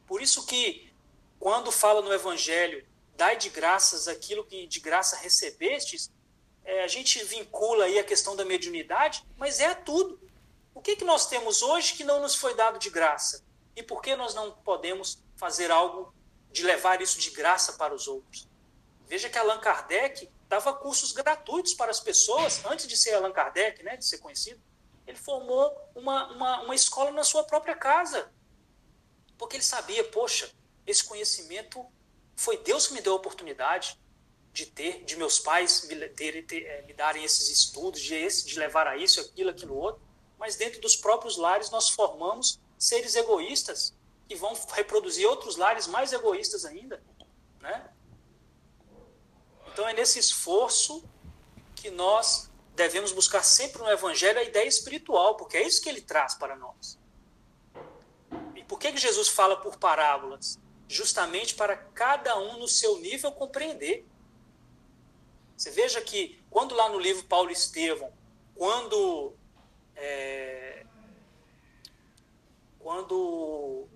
Por 0.06 0.22
isso 0.22 0.46
que, 0.46 0.90
quando 1.38 1.70
fala 1.70 2.00
no 2.00 2.10
Evangelho, 2.10 2.88
dai 3.14 3.36
de 3.36 3.50
graças 3.50 4.08
aquilo 4.08 4.46
que 4.46 4.66
de 4.66 4.80
graça 4.80 5.14
recebestes, 5.14 6.10
é, 6.64 6.82
a 6.82 6.88
gente 6.88 7.22
vincula 7.22 7.84
aí 7.84 7.98
a 7.98 8.04
questão 8.04 8.34
da 8.34 8.46
mediunidade, 8.46 9.22
mas 9.36 9.60
é 9.60 9.74
tudo. 9.74 10.18
O 10.74 10.80
que, 10.80 10.96
que 10.96 11.04
nós 11.04 11.26
temos 11.26 11.60
hoje 11.60 11.92
que 11.92 12.02
não 12.02 12.18
nos 12.18 12.34
foi 12.34 12.54
dado 12.54 12.78
de 12.78 12.88
graça? 12.88 13.44
E 13.76 13.82
por 13.82 14.00
que 14.00 14.16
nós 14.16 14.34
não 14.34 14.52
podemos 14.52 15.22
fazer 15.36 15.70
algo 15.70 16.14
de 16.50 16.62
levar 16.62 17.02
isso 17.02 17.18
de 17.18 17.28
graça 17.28 17.74
para 17.74 17.94
os 17.94 18.08
outros? 18.08 18.48
Veja 19.06 19.28
que 19.28 19.36
Allan 19.36 19.58
Kardec 19.58 20.30
dava 20.52 20.74
cursos 20.74 21.12
gratuitos 21.12 21.72
para 21.72 21.90
as 21.90 21.98
pessoas, 21.98 22.62
antes 22.66 22.86
de 22.86 22.94
ser 22.94 23.14
Allan 23.14 23.32
Kardec, 23.32 23.82
né, 23.82 23.96
de 23.96 24.04
ser 24.04 24.18
conhecido. 24.18 24.60
Ele 25.06 25.16
formou 25.16 25.74
uma, 25.94 26.30
uma, 26.30 26.60
uma 26.60 26.74
escola 26.74 27.10
na 27.10 27.24
sua 27.24 27.42
própria 27.42 27.74
casa. 27.74 28.30
Porque 29.38 29.56
ele 29.56 29.64
sabia, 29.64 30.04
poxa, 30.04 30.52
esse 30.86 31.04
conhecimento 31.04 31.82
foi 32.36 32.58
Deus 32.58 32.86
que 32.86 32.92
me 32.92 33.00
deu 33.00 33.14
a 33.14 33.16
oportunidade 33.16 33.98
de 34.52 34.66
ter, 34.66 35.02
de 35.04 35.16
meus 35.16 35.38
pais 35.38 35.88
me, 35.88 35.96
ter, 36.10 36.46
ter, 36.46 36.66
é, 36.66 36.82
me 36.82 36.92
darem 36.92 37.24
esses 37.24 37.48
estudos, 37.48 38.02
de, 38.02 38.14
esse, 38.14 38.44
de 38.46 38.58
levar 38.58 38.86
a 38.86 38.98
isso, 38.98 39.22
aquilo, 39.22 39.48
aquilo 39.48 39.74
outro. 39.74 40.02
Mas 40.38 40.56
dentro 40.56 40.82
dos 40.82 40.96
próprios 40.96 41.38
lares 41.38 41.70
nós 41.70 41.88
formamos 41.88 42.60
seres 42.78 43.16
egoístas 43.16 43.94
que 44.28 44.34
vão 44.34 44.52
reproduzir 44.72 45.26
outros 45.26 45.56
lares 45.56 45.86
mais 45.86 46.12
egoístas 46.12 46.66
ainda, 46.66 47.02
né? 47.58 47.90
Então 49.72 49.88
é 49.88 49.94
nesse 49.94 50.18
esforço 50.18 51.02
que 51.74 51.90
nós 51.90 52.50
devemos 52.76 53.10
buscar 53.10 53.42
sempre 53.42 53.80
no 53.82 53.88
Evangelho 53.88 54.38
a 54.38 54.42
ideia 54.42 54.68
espiritual, 54.68 55.36
porque 55.36 55.56
é 55.56 55.66
isso 55.66 55.80
que 55.80 55.88
ele 55.88 56.02
traz 56.02 56.34
para 56.34 56.54
nós. 56.56 56.98
E 58.54 58.62
por 58.64 58.78
que, 58.78 58.92
que 58.92 58.98
Jesus 58.98 59.28
fala 59.28 59.56
por 59.56 59.78
parábolas? 59.78 60.58
Justamente 60.86 61.54
para 61.54 61.74
cada 61.76 62.38
um 62.38 62.58
no 62.58 62.68
seu 62.68 62.98
nível 62.98 63.32
compreender. 63.32 64.06
Você 65.56 65.70
veja 65.70 66.02
que 66.02 66.42
quando 66.50 66.74
lá 66.74 66.90
no 66.90 66.98
livro 66.98 67.24
Paulo 67.24 67.50
Estevão, 67.50 68.12
quando 68.54 69.34
é, 69.96 70.84
quando 72.78 73.88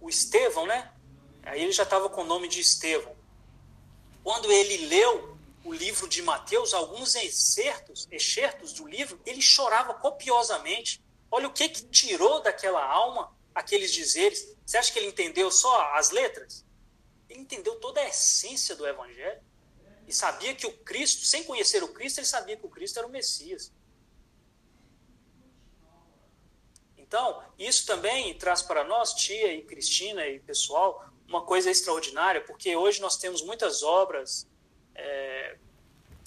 o 0.00 0.08
Estevão, 0.08 0.66
né, 0.66 0.93
Aí 1.44 1.62
ele 1.62 1.72
já 1.72 1.82
estava 1.82 2.08
com 2.08 2.22
o 2.22 2.26
nome 2.26 2.48
de 2.48 2.60
Estevão. 2.60 3.14
Quando 4.22 4.50
ele 4.50 4.86
leu 4.86 5.36
o 5.64 5.72
livro 5.72 6.08
de 6.08 6.22
Mateus, 6.22 6.72
alguns 6.72 7.14
excertos, 7.14 8.08
excertos 8.10 8.72
do 8.72 8.86
livro, 8.86 9.20
ele 9.24 9.42
chorava 9.42 9.94
copiosamente. 9.94 11.02
Olha 11.30 11.48
o 11.48 11.52
que, 11.52 11.68
que 11.68 11.84
tirou 11.86 12.42
daquela 12.42 12.84
alma 12.84 13.34
aqueles 13.54 13.92
dizeres. 13.92 14.56
Você 14.64 14.78
acha 14.78 14.92
que 14.92 14.98
ele 14.98 15.08
entendeu 15.08 15.50
só 15.50 15.94
as 15.94 16.10
letras? 16.10 16.64
Ele 17.28 17.40
entendeu 17.40 17.76
toda 17.76 18.00
a 18.00 18.08
essência 18.08 18.74
do 18.74 18.86
Evangelho. 18.86 19.42
E 20.06 20.12
sabia 20.12 20.54
que 20.54 20.66
o 20.66 20.72
Cristo, 20.78 21.24
sem 21.24 21.44
conhecer 21.44 21.82
o 21.82 21.88
Cristo, 21.88 22.18
ele 22.18 22.26
sabia 22.26 22.56
que 22.56 22.66
o 22.66 22.70
Cristo 22.70 22.98
era 22.98 23.06
o 23.06 23.10
Messias. 23.10 23.72
Então, 26.96 27.42
isso 27.58 27.86
também 27.86 28.36
traz 28.36 28.60
para 28.60 28.84
nós, 28.84 29.14
tia 29.14 29.52
e 29.52 29.62
Cristina 29.62 30.26
e 30.26 30.40
pessoal, 30.40 31.13
uma 31.28 31.42
coisa 31.42 31.70
extraordinária, 31.70 32.40
porque 32.40 32.76
hoje 32.76 33.00
nós 33.00 33.16
temos 33.16 33.42
muitas 33.42 33.82
obras 33.82 34.46
é, 34.94 35.56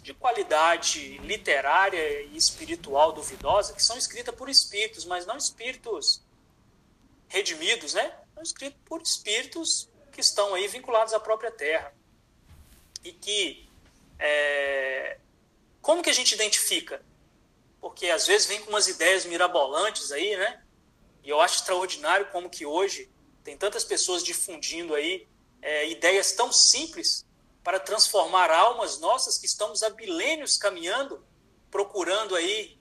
de 0.01 0.13
qualidade 0.13 1.17
literária 1.19 2.21
e 2.21 2.37
espiritual 2.37 3.11
duvidosa 3.11 3.73
que 3.73 3.83
são 3.83 3.97
escritas 3.97 4.33
por 4.35 4.49
espíritos, 4.49 5.05
mas 5.05 5.25
não 5.25 5.37
espíritos 5.37 6.21
redimidos, 7.27 7.93
né? 7.93 8.17
São 8.33 8.43
escritos 8.43 8.79
por 8.85 9.01
espíritos 9.01 9.89
que 10.11 10.21
estão 10.21 10.53
aí 10.53 10.67
vinculados 10.67 11.13
à 11.13 11.19
própria 11.19 11.51
terra. 11.51 11.93
E 13.03 13.11
que. 13.11 13.69
É, 14.19 15.17
como 15.81 16.01
que 16.01 16.09
a 16.09 16.13
gente 16.13 16.33
identifica? 16.33 17.01
Porque 17.79 18.07
às 18.09 18.25
vezes 18.25 18.47
vem 18.47 18.61
com 18.61 18.69
umas 18.69 18.87
ideias 18.87 19.25
mirabolantes 19.25 20.11
aí, 20.11 20.35
né? 20.35 20.63
E 21.23 21.29
eu 21.29 21.39
acho 21.39 21.55
extraordinário 21.55 22.27
como 22.27 22.49
que 22.49 22.65
hoje 22.65 23.09
tem 23.47 23.57
tantas 23.57 23.86
pessoas 23.86 24.25
difundindo 24.25 24.93
aí 24.93 25.25
é, 25.61 25.89
ideias 25.89 26.33
tão 26.33 26.51
simples 26.51 27.25
para 27.63 27.79
transformar 27.79 28.51
almas 28.51 28.99
nossas 28.99 29.37
que 29.37 29.45
estamos 29.45 29.82
há 29.83 29.89
milênios 29.89 30.57
caminhando, 30.57 31.25
procurando 31.71 32.36
aí 32.36 32.78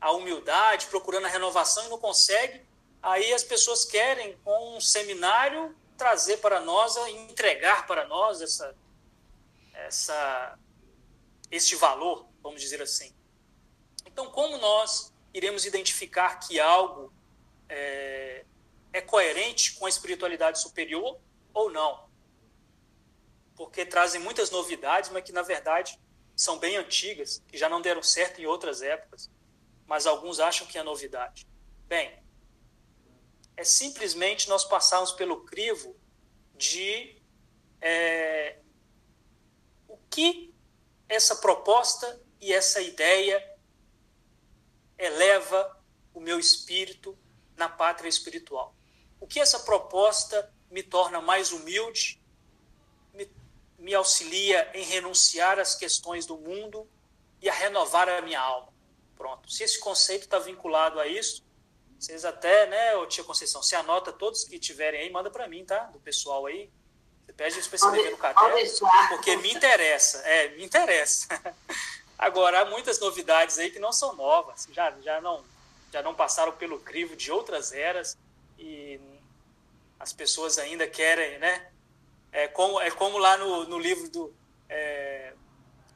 a 0.00 0.10
humildade, 0.10 0.86
procurando 0.86 1.26
a 1.26 1.28
renovação 1.28 1.86
e 1.86 1.88
não 1.90 1.96
consegue. 1.96 2.60
Aí 3.00 3.32
as 3.32 3.44
pessoas 3.44 3.84
querem, 3.84 4.36
com 4.38 4.76
um 4.76 4.80
seminário, 4.80 5.76
trazer 5.96 6.38
para 6.38 6.58
nós, 6.58 6.96
entregar 7.06 7.86
para 7.86 8.04
nós 8.08 8.40
essa, 8.40 8.76
essa, 9.72 10.58
este 11.52 11.76
valor, 11.76 12.26
vamos 12.42 12.60
dizer 12.60 12.82
assim. 12.82 13.14
Então, 14.04 14.28
como 14.32 14.58
nós 14.58 15.12
iremos 15.32 15.64
identificar 15.64 16.40
que 16.40 16.58
algo 16.58 17.12
é, 17.68 18.44
é 18.92 19.00
coerente 19.00 19.74
com 19.74 19.86
a 19.86 19.88
espiritualidade 19.88 20.60
superior 20.60 21.20
ou 21.52 21.70
não. 21.70 22.08
Porque 23.54 23.84
trazem 23.84 24.20
muitas 24.20 24.50
novidades, 24.50 25.10
mas 25.10 25.22
que 25.22 25.32
na 25.32 25.42
verdade 25.42 25.98
são 26.34 26.58
bem 26.58 26.76
antigas, 26.76 27.42
que 27.46 27.58
já 27.58 27.68
não 27.68 27.80
deram 27.80 28.02
certo 28.02 28.40
em 28.40 28.46
outras 28.46 28.80
épocas, 28.80 29.30
mas 29.86 30.06
alguns 30.06 30.40
acham 30.40 30.66
que 30.66 30.78
é 30.78 30.82
novidade. 30.82 31.46
Bem, 31.86 32.22
é 33.56 33.64
simplesmente 33.64 34.48
nós 34.48 34.64
passarmos 34.64 35.12
pelo 35.12 35.44
crivo 35.44 35.94
de 36.54 37.20
é, 37.80 38.58
o 39.86 39.98
que 40.08 40.54
essa 41.08 41.36
proposta 41.36 42.20
e 42.40 42.52
essa 42.52 42.80
ideia 42.80 43.44
eleva 44.96 45.78
o 46.14 46.20
meu 46.20 46.38
espírito 46.38 47.18
na 47.56 47.68
pátria 47.68 48.08
espiritual. 48.08 48.74
O 49.20 49.26
que 49.26 49.38
essa 49.38 49.60
proposta 49.60 50.50
me 50.70 50.82
torna 50.82 51.20
mais 51.20 51.52
humilde, 51.52 52.20
me, 53.12 53.30
me 53.78 53.94
auxilia 53.94 54.70
em 54.74 54.84
renunciar 54.84 55.58
às 55.58 55.74
questões 55.74 56.26
do 56.26 56.36
mundo 56.36 56.88
e 57.42 57.48
a 57.48 57.52
renovar 57.52 58.08
a 58.08 58.20
minha 58.22 58.40
alma. 58.40 58.72
Pronto. 59.16 59.50
Se 59.50 59.62
esse 59.62 59.78
conceito 59.78 60.22
está 60.22 60.38
vinculado 60.38 60.98
a 60.98 61.06
isso, 61.06 61.44
vocês 61.98 62.24
até, 62.24 62.66
né, 62.66 62.96
ô 62.96 63.06
tia 63.06 63.22
Conceição, 63.22 63.62
se 63.62 63.74
anota 63.74 64.10
todos 64.12 64.44
que 64.44 64.58
tiverem 64.58 65.02
aí, 65.02 65.10
manda 65.10 65.30
para 65.30 65.46
mim, 65.46 65.64
tá? 65.64 65.80
Do 65.84 66.00
pessoal 66.00 66.46
aí. 66.46 66.70
Você 67.26 67.32
pede 67.34 67.58
isso 67.58 67.68
para 67.68 67.76
escrever 67.76 68.10
no 68.10 68.16
caderno, 68.16 68.56
porque 69.10 69.36
me 69.36 69.52
interessa. 69.52 70.18
É, 70.18 70.48
me 70.56 70.64
interessa. 70.64 71.28
Agora, 72.18 72.60
há 72.60 72.64
muitas 72.64 72.98
novidades 72.98 73.58
aí 73.58 73.70
que 73.70 73.78
não 73.78 73.92
são 73.92 74.14
novas, 74.14 74.68
já, 74.72 74.90
já, 75.00 75.20
não, 75.20 75.44
já 75.92 76.02
não 76.02 76.14
passaram 76.14 76.52
pelo 76.52 76.78
crivo 76.80 77.16
de 77.16 77.30
outras 77.30 77.72
eras 77.72 78.16
e 78.58 79.00
as 80.00 80.14
pessoas 80.14 80.58
ainda 80.58 80.88
querem, 80.88 81.38
né? 81.38 81.70
É 82.32 82.48
como, 82.48 82.80
é 82.80 82.90
como 82.90 83.18
lá 83.18 83.36
no, 83.36 83.66
no 83.66 83.78
livro 83.78 84.08
do, 84.08 84.34
é, 84.66 85.34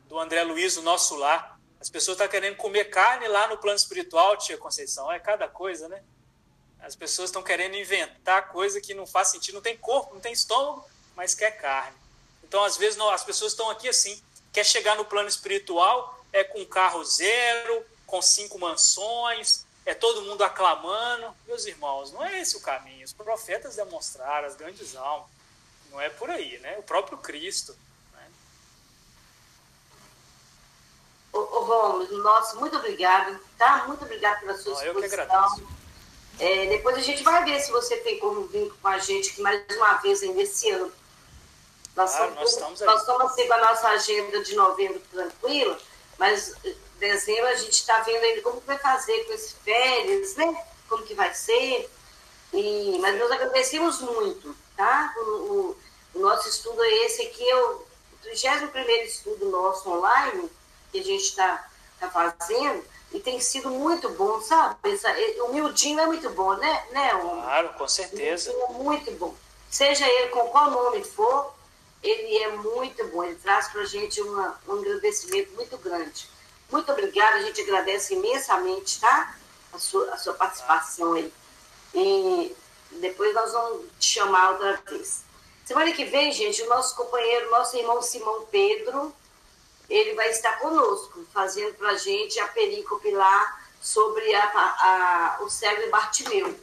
do 0.06 0.18
André 0.18 0.42
Luiz, 0.44 0.76
O 0.76 0.82
Nosso 0.82 1.16
Lar. 1.16 1.58
As 1.80 1.88
pessoas 1.88 2.16
estão 2.16 2.28
querendo 2.28 2.56
comer 2.56 2.84
carne 2.84 3.26
lá 3.26 3.48
no 3.48 3.56
plano 3.56 3.76
espiritual, 3.76 4.36
tia 4.36 4.58
Conceição. 4.58 5.10
É 5.10 5.18
cada 5.18 5.48
coisa, 5.48 5.88
né? 5.88 6.02
As 6.80 6.94
pessoas 6.94 7.30
estão 7.30 7.42
querendo 7.42 7.76
inventar 7.76 8.48
coisa 8.48 8.78
que 8.78 8.92
não 8.92 9.06
faz 9.06 9.28
sentido. 9.28 9.54
Não 9.54 9.62
tem 9.62 9.76
corpo, 9.76 10.12
não 10.12 10.20
tem 10.20 10.32
estômago, 10.34 10.86
mas 11.16 11.34
quer 11.34 11.52
carne. 11.52 11.96
Então, 12.42 12.62
às 12.62 12.76
vezes, 12.76 12.96
não, 12.96 13.08
as 13.08 13.24
pessoas 13.24 13.52
estão 13.52 13.70
aqui 13.70 13.88
assim. 13.88 14.22
Quer 14.52 14.64
chegar 14.64 14.96
no 14.96 15.04
plano 15.04 15.28
espiritual, 15.28 16.22
é 16.30 16.44
com 16.44 16.64
carro 16.66 17.02
zero, 17.04 17.84
com 18.06 18.20
cinco 18.20 18.58
mansões, 18.58 19.63
é 19.86 19.94
todo 19.94 20.22
mundo 20.22 20.42
aclamando. 20.42 21.34
Meus 21.46 21.66
irmãos, 21.66 22.12
não 22.12 22.24
é 22.24 22.40
esse 22.40 22.56
o 22.56 22.60
caminho. 22.60 23.04
Os 23.04 23.12
profetas 23.12 23.76
demonstraram 23.76 24.46
as 24.46 24.56
grandes 24.56 24.96
almas. 24.96 25.28
Não 25.90 26.00
é 26.00 26.08
por 26.08 26.30
aí, 26.30 26.58
né? 26.58 26.76
O 26.78 26.82
próprio 26.82 27.18
Cristo. 27.18 27.76
Né? 28.12 28.26
Ô, 31.32 31.38
ô 31.38 31.64
Romulo, 31.64 32.22
nossa, 32.22 32.56
muito 32.56 32.76
obrigado, 32.76 33.38
tá? 33.58 33.84
Muito 33.86 34.04
obrigado 34.04 34.40
pela 34.40 34.56
sua 34.56 34.72
exposição. 34.72 34.94
Eu 34.94 35.00
que 35.00 35.06
agradeço. 35.06 35.84
É, 36.38 36.66
depois 36.66 36.96
a 36.96 37.00
gente 37.00 37.22
vai 37.22 37.44
ver 37.44 37.60
se 37.60 37.70
você 37.70 37.96
tem 37.98 38.18
como 38.18 38.46
vir 38.46 38.72
com 38.82 38.88
a 38.88 38.98
gente 38.98 39.30
aqui 39.30 39.40
mais 39.40 39.64
uma 39.76 39.94
vez 39.98 40.22
ainda 40.22 40.42
esse 40.42 40.68
ano. 40.70 40.92
Nós, 41.94 42.12
ah, 42.16 42.26
nós 42.30 42.50
estamos, 42.50 42.80
nós 42.80 43.00
estamos 43.00 43.30
assim 43.30 43.46
com 43.46 43.54
a 43.54 43.60
nossa 43.60 43.88
agenda 43.88 44.42
de 44.42 44.56
novembro 44.56 45.00
tranquila, 45.12 45.78
mas 46.18 46.52
dezembro 46.98 47.46
a 47.46 47.54
gente 47.54 47.72
está 47.72 48.00
vendo 48.00 48.22
ainda 48.22 48.42
como 48.42 48.60
que 48.60 48.66
vai 48.66 48.78
fazer 48.78 49.24
com 49.24 49.32
esses 49.32 49.52
férias, 49.64 50.36
né? 50.36 50.64
Como 50.88 51.04
que 51.04 51.14
vai 51.14 51.32
ser. 51.34 51.90
E, 52.52 52.98
mas 53.00 53.18
nós 53.18 53.30
agradecemos 53.30 54.00
muito, 54.00 54.54
tá? 54.76 55.12
O, 55.16 55.20
o, 55.20 55.76
o 56.14 56.18
nosso 56.20 56.48
estudo 56.48 56.82
é 56.82 57.06
esse 57.06 57.22
aqui, 57.22 57.48
é 57.48 57.56
o 57.56 57.84
31 58.22 58.68
estudo 59.04 59.50
nosso 59.50 59.90
online 59.90 60.50
que 60.92 61.00
a 61.00 61.04
gente 61.04 61.24
está 61.24 61.68
tá 61.98 62.08
fazendo 62.08 62.84
e 63.12 63.20
tem 63.20 63.40
sido 63.40 63.70
muito 63.70 64.08
bom, 64.10 64.40
sabe? 64.40 64.76
Essa, 64.84 65.12
o 65.44 65.52
miudinho 65.52 66.00
é 66.00 66.06
muito 66.06 66.28
bom, 66.30 66.54
né, 66.54 66.84
né 66.90 67.10
Claro, 67.10 67.68
com 67.74 67.88
certeza. 67.88 68.50
é 68.50 68.72
muito 68.72 69.10
bom. 69.12 69.34
Seja 69.70 70.06
ele 70.06 70.28
com 70.28 70.48
qual 70.48 70.70
nome 70.70 71.02
for, 71.04 71.54
ele 72.02 72.38
é 72.38 72.48
muito 72.56 73.04
bom. 73.08 73.24
Ele 73.24 73.36
traz 73.36 73.68
para 73.68 73.82
a 73.82 73.86
gente 73.86 74.20
uma, 74.20 74.60
um 74.68 74.74
agradecimento 74.74 75.52
muito 75.52 75.76
grande. 75.78 76.28
Muito 76.70 76.90
obrigada, 76.90 77.36
a 77.36 77.42
gente 77.42 77.60
agradece 77.60 78.14
imensamente, 78.14 79.00
tá? 79.00 79.36
A 79.72 79.78
sua, 79.78 80.12
a 80.12 80.16
sua 80.16 80.34
participação 80.34 81.14
aí. 81.14 81.32
E 81.94 82.56
depois 82.92 83.34
nós 83.34 83.52
vamos 83.52 83.86
te 83.98 84.14
chamar 84.14 84.52
outra 84.52 84.80
vez. 84.88 85.22
Semana 85.64 85.92
que 85.92 86.04
vem, 86.04 86.30
gente, 86.32 86.62
o 86.62 86.68
nosso 86.68 86.94
companheiro, 86.94 87.50
nosso 87.50 87.76
irmão 87.76 88.02
Simão 88.02 88.46
Pedro, 88.50 89.14
ele 89.88 90.14
vai 90.14 90.30
estar 90.30 90.58
conosco, 90.58 91.24
fazendo 91.32 91.74
para 91.74 91.90
a 91.90 91.96
gente 91.96 92.38
a 92.40 92.48
perícope 92.48 93.10
lá 93.12 93.60
sobre 93.80 94.34
a, 94.34 94.44
a, 94.44 95.38
o 95.42 95.50
cego 95.50 95.90
Bartimeu. 95.90 96.54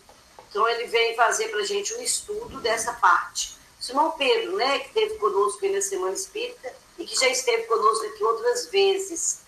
Então, 0.49 0.67
ele 0.67 0.85
vem 0.87 1.15
fazer 1.15 1.47
para 1.49 1.61
a 1.61 1.65
gente 1.65 1.93
um 1.93 2.01
estudo 2.01 2.59
dessa 2.59 2.93
parte. 2.93 3.57
Simão 3.79 4.11
Pedro, 4.11 4.57
né, 4.57 4.79
que 4.79 4.87
esteve 4.87 5.15
conosco 5.17 5.67
na 5.67 5.81
Semana 5.81 6.13
Espírita 6.13 6.73
e 6.97 7.05
que 7.05 7.19
já 7.19 7.27
esteve 7.29 7.63
conosco 7.63 8.05
aqui 8.05 8.23
outras 8.23 8.67
vezes. 8.67 9.41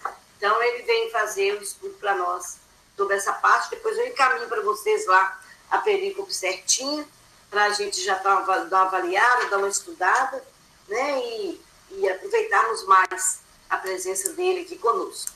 Então, 0.44 0.62
ele 0.62 0.84
vem 0.84 1.10
fazer 1.10 1.58
o 1.58 1.64
estudo 1.64 1.94
para 2.02 2.16
nós 2.16 2.58
sobre 2.98 3.16
essa 3.16 3.32
parte. 3.32 3.70
Depois 3.70 3.98
eu 3.98 4.08
encaminho 4.08 4.50
para 4.50 4.62
vocês 4.62 5.06
lá 5.06 5.42
a 5.72 5.78
perícope 5.78 6.34
certinha, 6.34 7.08
para 7.50 7.64
a 7.64 7.70
gente 7.70 8.04
já 8.04 8.16
dar 8.16 8.44
uma, 8.44 8.66
dar 8.66 8.80
uma 8.80 8.88
avaliada, 8.88 9.46
dar 9.46 9.60
uma 9.60 9.70
estudada, 9.70 10.46
né? 10.90 11.18
E, 11.18 11.62
e 11.92 12.10
aproveitarmos 12.10 12.84
mais 12.84 13.40
a 13.70 13.78
presença 13.78 14.34
dele 14.34 14.64
aqui 14.64 14.78
conosco. 14.78 15.32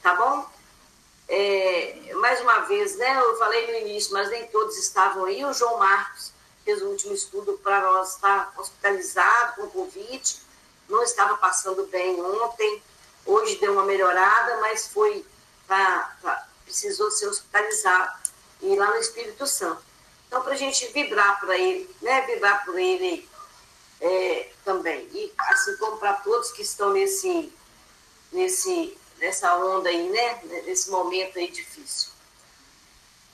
Tá 0.00 0.14
bom? 0.14 0.48
É, 1.26 2.12
mais 2.14 2.40
uma 2.40 2.60
vez, 2.60 2.96
né? 2.98 3.16
Eu 3.20 3.36
falei 3.38 3.66
no 3.66 3.88
início, 3.88 4.12
mas 4.12 4.30
nem 4.30 4.46
todos 4.46 4.78
estavam 4.78 5.24
aí. 5.24 5.44
O 5.44 5.52
João 5.52 5.76
Marcos 5.78 6.32
fez 6.64 6.80
o 6.82 6.86
último 6.86 7.12
estudo 7.14 7.58
para 7.64 7.80
nós 7.80 8.14
estar 8.14 8.54
hospitalizado 8.56 9.56
com 9.56 9.70
Covid. 9.70 10.36
Não 10.88 11.02
estava 11.02 11.36
passando 11.36 11.84
bem 11.88 12.22
ontem 12.22 12.80
Hoje 13.24 13.56
deu 13.56 13.72
uma 13.72 13.84
melhorada, 13.84 14.60
mas 14.60 14.88
foi 14.88 15.24
pra, 15.66 16.16
pra, 16.20 16.48
precisou 16.64 17.10
ser 17.10 17.26
hospitalizado 17.26 18.18
e 18.60 18.76
lá 18.76 18.90
no 18.90 18.96
Espírito 18.96 19.46
Santo. 19.46 19.82
Então, 20.26 20.42
para 20.42 20.54
a 20.54 20.56
gente 20.56 20.86
vibrar 20.88 21.38
para 21.40 21.58
ele, 21.58 21.94
né? 22.00 22.22
Vibrar 22.22 22.64
por 22.64 22.78
ele 22.78 23.28
é, 24.00 24.50
também. 24.64 25.08
E 25.12 25.32
assim 25.38 25.76
como 25.76 25.98
para 25.98 26.14
todos 26.14 26.50
que 26.52 26.62
estão 26.62 26.90
nesse, 26.90 27.52
nesse, 28.32 28.98
nessa 29.18 29.54
onda 29.56 29.88
aí, 29.88 30.08
né? 30.08 30.40
Nesse 30.64 30.90
momento 30.90 31.38
aí 31.38 31.50
difícil. 31.50 32.10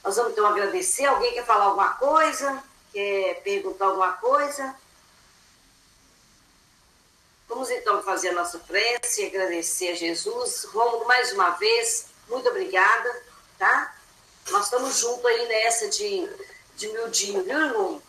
Nós 0.02 0.16
vamos 0.16 0.32
então 0.32 0.46
agradecer. 0.46 1.06
Alguém 1.06 1.34
quer 1.34 1.46
falar 1.46 1.66
alguma 1.66 1.90
coisa? 1.94 2.62
Quer 2.92 3.42
perguntar 3.42 3.86
alguma 3.86 4.12
coisa? 4.14 4.74
Vamos 7.48 7.70
então 7.70 8.02
fazer 8.02 8.28
a 8.28 8.34
nossa 8.34 8.58
prece, 8.58 9.24
agradecer 9.24 9.88
a 9.88 9.94
Jesus. 9.94 10.64
Rômulo, 10.64 11.06
mais 11.06 11.32
uma 11.32 11.50
vez, 11.50 12.06
muito 12.28 12.48
obrigada, 12.50 13.22
tá? 13.58 13.96
Nós 14.50 14.64
estamos 14.64 14.98
juntos 14.98 15.24
aí 15.24 15.48
nessa 15.48 15.88
de, 15.88 16.28
de 16.76 16.88
miudinho, 16.88 17.42
viu, 17.42 17.58
irmão? 17.58 18.02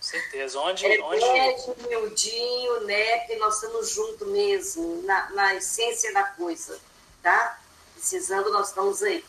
Certeza. 0.00 0.60
Onde? 0.60 0.86
É, 0.86 1.02
onde... 1.02 1.24
É 1.24 1.52
de 1.54 1.88
miudinho, 1.88 2.80
né? 2.84 3.18
Que 3.26 3.36
nós 3.36 3.56
estamos 3.56 3.90
juntos 3.90 4.28
mesmo, 4.28 5.02
na, 5.02 5.30
na 5.30 5.54
essência 5.56 6.12
da 6.12 6.22
coisa, 6.22 6.78
tá? 7.20 7.58
Precisando, 7.94 8.50
nós 8.52 8.68
estamos 8.68 9.02
aí. 9.02 9.24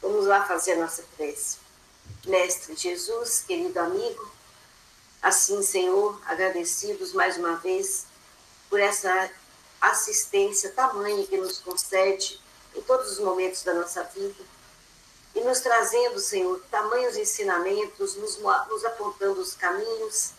Vamos 0.00 0.26
lá 0.26 0.46
fazer 0.46 0.72
a 0.72 0.76
nossa 0.76 1.04
prece. 1.16 1.58
Mestre 2.26 2.74
Jesus, 2.74 3.44
querido 3.46 3.78
amigo, 3.80 4.32
assim, 5.22 5.62
Senhor, 5.62 6.18
agradecidos 6.26 7.12
mais 7.12 7.36
uma 7.36 7.56
vez 7.56 8.06
por 8.68 8.80
essa 8.80 9.30
assistência 9.80 10.70
tamanha 10.72 11.26
que 11.26 11.36
nos 11.36 11.58
concede 11.58 12.40
em 12.74 12.82
todos 12.82 13.12
os 13.12 13.18
momentos 13.18 13.62
da 13.62 13.74
nossa 13.74 14.02
vida 14.04 14.42
e 15.34 15.40
nos 15.40 15.60
trazendo, 15.60 16.18
Senhor, 16.20 16.60
tamanhos 16.70 17.16
ensinamentos, 17.16 18.14
nos, 18.16 18.38
nos 18.38 18.84
apontando 18.84 19.40
os 19.40 19.54
caminhos, 19.54 20.32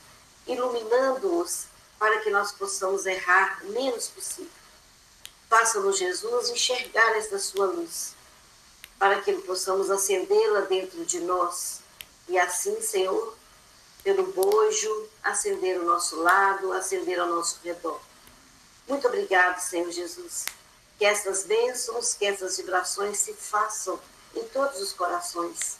iluminando-os 0.47 1.65
para 1.99 2.19
que 2.19 2.29
nós 2.29 2.51
possamos 2.51 3.05
errar 3.05 3.61
o 3.63 3.69
menos 3.71 4.07
possível. 4.07 4.51
Faça-nos, 5.49 5.97
Jesus, 5.97 6.49
enxergar 6.49 7.15
esta 7.17 7.37
sua 7.39 7.65
luz, 7.65 8.13
para 8.97 9.21
que 9.21 9.33
possamos 9.33 9.91
acendê-la 9.91 10.61
dentro 10.61 11.05
de 11.05 11.19
nós 11.19 11.81
e 12.27 12.37
assim, 12.39 12.81
Senhor, 12.81 13.35
pelo 14.03 14.31
bojo, 14.31 15.09
acender 15.21 15.79
o 15.79 15.85
nosso 15.85 16.15
lado, 16.21 16.71
acender 16.73 17.19
ao 17.19 17.27
nosso 17.27 17.59
redor. 17.63 17.99
Muito 18.87 19.07
obrigado, 19.07 19.59
Senhor 19.59 19.91
Jesus. 19.91 20.45
Que 20.97 21.05
essas 21.05 21.43
bênçãos, 21.43 22.13
que 22.13 22.25
essas 22.25 22.57
vibrações 22.57 23.17
se 23.17 23.33
façam 23.33 23.99
em 24.35 24.43
todos 24.49 24.81
os 24.81 24.93
corações, 24.93 25.77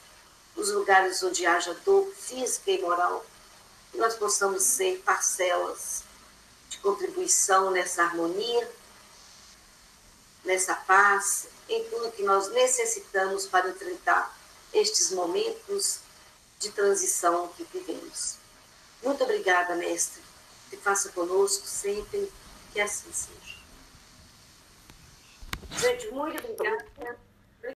nos 0.56 0.72
lugares 0.72 1.22
onde 1.22 1.46
haja 1.46 1.74
dor 1.86 2.12
física 2.16 2.72
e 2.72 2.82
moral, 2.82 3.26
que 3.92 3.98
nós 3.98 4.16
possamos 4.16 4.64
ser 4.64 5.02
parcelas 5.06 6.04
de 6.70 6.80
contribuição 6.80 7.72
nessa 7.72 8.04
harmonia, 8.04 8.72
nessa 10.44 10.76
paz, 10.76 11.48
em 11.70 11.84
tudo 11.86 12.12
que 12.12 12.24
nós 12.24 12.50
necessitamos 12.50 13.46
para 13.48 13.70
enfrentar 13.70 14.36
estes 14.74 15.12
momentos 15.12 16.00
de 16.60 16.72
transição 16.72 17.48
que 17.50 17.64
vivemos. 17.64 18.36
Muito 19.04 19.24
obrigada, 19.24 19.76
mestre. 19.76 20.22
Que 20.70 20.78
faça 20.78 21.10
conosco 21.10 21.68
sempre 21.68 22.32
que 22.76 22.82
assim 22.82 23.10
seja. 23.14 23.56
Gente, 25.80 26.12
muito 26.12 26.38
obrigada. 26.44 27.25